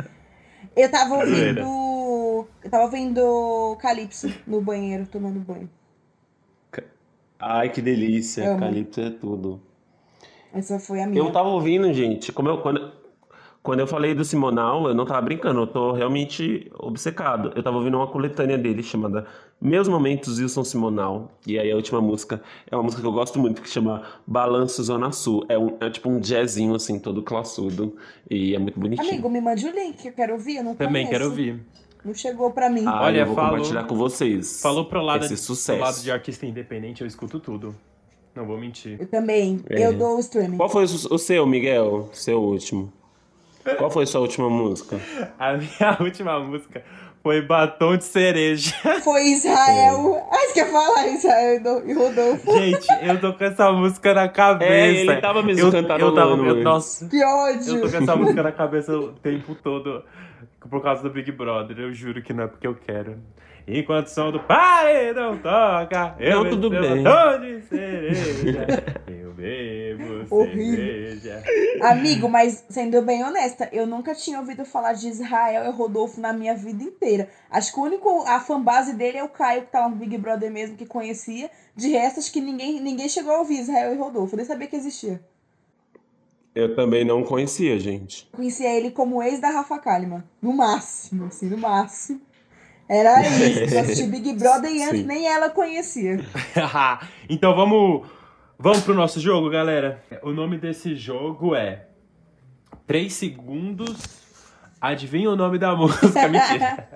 [0.76, 1.60] Eu tava ouvindo...
[2.64, 5.70] Eu tava ouvindo Calypso no banheiro, tomando banho.
[7.40, 8.50] Ai, que delícia.
[8.52, 8.60] Amo.
[8.60, 9.62] Calypso é tudo.
[10.54, 11.20] Essa foi a minha.
[11.22, 12.92] Eu tava ouvindo, gente, como eu, quando,
[13.64, 17.52] quando eu falei do Simonal, eu não tava brincando, eu tô realmente obcecado.
[17.56, 19.26] Eu tava ouvindo uma coletânea dele chamada
[19.60, 21.32] Meus Momentos Wilson Simonal.
[21.48, 24.84] E aí a última música é uma música que eu gosto muito, que chama Balanço
[24.84, 25.44] Zona Sul.
[25.50, 27.96] É, um, é tipo um jazzinho, assim, todo classudo.
[28.30, 29.10] E é muito bonitinho.
[29.10, 31.12] Amigo, me mande o link, que eu quero ouvir, eu não Também conheço.
[31.12, 31.66] quero ouvir.
[32.06, 32.84] Não chegou pra mim.
[32.86, 34.62] Ah, Olha, eu vou falou- compartilhar com vocês.
[34.62, 35.80] Falou pro lado, esse pro sucesso.
[35.80, 37.74] lado de artista independente, eu escuto tudo.
[38.36, 38.98] Não vou mentir.
[39.00, 39.60] Eu também.
[39.70, 39.86] É.
[39.86, 40.58] Eu dou o streaming.
[40.58, 42.10] Qual foi o o seu, Miguel?
[42.14, 42.92] Seu último?
[43.78, 45.00] Qual foi a sua última música?
[45.40, 46.84] A minha última música
[47.22, 48.74] foi Batom de Cereja.
[49.02, 50.28] Foi Israel.
[50.30, 52.52] Ah, você quer falar Israel e Do- Rodolfo?
[52.58, 54.72] Gente, eu tô com essa música na cabeça.
[54.74, 56.64] É, ele tava mesmo eu, cantarolando eu tava, eu.
[56.66, 57.76] Nossa, Que ódio.
[57.78, 60.04] eu tô com essa música na cabeça o tempo todo
[60.70, 61.80] por causa do Big Brother.
[61.80, 63.16] Eu juro que não é porque eu quero.
[63.68, 67.04] Enquanto o som do paredão toca, eu Não, tudo bem.
[67.42, 68.84] de cereja.
[69.08, 70.76] Eu bebo Horrível.
[70.76, 71.44] cerveja.
[71.82, 76.32] Amigo, mas sendo bem honesta, eu nunca tinha ouvido falar de Israel e Rodolfo na
[76.32, 77.28] minha vida inteira.
[77.50, 80.18] Acho que o único, a fanbase dele é o Caio, que tá lá no Big
[80.20, 81.50] Brother mesmo, que conhecia.
[81.76, 84.36] De resto, acho que ninguém, ninguém chegou a ouvir Israel e Rodolfo.
[84.36, 85.20] Eu nem sabia que existia.
[86.54, 88.30] Eu também não conhecia, gente.
[88.32, 90.24] Conhecia ele como ex da Rafa Kalimann.
[90.40, 92.22] No máximo, assim, no máximo.
[92.90, 93.74] Era isso.
[93.74, 95.08] Eu assisti Big Brother e antes Sim.
[95.08, 96.20] nem ela conhecia.
[97.30, 98.08] então vamos,
[98.58, 100.04] vamos pro nosso jogo, galera.
[100.22, 101.88] O nome desse jogo é
[102.88, 104.22] 3 segundos.
[104.80, 106.28] Adivinha o nome da música?
[106.28, 106.90] Mentira.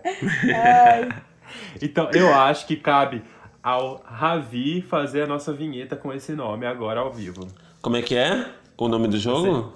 [1.81, 3.23] Então eu acho que cabe
[3.63, 7.47] ao Ravi fazer a nossa vinheta com esse nome agora ao vivo.
[7.81, 9.73] Como é que é o nome do jogo?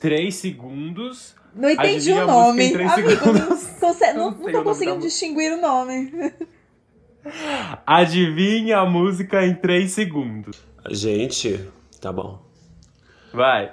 [0.00, 1.37] 3 segundos.
[1.58, 2.74] Não entendi Adivinha o nome.
[2.74, 6.32] Amigo, não, Não não, tô conseguindo distinguir o nome.
[7.84, 10.62] Adivinha a música em 3 segundos.
[10.88, 11.68] Gente,
[12.00, 12.40] tá bom.
[13.34, 13.72] Vai.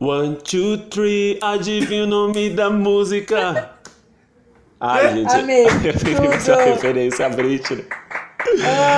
[0.00, 3.76] One, two, three, adivinha o nome da música.
[4.80, 7.86] Ai, gente, Amei, eu fiz essa referência a Britney.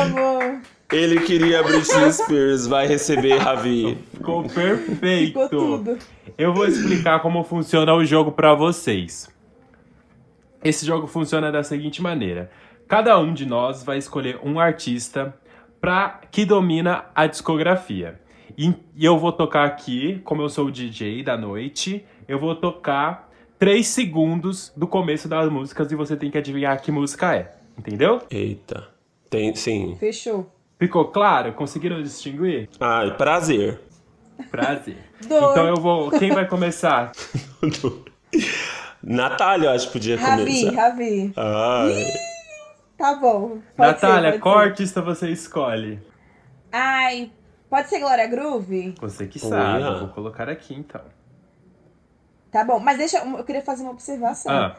[0.02, 0.62] Amo.
[0.92, 3.98] Ele queria Britney Spears, vai receber Ravi.
[4.12, 5.40] Ficou perfeito.
[5.42, 5.98] Ficou tudo.
[6.36, 9.28] Eu vou explicar como funciona o jogo pra vocês.
[10.62, 12.50] Esse jogo funciona da seguinte maneira:
[12.88, 15.34] cada um de nós vai escolher um artista
[15.80, 18.20] pra que domina a discografia.
[18.56, 22.54] E, e eu vou tocar aqui, como eu sou o DJ da noite, eu vou
[22.54, 27.56] tocar 3 segundos do começo das músicas e você tem que adivinhar que música é.
[27.76, 28.20] Entendeu?
[28.30, 28.88] Eita.
[29.28, 29.96] Tem, sim.
[29.98, 30.50] Fechou.
[30.84, 31.54] Ficou claro?
[31.54, 32.68] Conseguiram distinguir?
[32.78, 33.80] Ai, prazer.
[34.50, 34.98] Prazer.
[35.26, 35.50] Dois.
[35.52, 36.10] Então eu vou.
[36.10, 37.10] Quem vai começar?
[39.02, 40.82] Natália, eu acho que podia Ravi, começar.
[40.82, 41.32] Ravi.
[41.36, 42.04] Ai.
[42.98, 43.58] Tá bom.
[43.74, 44.64] Pode Natália, ser, qual ser.
[44.68, 46.00] artista você escolhe?
[46.70, 47.30] Ai,
[47.70, 48.94] pode ser Glória Groove?
[49.00, 49.48] Você que Olha.
[49.48, 51.00] sabe, eu vou colocar aqui então.
[52.50, 54.52] Tá bom, mas deixa eu, eu queria fazer uma observação.
[54.52, 54.76] Ah,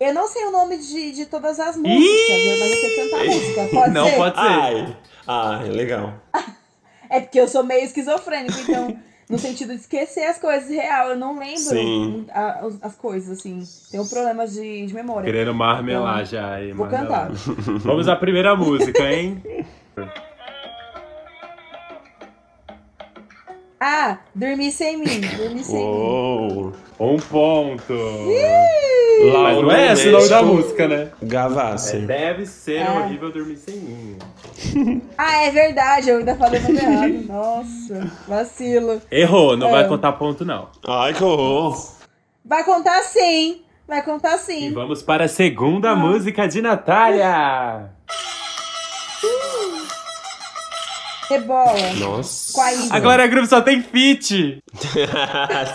[0.00, 3.24] Eu não sei o nome de, de todas as músicas, mas eu sei cantar a
[3.24, 3.68] música.
[3.72, 4.16] Pode não ser?
[4.16, 4.42] pode ser.
[4.42, 4.96] Ai.
[5.26, 6.14] Ai, legal.
[7.10, 8.96] É porque eu sou meio esquizofrênico, então,
[9.28, 13.62] no sentido de esquecer as coisas real, eu não lembro a- as, as coisas, assim.
[13.90, 15.30] Tenho problemas de, de memória.
[15.30, 16.72] Querendo marmelar já aí.
[16.72, 17.30] Vou marmelar.
[17.84, 19.40] Vamos à primeira música, hein?
[23.86, 25.20] Ah, Dormir Sem Mim.
[25.36, 25.82] Dormir Sem Mim.
[25.82, 26.72] Uou.
[26.98, 27.92] Um ponto.
[29.32, 31.08] Lá Mas não é esse o nome da música, né?
[31.22, 31.96] Gavassi.
[31.96, 32.90] É, deve ser É.
[32.90, 34.18] horrível dormir sem mim.
[35.18, 37.26] Ah, é verdade, eu ainda falei nome errado.
[37.28, 39.02] Nossa, vacilo.
[39.10, 39.72] Errou, não É.
[39.72, 40.68] vai contar ponto não.
[40.88, 41.78] Ai, que horror.
[42.44, 43.60] Vai contar sim.
[43.86, 44.72] Vai contar E sim.
[44.72, 47.90] vamos para a segunda música de Natália.
[51.28, 51.92] Rebola.
[51.98, 52.52] Nossa.
[52.52, 52.94] Com a Isa.
[52.94, 53.82] A Glória Groove só tem.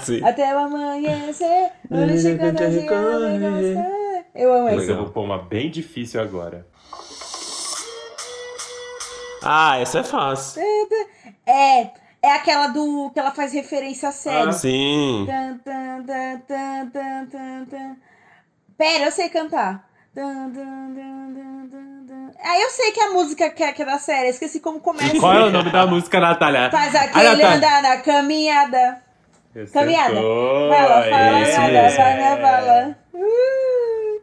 [0.03, 0.23] Sim.
[0.23, 1.71] Até o amanhecer.
[1.89, 3.91] onde chega na dia,
[4.35, 4.91] Eu amo Mas essa.
[4.91, 6.67] eu vou pôr uma bem difícil agora.
[9.41, 10.61] Ah, essa é fácil.
[11.45, 11.91] É,
[12.21, 14.49] é aquela do que ela faz referência a série.
[14.49, 14.51] Ah.
[14.51, 15.25] Sim.
[15.27, 17.97] Tan, tan, tan, tan, tan, tan, tan.
[18.77, 19.89] Pera, eu sei cantar.
[20.13, 21.98] Tan, tan, tan, tan, tan,
[22.43, 25.19] Ah, eu sei que a música que é, que é da série, esqueci como começa.
[25.19, 26.69] Qual é o nome da música, Natália?
[26.71, 27.55] Faz A aquele Natália.
[27.55, 29.01] andar na caminhada.
[29.73, 30.11] Caminhada.
[30.13, 30.69] Acertou.
[30.69, 31.97] Fala, fala, Esse nada, mesmo.
[31.97, 32.97] vai bala.
[33.13, 34.21] Uh.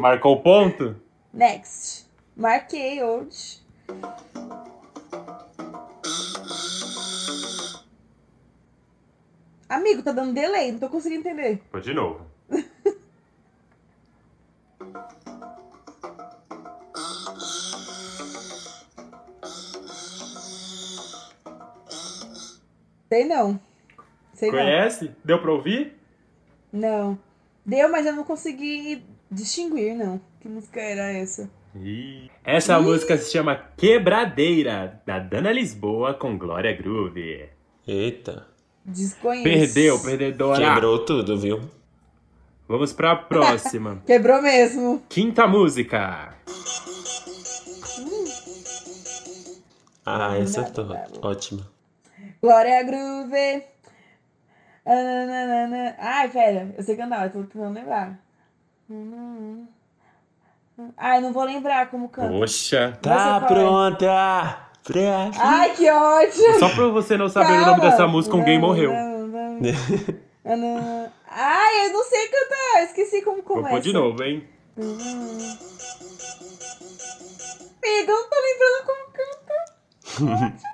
[0.00, 0.96] Marcou o ponto?
[1.34, 2.06] Next.
[2.36, 3.58] Marquei hoje.
[9.68, 11.60] Amigo, tá dando delay, não tô conseguindo entender.
[11.70, 12.26] Vou de novo.
[23.08, 23.60] Sei não.
[24.34, 25.10] Sei Conhece?
[25.24, 25.96] Deu pra ouvir?
[26.72, 26.88] não.
[27.10, 27.18] Não.
[27.64, 30.18] Deu, mas eu não consegui distinguir, não.
[30.40, 31.50] Que música era essa?
[31.76, 32.30] Ih.
[32.42, 37.48] Essa música se chama Quebradeira, da Dana Lisboa com Glória Groove.
[37.86, 38.46] Eita.
[38.84, 39.44] Desconheço.
[39.44, 40.58] Perdeu, perdedora.
[40.74, 41.60] Quebrou tudo, viu?
[42.66, 44.02] Vamos pra próxima.
[44.06, 45.02] Quebrou mesmo.
[45.10, 46.34] Quinta música.
[50.06, 50.88] Ah, essa é to-
[51.20, 51.66] ótima.
[52.40, 53.64] Glória Groove.
[54.86, 55.96] Ah, Ananana.
[55.98, 58.18] Ai, pera, eu sei cantar, eu tô tentando lembrar.
[60.96, 62.28] Ai, não vou lembrar como canta.
[62.28, 62.98] Poxa.
[63.02, 63.96] Tá Você pronta
[64.84, 65.30] pra...
[65.38, 66.58] Ai, que ódio!
[66.58, 68.92] Só pra você não saber o nome dessa música, alguém morreu.
[71.30, 73.70] Ai, eu não sei cantar, eu esqueci como Vou começa.
[73.70, 74.48] pôr de novo, hein?
[74.78, 74.96] Amigo,
[77.82, 80.56] eu não tô lembrando como canta.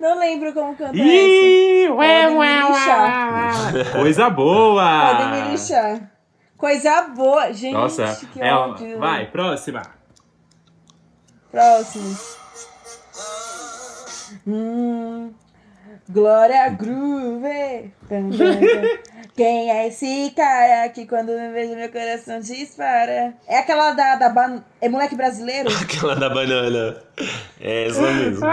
[0.00, 1.92] Não lembro como canta Ih, essa.
[1.94, 3.74] ué, Podem me ué, lixar.
[3.74, 3.84] ué.
[3.92, 5.14] Coisa boa!
[5.14, 6.10] Podem me lixar.
[6.56, 7.52] Coisa boa.
[7.52, 8.68] Gente, Nossa, que ela...
[8.68, 8.98] ódio.
[8.98, 9.82] vai, próxima.
[11.50, 12.16] Próximo.
[14.46, 15.34] Hum,
[16.08, 17.92] Glória Groove.
[19.36, 23.34] Quem é esse cara que quando me vejo meu coração dispara?
[23.46, 24.62] É aquela da, da ban...
[24.80, 25.68] É moleque brasileiro?
[25.80, 27.02] Aquela da banana.
[27.60, 28.44] É essa mesmo.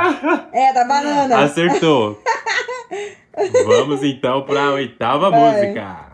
[0.53, 1.39] É, da banana.
[1.43, 2.21] Acertou.
[3.65, 5.39] Vamos então pra oitava Vai.
[5.39, 6.07] música.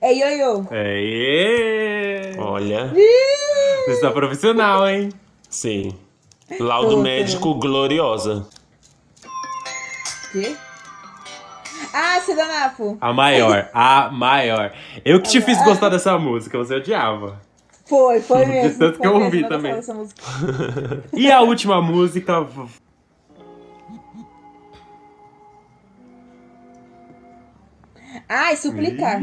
[0.00, 0.66] É ioiô.
[0.70, 2.36] Aê!
[2.38, 2.92] Olha.
[3.86, 5.08] Você está profissional, hein?
[5.48, 5.96] Sim.
[6.60, 7.02] Laudo Puta.
[7.02, 8.46] médico gloriosa.
[10.30, 10.54] Quê?
[11.96, 12.98] Ah, Sedanafo.
[13.00, 14.72] A maior, a maior.
[15.04, 17.40] Eu que te fiz gostar dessa música, você odiava.
[17.86, 18.78] Foi, foi De mesmo.
[18.80, 19.74] tanto que foi eu mesmo, ouvi eu também.
[21.14, 22.44] E a última música.
[28.28, 29.20] Ai, suplicar.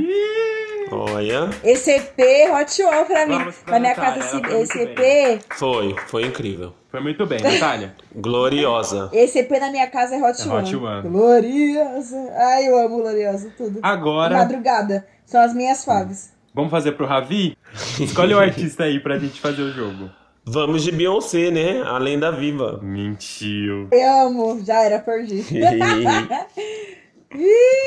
[0.92, 1.50] Olha.
[1.64, 2.20] Esse EP
[2.54, 3.38] Hot Wall pra mim.
[3.38, 5.42] Vamos pra Na minha Natália, casa, ela esse, foi muito esse EP.
[5.58, 6.74] Foi, foi incrível.
[6.90, 7.96] Foi muito bem, Natália.
[8.14, 9.10] Gloriosa.
[9.14, 10.64] Esse EP na minha casa é Hot É One.
[10.64, 11.10] Hot One.
[11.10, 12.18] Gloriosa.
[12.36, 13.80] Ai, eu amo Gloriosa, tudo.
[13.82, 15.08] Agora, Madrugada.
[15.26, 16.34] São as minhas faves.
[16.54, 17.58] vamos fazer pro Ravi?
[18.00, 20.10] Escolhe o artista aí pra gente fazer o jogo.
[20.44, 21.82] Vamos de Beyoncé, né?
[21.86, 22.80] Além da viva.
[22.84, 23.88] Mentiu.
[23.92, 24.62] Eu amo.
[24.66, 25.46] Já era, perdi.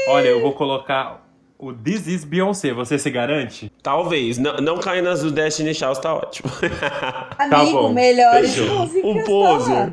[0.09, 1.24] Olha, eu vou colocar
[1.59, 2.72] o This is Beyoncé.
[2.72, 3.70] Você se garante?
[3.82, 4.38] Talvez.
[4.38, 6.51] Não, não caia nas do Destiny Child, tá ótimo.
[7.38, 7.92] Amigo, bom.
[7.92, 8.78] melhores Fechou.
[8.78, 9.05] músicas.
[9.05, 9.74] Um tá poser.
[9.74, 9.92] lá.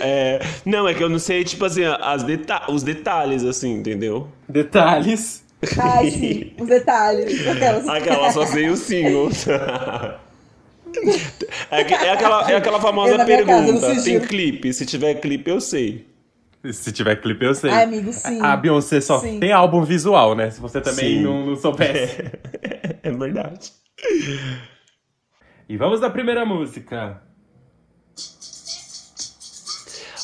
[0.00, 4.28] É, não, é que eu não sei, tipo assim, as deta os detalhes, assim, entendeu?
[4.48, 5.44] Detalhes.
[5.78, 6.52] Ai, sim.
[6.58, 7.46] Os detalhes.
[7.46, 7.86] Aquelas.
[7.88, 9.46] Aquela só sei os singles.
[11.70, 14.72] É, é aquela, é aquela famosa casa, pergunta: tem clipe?
[14.72, 16.06] Se tiver clipe, eu sei.
[16.72, 17.70] Se tiver clipe, eu sei.
[17.70, 18.40] Ai, amigo, sim.
[18.40, 19.38] A Beyoncé só Sim.
[19.40, 20.50] tem álbum visual, né?
[20.50, 21.22] Se você também Sim.
[21.22, 22.16] não, não soubesse.
[23.02, 23.70] É verdade.
[25.68, 27.22] E vamos na primeira música.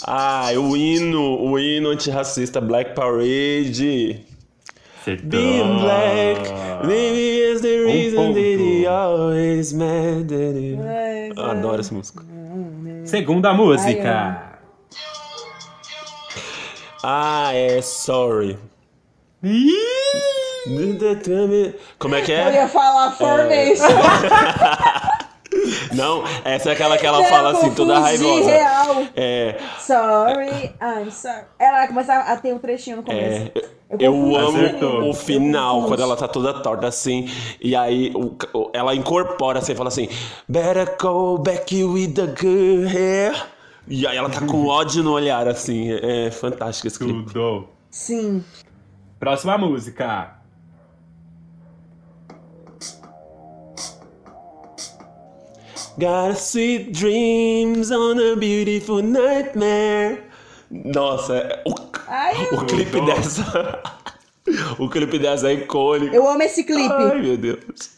[0.04, 4.26] Ah, o hino, o hino antirracista Black Parade.
[5.00, 5.28] Acertou.
[5.30, 6.50] Being black,
[6.84, 10.32] maybe is the Um reason that he always mad.
[10.32, 12.24] Ai, Eu Adoro essa música.
[13.04, 14.51] Segunda música.
[17.02, 18.58] Ah, é Sorry.
[21.98, 22.54] Como é que Eu é?
[22.54, 23.86] ia falar Formation.
[25.94, 28.50] Não, essa é aquela que ela Não, fala assim, toda raivosa.
[28.50, 29.02] real.
[29.14, 31.42] É, Sorry, I'm sorry.
[31.58, 33.50] Ela começa a ter um trechinho no começo.
[33.54, 33.64] é,
[33.98, 34.36] eu confundi.
[34.36, 35.10] amo Acertou.
[35.10, 37.28] o final, quando ela tá toda torta assim,
[37.60, 40.08] e aí o- o- ela incorpora assim, fala assim,
[40.48, 43.34] Better go back with the good hair.
[43.88, 47.32] E aí ela tá com ódio no olhar, assim, é, é fantástico esse clipe.
[47.32, 47.68] Tudo.
[47.90, 48.44] Sim.
[49.18, 50.42] Próxima música.
[55.98, 60.22] Got sweet dreams on a beautiful nightmare.
[60.70, 61.74] Nossa, o,
[62.08, 63.82] Ai, o clipe dessa.
[64.78, 66.14] o clipe dessa é icônico.
[66.14, 66.92] eu amo esse clipe.
[66.92, 67.90] Ai, meu Deus.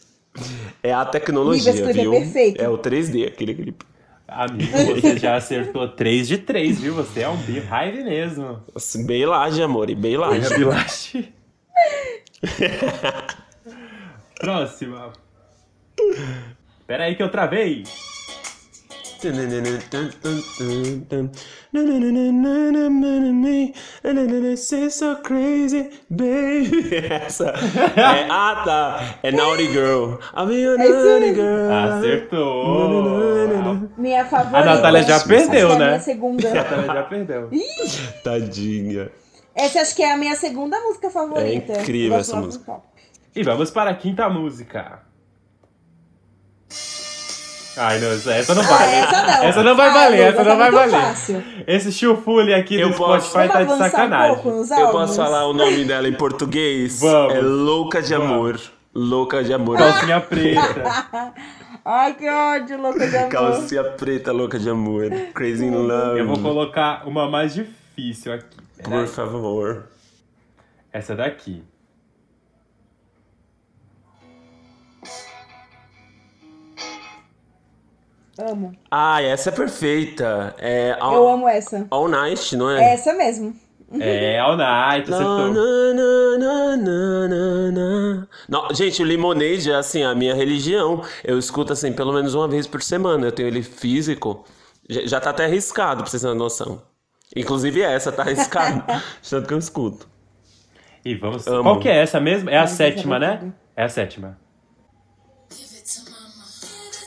[0.83, 2.11] É a tecnologia, esse clipe é viu?
[2.11, 2.61] perfeito.
[2.61, 3.85] É o 3D, aquele clipe.
[4.27, 6.95] Amigo, você já acertou 3 de 3, viu?
[6.95, 8.63] Você é um beehive mesmo.
[9.25, 10.51] Laje, amor, e.
[10.51, 11.33] É bilache.
[14.39, 15.13] Próxima.
[16.87, 17.83] Pera aí que eu travei.
[24.57, 26.95] Say so crazy, baby.
[27.11, 27.53] Essa.
[27.95, 29.19] É, ah, tá.
[29.21, 30.17] É Naughty Girl.
[30.35, 31.71] I'll be a É naughty girl.
[31.71, 33.05] Acertou.
[33.97, 34.57] Minha favorita.
[34.57, 35.85] A Natália já perdeu, é a né?
[35.87, 36.49] minha segunda.
[36.49, 37.49] A Natália já perdeu.
[38.23, 39.11] Tadinha.
[39.55, 41.73] Essa acho que é a minha segunda música favorita.
[41.73, 42.81] É incrível essa música.
[43.35, 44.99] E vamos para a quinta música.
[47.77, 48.91] Ai, não, essa- essa não Ah, vale.
[48.93, 49.43] essa não.
[49.43, 50.91] Essa não vai Ah, valer, essa não tá vai valer.
[50.91, 51.43] fácil.
[51.67, 54.41] Esse chufule aqui Eu do posso- Spotify tá de sacanagem.
[54.45, 56.99] um Eu posso falar o nome dela em português?
[57.01, 57.33] Vamos.
[57.35, 58.31] É Louca de Vamos.
[58.31, 58.59] Amor.
[58.93, 59.77] Louca de Amor.
[59.77, 61.33] Calcinha preta.
[61.83, 63.29] Ai, que ódio, louca de amor.
[63.29, 65.09] Calcinha preta, louca de amor.
[65.35, 66.19] Crazy in Love.
[66.19, 68.57] Eu vou colocar uma mais difícil aqui.
[68.83, 69.83] Por favor.
[70.91, 71.61] Essa daqui.
[78.37, 78.73] Amo.
[78.91, 80.53] Ah, essa é perfeita.
[80.57, 81.87] É All, Eu amo essa.
[81.89, 82.93] All Night, não É é?
[82.93, 83.55] essa mesmo.
[83.99, 85.53] É, All Night, acertou.
[85.53, 88.27] na, na, na.
[88.49, 91.01] Não, gente, o Lemonade é assim, a minha religião.
[91.23, 93.27] Eu escuto assim pelo menos uma vez por semana.
[93.27, 94.43] Eu tenho ele físico.
[94.89, 96.81] Já, tá até arriscado, pra vocês terem noção.
[97.35, 98.83] Inclusive essa tá arriscado.
[98.85, 100.07] de Tanto que eu escuto.
[101.03, 101.47] E vamos.
[101.47, 101.63] Amo.
[101.63, 102.49] Qual que é essa mesmo?
[102.49, 103.53] É a essa sétima, é né?
[103.75, 104.37] É a sétima.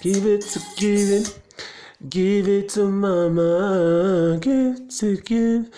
[0.02, 1.40] Give it to give it.
[2.08, 4.38] Give it to mama.
[4.40, 5.70] Give it to give.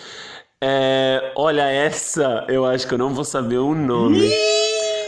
[0.63, 4.27] É, olha, essa eu acho que eu não vou saber o nome.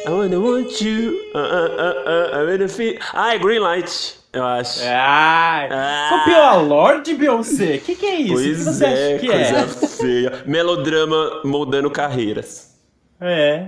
[0.06, 1.12] I wanna want you.
[1.34, 2.98] Uh, uh, uh, uh, I wanna feel.
[3.14, 4.80] Ah, é Green Light, eu acho.
[4.84, 6.10] Ai, Ah.
[6.10, 7.78] copiou a Lorde Beyoncé?
[7.78, 8.34] Que que é isso?
[8.34, 9.88] o que Pois você é, acha que coisa é?
[9.88, 10.44] feia.
[10.48, 12.74] Melodrama moldando carreiras.
[13.22, 13.68] É.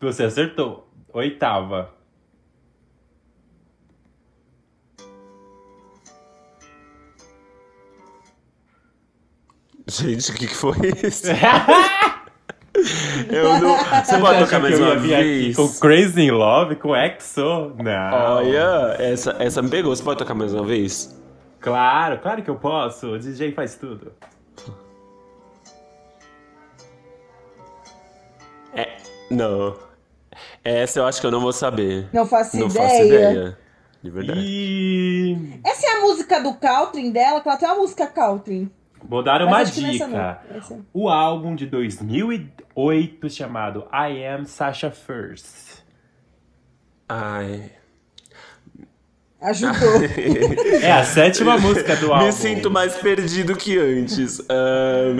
[0.00, 0.86] Você acertou.
[1.12, 1.90] Oitava.
[9.88, 11.28] Gente, o que, que foi isso?
[13.30, 13.76] eu não.
[14.04, 15.56] Você pode tocar mais uma vez?
[15.56, 17.72] com Crazy in Love, com EXO?
[17.82, 18.12] Não.
[18.12, 19.96] Olha, essa, essa me pegou.
[19.96, 21.18] Você pode tocar mais uma vez?
[21.58, 23.12] Claro, claro que eu posso.
[23.12, 24.12] O DJ faz tudo.
[28.74, 28.98] É.
[29.30, 29.74] Não.
[30.62, 32.08] Essa eu acho que eu não vou saber.
[32.12, 32.88] Não faço Não ideia.
[32.88, 33.58] faço ideia.
[34.02, 34.40] De verdade.
[34.40, 38.70] E Essa é a música do Caltrin dela, que ela tem uma música Caltrin.
[39.08, 40.40] Vou dar uma dica.
[40.92, 45.82] O álbum de 2008 chamado I Am Sasha First.
[47.08, 47.72] Ai.
[49.40, 49.72] Ajudou.
[50.82, 52.26] É a sétima música do álbum.
[52.26, 54.40] Me sinto mais perdido que antes.
[54.50, 55.16] Ahn,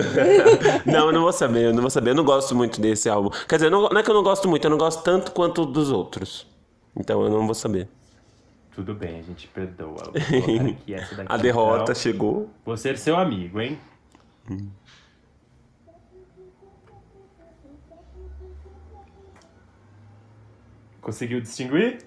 [0.84, 2.11] não, eu não vou saber, eu não vou saber.
[2.11, 3.30] Eu não gosto muito desse álbum.
[3.49, 5.64] Quer dizer, não, não é que eu não gosto muito, eu não gosto tanto quanto
[5.64, 6.47] dos outros.
[6.97, 7.89] Então eu não vou saber.
[8.79, 10.05] Tudo bem, a gente perdoa.
[10.05, 10.12] Vou
[10.45, 11.95] colocar aqui essa daqui, A derrota então.
[11.97, 12.49] chegou.
[12.64, 13.76] Vou ser seu amigo, hein?
[21.01, 21.99] Conseguiu distinguir?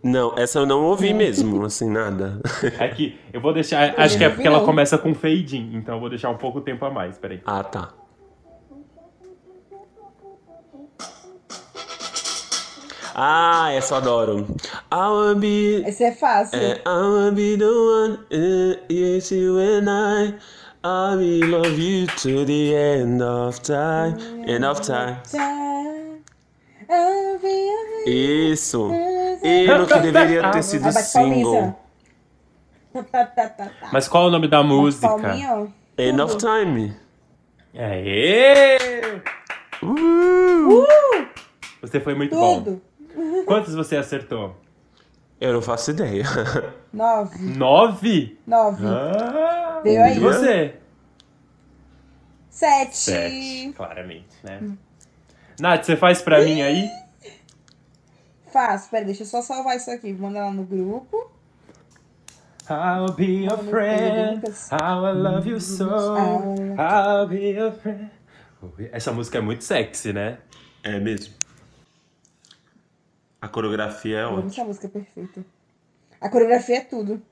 [0.00, 2.40] Não, essa eu não ouvi mesmo, assim, nada.
[2.78, 3.98] É que eu vou deixar.
[3.98, 6.60] Acho que é porque ela começa com fade in, então eu vou deixar um pouco
[6.60, 7.18] tempo a mais.
[7.18, 7.42] Peraí.
[7.44, 7.92] Ah, tá.
[13.20, 14.46] Ah, essa eu adoro.
[14.92, 15.82] I wanna be.
[15.84, 16.56] Essa é fácil.
[16.56, 18.18] É, I wanna be the one.
[18.30, 20.34] Uh, yes, you and I.
[20.84, 24.14] I will love you to the end of time.
[24.46, 25.16] End of time.
[28.06, 28.88] Isso.
[29.42, 31.76] Hino que deveria ter sido single.
[32.94, 33.72] Tá.
[33.92, 35.08] Mas qual é o nome da música?
[35.98, 36.94] End of time.
[37.74, 38.78] Aê!
[39.82, 40.86] Uh!
[41.82, 42.78] Você foi muito bom.
[43.18, 43.44] Tudo.
[43.46, 44.56] Quantos você acertou?
[45.40, 46.24] Eu não faço ideia.
[46.92, 47.44] Nove.
[47.56, 48.38] Nove?
[48.46, 48.86] Nove.
[48.86, 50.16] Ah, Veio aí.
[50.16, 50.74] E você?
[52.50, 52.96] Sete.
[52.96, 54.60] Sete, claramente, né?
[55.60, 56.88] Nath, você faz pra mim aí?
[58.52, 58.90] Fácil.
[58.90, 60.12] Pera, deixa eu só salvar isso aqui.
[60.12, 61.30] Vou mandar lá no grupo.
[62.70, 64.42] I'll be your friend.
[64.70, 65.88] How I love you so.
[66.78, 68.10] I'll be your friend.
[68.92, 70.38] Essa música é muito sexy, né?
[70.82, 71.34] É mesmo.
[73.40, 74.46] A coreografia é ótima.
[74.46, 75.44] essa música é perfeita.
[76.20, 77.22] A coreografia é tudo.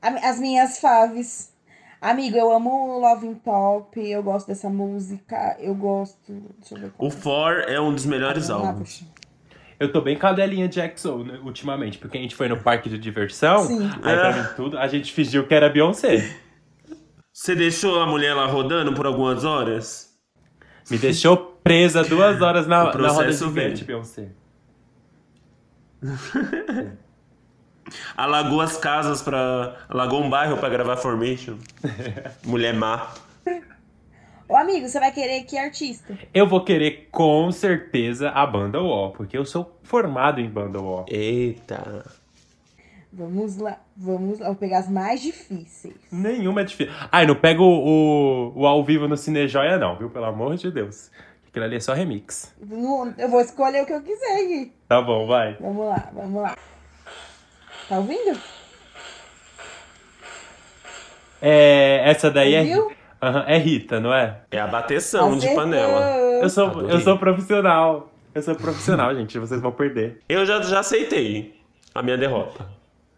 [0.00, 1.52] As minhas faves.
[2.00, 4.00] Amigo, eu amo Love in Top.
[4.00, 5.56] Eu gosto dessa música.
[5.58, 6.32] Eu gosto.
[6.58, 8.52] Deixa eu ver qual O For é um dos melhores é.
[8.52, 9.04] álbuns.
[9.78, 12.96] Eu tô bem cadelinha de XO né, ultimamente, porque a gente foi no parque de
[12.96, 13.90] diversão, Sim.
[14.02, 16.34] aí pra mim tudo, a gente fingiu que era Beyoncé.
[17.30, 20.16] Você deixou a mulher lá rodando por algumas horas?
[20.90, 23.84] Me deixou presa duas horas na, O na roda processo gigante.
[23.84, 24.28] Beyoncé.
[28.16, 29.76] Alagou as casas pra.
[29.88, 31.56] Alagou um bairro pra gravar Formation.
[32.44, 33.14] Mulher má.
[34.48, 36.16] Ô, amigo, você vai querer que artista?
[36.32, 41.04] Eu vou querer com certeza a banda O, porque eu sou formado em banda O.
[41.08, 42.04] Eita.
[43.12, 44.46] Vamos lá, vamos lá.
[44.46, 45.94] Vou pegar as mais difíceis.
[46.12, 46.92] Nenhuma é difícil.
[47.10, 50.10] Ai, não pega o, o, o ao vivo no Cinejoia, não, viu?
[50.10, 51.10] Pelo amor de Deus.
[51.56, 52.54] Aquilo ali é só remix.
[53.16, 54.72] Eu vou escolher o que eu quiser aqui.
[54.86, 55.56] Tá bom, vai.
[55.58, 56.54] Vamos lá, vamos lá.
[57.88, 58.38] Tá ouvindo?
[61.40, 62.92] É, essa daí é, Ouviu?
[63.22, 64.42] Aham, é Rita, não é?
[64.50, 65.64] É a bateção de Acertou.
[65.64, 66.16] panela.
[66.42, 66.94] Eu sou, Adorei.
[66.94, 68.12] eu sou profissional.
[68.34, 69.38] Eu sou profissional, gente.
[69.38, 70.20] Vocês vão perder.
[70.28, 71.58] Eu já, já aceitei
[71.94, 72.68] a minha derrota.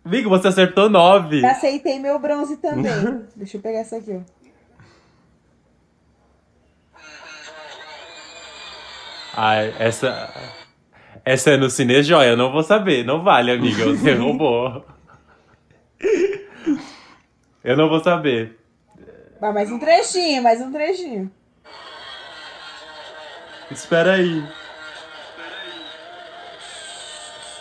[0.05, 1.41] Amigo, você acertou nove.
[1.41, 3.25] Já aceitei meu bronze também.
[3.35, 4.38] Deixa eu pegar essa aqui, ó.
[9.41, 10.35] Ai, essa.
[11.25, 13.05] Essa é no Cinejoia, eu não vou saber.
[13.05, 13.85] Não vale, amiga.
[13.85, 14.85] Você roubou.
[17.63, 18.59] Eu não vou saber.
[19.41, 21.31] Vai, mais um trechinho, mais um trechinho.
[23.71, 24.45] Espera aí.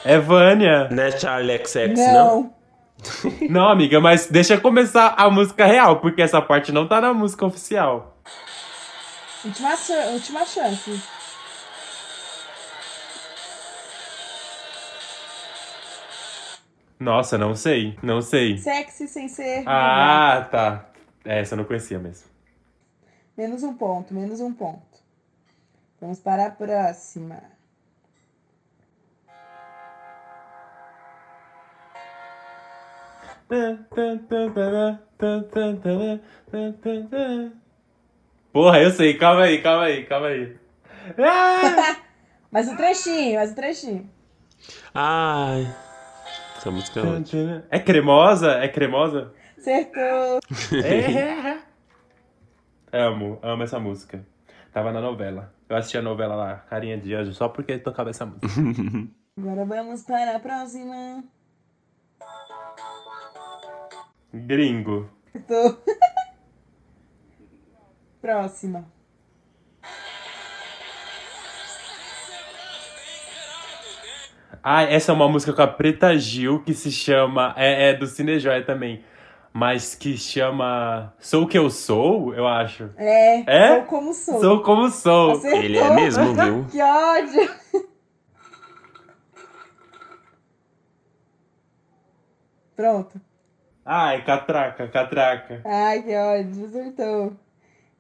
[0.04, 0.88] É Vânia.
[0.90, 2.14] Não é Charlie XX, não?
[2.14, 2.58] Não.
[3.48, 7.46] Não, amiga, mas deixa começar a música real, porque essa parte não tá na música
[7.46, 8.18] oficial.
[9.46, 9.70] Última,
[10.14, 11.00] última chance.
[17.00, 17.98] Nossa, não sei.
[18.02, 18.58] Não sei.
[18.58, 19.64] Sexy sem ser.
[19.68, 20.90] Ah, tá.
[21.24, 22.28] Essa eu não conhecia mesmo.
[23.38, 24.82] Menos um ponto, menos um ponto.
[26.02, 27.42] Vamos para a próxima.
[38.52, 39.18] Porra, eu sei.
[39.18, 40.58] Calma aí, calma aí, calma aí.
[41.18, 41.96] Ah!
[42.52, 44.10] Mais um trechinho, mais um trechinho.
[44.94, 45.87] Ai.
[46.68, 47.64] Essa música é ótima.
[47.70, 48.52] É cremosa?
[48.52, 49.34] É cremosa?
[49.58, 50.40] Acertou.
[50.84, 51.60] É.
[52.92, 54.26] Amo, amo essa música.
[54.74, 55.54] Tava na novela.
[55.70, 58.48] Eu assisti a novela lá, Carinha de Anjo, só porque tocava essa música.
[59.40, 61.24] Agora vamos para a próxima.
[64.34, 65.10] Gringo.
[65.30, 65.82] Acertou.
[68.20, 68.92] próxima.
[74.70, 77.54] Ah, essa é uma música com a Preta Gil que se chama.
[77.56, 79.02] É, é do Cinejoia também.
[79.54, 82.90] Mas que chama Sou o que eu sou, eu acho.
[82.98, 83.76] É, É?
[83.76, 84.42] sou como sou.
[84.42, 85.32] Sou como sou.
[85.32, 85.64] Acertou.
[85.64, 86.66] Ele é mesmo, viu?
[86.70, 87.50] Que ódio.
[92.76, 93.22] Pronto.
[93.86, 95.62] Ai, catraca, catraca.
[95.64, 96.66] Ai, que ódio.
[96.66, 97.34] Acertou.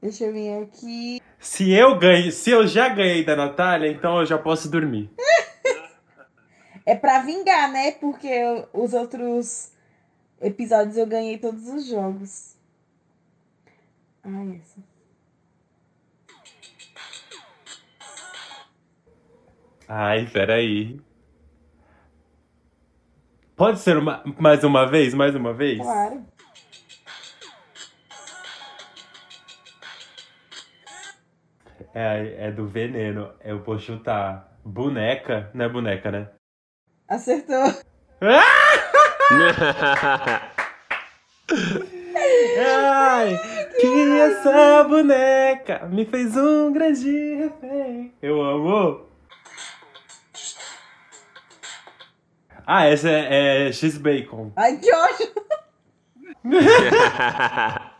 [0.01, 1.21] Deixa eu vir aqui.
[1.39, 5.09] Se eu ganhei, se eu já ganhei da Natália, então eu já posso dormir.
[6.87, 7.91] É pra vingar, né?
[7.91, 9.73] Porque eu- os outros
[10.39, 12.55] episódios eu ganhei todos os jogos.
[14.23, 14.81] Ai, essa.
[19.89, 21.01] Ai, peraí.
[23.53, 25.13] Pode ser uma, mais uma vez?
[25.13, 25.79] Mais uma vez?
[25.79, 26.25] Claro.
[31.93, 33.33] É, é do veneno.
[33.43, 34.57] Eu vou chutar.
[34.63, 35.49] Boneca?
[35.53, 36.29] Não é boneca, né?
[37.07, 37.73] Acertou.
[42.59, 43.39] Ai,
[43.79, 48.13] que essa boneca me fez um grande refém.
[48.21, 49.07] Eu amo.
[52.65, 54.51] Ah, essa é, é X-Bacon.
[54.57, 55.31] Ai, que ódio.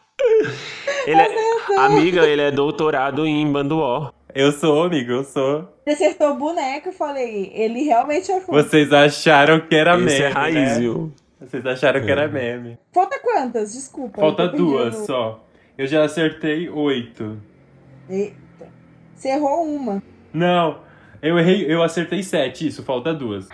[1.05, 4.12] Ele é, amiga, ele é doutorado em banduó.
[4.34, 5.74] Eu sou, amigo, eu sou.
[5.86, 7.52] Ele acertou o boneco, eu falei.
[7.54, 8.52] Ele realmente é fã.
[8.52, 10.80] Vocês acharam que era Esse meme, é raiz, né?
[10.80, 11.14] viu?
[11.40, 12.78] Vocês acharam que era meme.
[12.92, 13.74] Falta quantas?
[13.74, 14.20] Desculpa.
[14.20, 15.44] Falta duas só.
[15.78, 17.40] Eu já acertei oito.
[18.10, 18.38] Eita.
[19.16, 20.02] Você errou uma.
[20.34, 20.82] Não,
[21.22, 23.48] eu errei, eu acertei sete, isso, falta duas.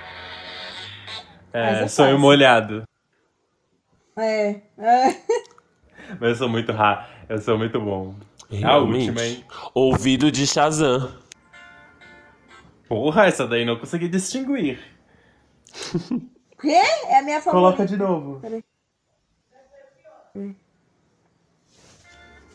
[1.53, 2.19] É, é sonho fácil.
[2.19, 2.83] molhado.
[4.17, 4.49] É.
[4.77, 5.15] é.
[6.19, 8.15] Mas eu sou muito ra, eu sou muito bom.
[8.57, 9.09] A Realmente.
[9.09, 9.43] última, hein?
[9.73, 11.11] Ouvido de Shazam.
[12.87, 14.79] Porra, essa daí não consegui distinguir.
[16.61, 16.81] Quê?
[17.07, 17.51] É a minha favorita.
[17.51, 18.39] Coloca de novo.
[18.39, 18.63] Peraí.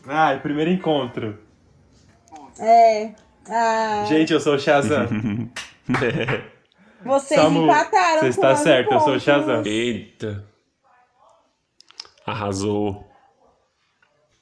[0.07, 1.37] Ai, primeiro encontro.
[2.59, 3.13] É.
[3.49, 4.03] Ah.
[4.07, 5.07] Gente, eu sou o Shazam.
[7.03, 9.19] Vocês Samu, empataram Você está 11 certo, eu sou o.
[9.19, 9.63] Shazam.
[9.65, 10.45] Eita.
[12.25, 13.08] Arrasou.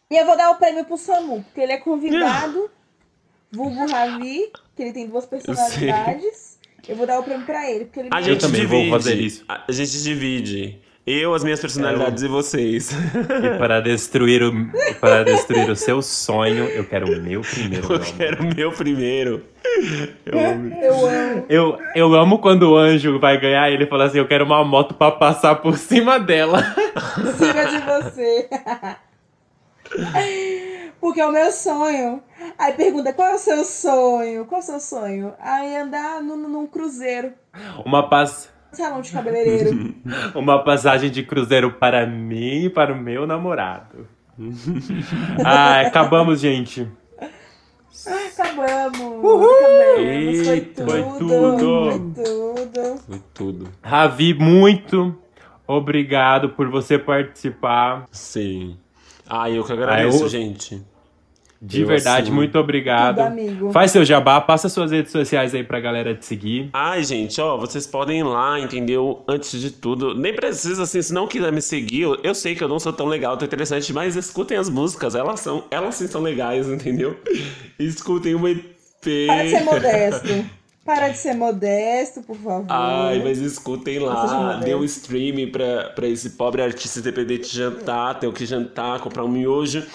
[0.10, 2.70] E eu vou dar o prêmio pro Samu, porque ele é convidado,
[3.52, 6.58] vulgo Ravi, que ele tem duas personalidades.
[6.88, 8.90] Eu vou dar o prêmio pra ele, porque ele A gente também divide.
[8.90, 9.44] vou fazer isso.
[9.50, 10.80] A a gente divide.
[11.06, 12.92] Eu, as minhas personalidades e vocês.
[12.92, 14.52] E para destruir o,
[15.00, 17.84] para destruir o seu sonho, eu quero o meu primeiro.
[17.94, 19.44] Eu meu quero o meu primeiro.
[20.26, 20.76] Eu amo.
[20.82, 21.46] Eu amo.
[21.48, 24.64] Eu, eu amo quando o anjo vai ganhar e ele fala assim: Eu quero uma
[24.66, 26.60] moto pra passar por cima dela.
[27.20, 28.50] em cima de você.
[31.00, 32.24] Porque é o meu sonho.
[32.58, 34.46] Aí pergunta, qual é o seu sonho?
[34.46, 35.34] Qual é o seu sonho?
[35.40, 37.34] Aí andar num, num cruzeiro.
[37.86, 39.96] Uma, pas, Salão de cabeleireiro.
[40.36, 44.08] uma passagem de cruzeiro para mim e para o meu namorado.
[45.44, 46.88] ah, acabamos, gente.
[48.06, 49.26] Acabamos.
[49.26, 50.46] Acabamos.
[50.46, 50.92] Foi Eita, tudo.
[50.92, 51.92] foi tudo.
[51.92, 52.98] Foi tudo.
[53.08, 53.70] Foi tudo.
[53.82, 55.18] Ravi, muito
[55.66, 58.06] obrigado por você participar.
[58.12, 58.78] Sim.
[59.30, 60.82] Ah, eu que agradeço, Ah, eu- gente.
[61.60, 63.20] De Eu, verdade, assim, muito obrigado.
[63.74, 66.70] Faz seu jabá, passa suas redes sociais aí pra galera te seguir.
[66.72, 69.24] Ai, gente, ó, vocês podem ir lá, entendeu?
[69.28, 72.64] Antes de tudo, nem precisa, assim, se não quiser me seguir, eu, eu sei que
[72.64, 76.06] eu não sou tão legal, tão interessante, mas escutem as músicas, elas são, elas sim
[76.06, 77.20] são legais, entendeu?
[77.80, 78.64] Escutem uma EP.
[79.26, 80.46] Para de ser modesto.
[80.88, 82.66] Para de ser modesto, por favor.
[82.70, 88.26] Ai, mas escutem lá, dê um stream pra, pra esse pobre artista independente jantar, ter
[88.26, 89.86] o que jantar, comprar um miojo.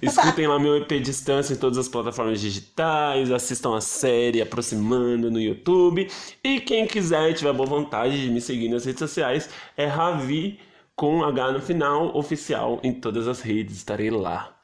[0.00, 5.40] Escutem lá meu EP Distância em todas as plataformas digitais, assistam a série Aproximando no
[5.40, 6.08] YouTube.
[6.44, 10.60] E quem quiser e tiver boa vontade de me seguir nas redes sociais, é Ravi
[10.94, 14.56] com H no final, oficial em todas as redes, estarei lá.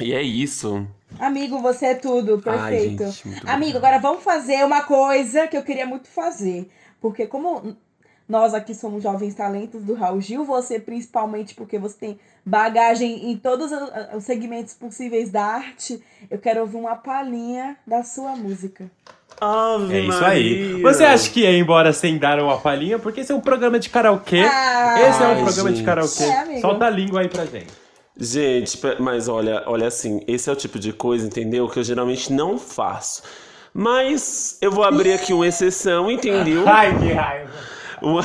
[0.00, 0.86] E é isso.
[1.18, 3.04] Amigo, você é tudo, Ai, perfeito.
[3.04, 6.70] gente, muito Amigo, agora vamos fazer uma coisa que eu queria muito fazer.
[7.00, 7.76] Porque como
[8.28, 13.36] nós aqui somos jovens talentos do Raul Gil, você principalmente porque você tem bagagem em
[13.36, 13.80] todos os
[14.16, 18.90] os segmentos possíveis da arte, eu quero ouvir uma palhinha da sua música.
[19.40, 20.68] Ave É isso aí.
[20.72, 20.82] Maria.
[20.82, 22.98] Você acha que ia embora sem dar uma palhinha?
[22.98, 24.42] Porque esse é um programa de karaokê.
[24.42, 25.86] Ah, esse é um Ai, programa de gente.
[25.86, 26.24] karaokê.
[26.24, 26.60] É.
[26.60, 27.72] Solta a língua aí pra gente.
[28.16, 31.68] Gente, mas olha, olha assim, esse é o tipo de coisa, entendeu?
[31.68, 33.22] Que eu geralmente não faço.
[33.72, 36.64] Mas eu vou abrir aqui uma exceção, entendeu?
[36.68, 37.50] Ai, que raiva.
[38.02, 38.22] Uma...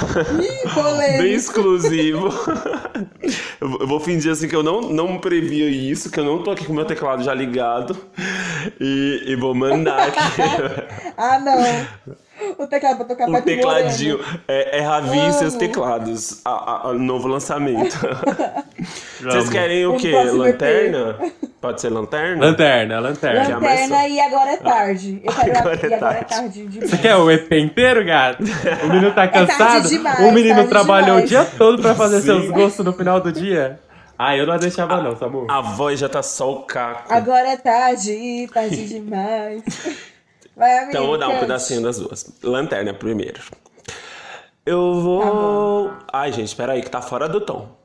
[1.21, 2.29] Bem exclusivo.
[3.61, 6.41] eu vou- eu vou fingir assim que eu não, não previa isso, que eu não
[6.41, 7.95] tô aqui com o meu teclado já ligado.
[8.79, 10.19] E, e vou mandar aqui
[11.17, 12.15] Ah, não.
[12.57, 14.19] O teclado pra tocar Pato tecladinho.
[14.47, 16.41] É, é Ravi e seus teclados.
[16.43, 17.97] A, a- a novo lançamento.
[19.21, 20.11] Vocês querem o quê?
[20.11, 21.17] Lanterna?
[21.61, 22.45] Pode ser lanterna?
[22.45, 23.39] Lanterna, lanterna.
[23.41, 25.21] É mais Lanterna e agora é tarde.
[25.23, 26.29] Eu quero Agora é e agora é tarde.
[26.29, 26.89] tarde demais.
[26.91, 28.43] Você quer o EP inteiro, gato?
[28.83, 29.89] O menino tá tarde cansado.
[29.89, 31.25] demais, o menino tarde trabalhou demais.
[31.25, 32.25] o dia todo pra fazer Sim.
[32.25, 33.79] seus gostos no final do dia.
[34.17, 35.47] Ah, eu não deixava não, Samu.
[35.49, 37.11] A voz já tá só o caco.
[37.13, 39.63] Agora é tarde, tarde demais.
[40.55, 40.89] Vai, amigo.
[40.91, 42.33] Então vou dar um pedacinho das duas.
[42.43, 43.41] Lanterna primeiro.
[44.65, 45.91] Eu vou.
[46.11, 47.77] Ai, gente, peraí, que tá fora do tom.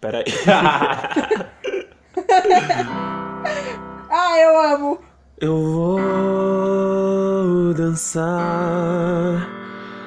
[0.00, 0.24] Peraí.
[4.16, 5.00] Ah, eu amo.
[5.40, 5.98] Eu vou
[7.74, 8.30] dançar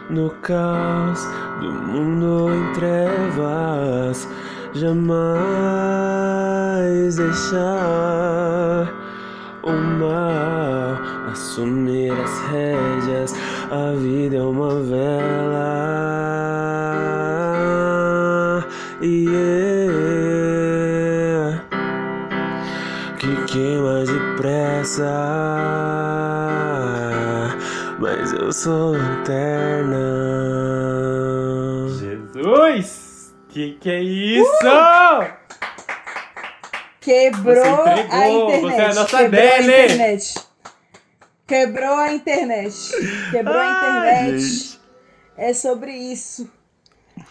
[0.09, 1.25] no caos
[1.59, 4.25] do mundo em trevas.
[4.73, 5.17] Jamais
[7.17, 8.87] deixar
[9.63, 13.33] o mal assumir as rédeas.
[13.71, 15.87] A vida é uma vela.
[19.01, 20.07] Yeah
[23.17, 25.03] que queima depressa.
[27.99, 29.97] Mas eu sou lanterna.
[31.99, 33.33] Jesus!
[33.49, 34.51] Que que é isso?
[37.01, 38.61] Quebrou a internet.
[38.61, 40.46] você é a nossa Quebrou a internet.
[41.47, 42.75] Quebrou a internet.
[43.31, 44.39] Quebrou a internet.
[44.39, 44.79] gente.
[45.37, 46.49] É sobre isso.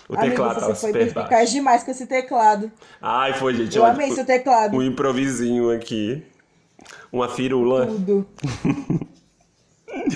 [0.08, 2.70] O Amigo, teclado você foi perspicaz demais com esse teclado.
[3.00, 3.76] Ai, foi, gente.
[3.76, 4.76] Eu olha, amei seu teclado.
[4.76, 6.22] Um improvisinho aqui.
[7.12, 7.86] Uma firula.
[7.86, 8.26] Tudo.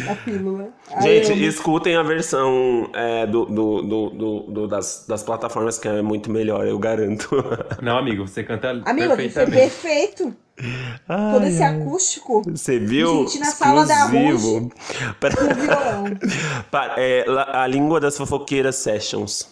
[0.09, 0.69] A pílula.
[0.95, 1.43] Ai, Gente, amo.
[1.43, 6.31] escutem a versão é, do, do, do, do- do- das, das plataformas que é muito
[6.31, 7.29] melhor, eu garanto.
[7.83, 10.37] Não, amigo, você canta Amigo, aqui foi perfeitamente.
[10.61, 11.33] Perfeito.
[11.33, 12.43] Todo esse acústico.
[12.51, 13.27] Você viu?
[13.27, 14.73] Gente, na sala da Exclusivo.
[15.19, 16.05] Pra- Com violão.
[16.71, 19.49] Pa- é, a língua das fofoqueiras sessions.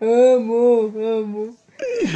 [0.00, 1.56] Amo, amo.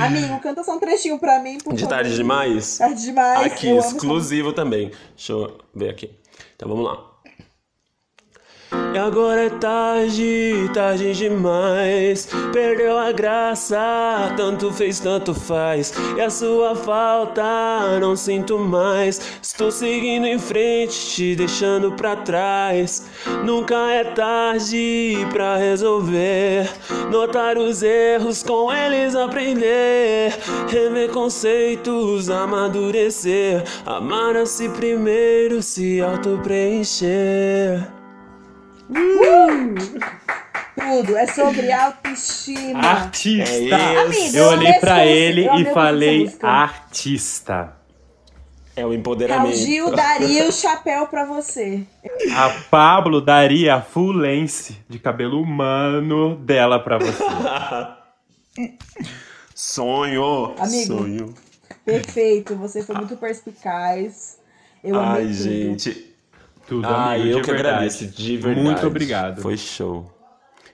[0.01, 1.97] Amigo, canta só um trechinho pra mim, por De favor.
[1.97, 2.79] tarde demais?
[2.79, 3.47] Tarde demais.
[3.53, 4.91] Aqui, exclusivo também.
[5.17, 6.11] Deixa eu ver aqui.
[6.57, 7.05] Então vamos lá.
[8.95, 12.29] E agora é tarde, tarde demais.
[12.53, 13.79] Perdeu a graça,
[14.37, 15.93] tanto fez, tanto faz.
[16.17, 19.21] E a sua falta não sinto mais.
[19.43, 23.07] Estou seguindo em frente, te deixando pra trás.
[23.45, 26.69] Nunca é tarde pra resolver.
[27.11, 30.35] Notar os erros, com eles aprender.
[30.69, 33.63] Rever conceitos, amadurecer.
[33.85, 37.98] Amar a si primeiro, se auto-preencher.
[40.75, 42.81] Tudo, é sobre autoestima.
[42.81, 43.77] Artista!
[43.77, 47.77] É Amigo, eu olhei essa ele e falei artista.
[48.75, 49.57] É o É o empoderamento.
[49.57, 51.83] Gil daria o chapéu pra você.
[52.35, 57.23] A Pablo daria a full length de cabelo humano dela pra você.
[59.55, 60.55] Sonho!
[60.59, 60.87] Amigo.
[60.87, 61.35] Sonho.
[61.85, 64.39] Perfeito, você foi muito perspicaz.
[64.85, 65.93] Eu Ai, gente.
[65.93, 66.09] Tudo,
[66.85, 67.69] Ah, amigo, eu que verdade.
[67.69, 68.67] agradeço, de verdade.
[68.67, 69.43] Muito obrigado.
[69.43, 70.19] Foi show.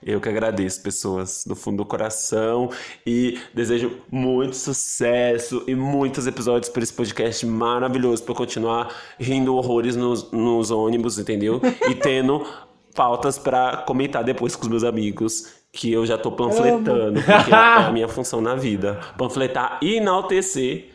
[0.05, 2.69] Eu que agradeço, pessoas, do fundo do coração.
[3.05, 9.95] E desejo muito sucesso e muitos episódios para esse podcast maravilhoso, para continuar rindo horrores
[9.95, 11.59] nos, nos ônibus, entendeu?
[11.89, 12.45] E tendo
[12.93, 15.65] pautas para comentar depois com os meus amigos.
[15.71, 18.97] Que eu já tô panfletando, porque é a minha função na vida.
[19.17, 20.94] Panfletar e enaltecer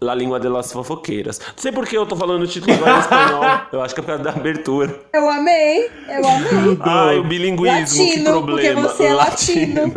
[0.00, 1.38] La Língua de las Fofoqueiras.
[1.38, 3.44] Não sei por que eu tô falando o título agora em espanhol.
[3.72, 4.94] Eu acho que é por causa da abertura.
[5.12, 6.78] Eu amei, eu amei.
[6.80, 8.80] Ai, o bilinguismo, que Latino, problema.
[8.82, 9.92] porque você é latino.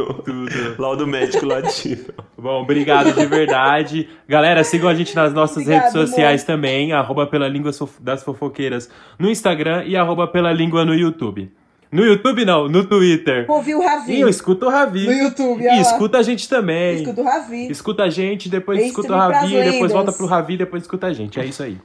[0.78, 2.06] Laudo médico latino.
[2.38, 4.10] Bom, obrigado de verdade.
[4.28, 8.90] Galera, sigam a gente nas nossas Obrigado, redes sociais também, arroba pela língua das fofoqueiras
[9.18, 11.52] no Instagram e arroba pela língua no YouTube.
[11.92, 13.46] No YouTube não, no Twitter.
[13.50, 14.14] Ouvi o Ravi.
[14.14, 15.06] E eu escuto o Ravi.
[15.08, 16.98] No YouTube, E escuta a gente também.
[16.98, 17.72] Escuta o Ravi.
[17.72, 20.84] Escuta a gente, depois Tem escuta o stream pras Ravi, depois volta pro Ravi, depois
[20.84, 21.40] escuta a gente.
[21.40, 21.80] É isso aí.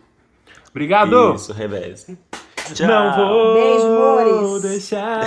[0.70, 1.35] Obrigado!
[1.35, 2.06] Isso, revés.
[2.74, 2.86] Tchau.
[2.86, 4.62] Não vou Beijo, amores.
[4.62, 5.20] deixar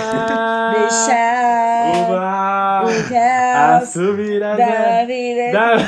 [0.74, 5.52] Deixar o ar o a caos subir a da vida.
[5.52, 5.78] da...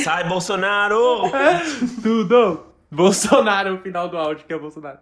[0.00, 1.22] Sai, Bolsonaro!
[2.02, 2.66] Tudo!
[2.90, 4.98] Bolsonaro, o final do áudio que é Bolsonaro.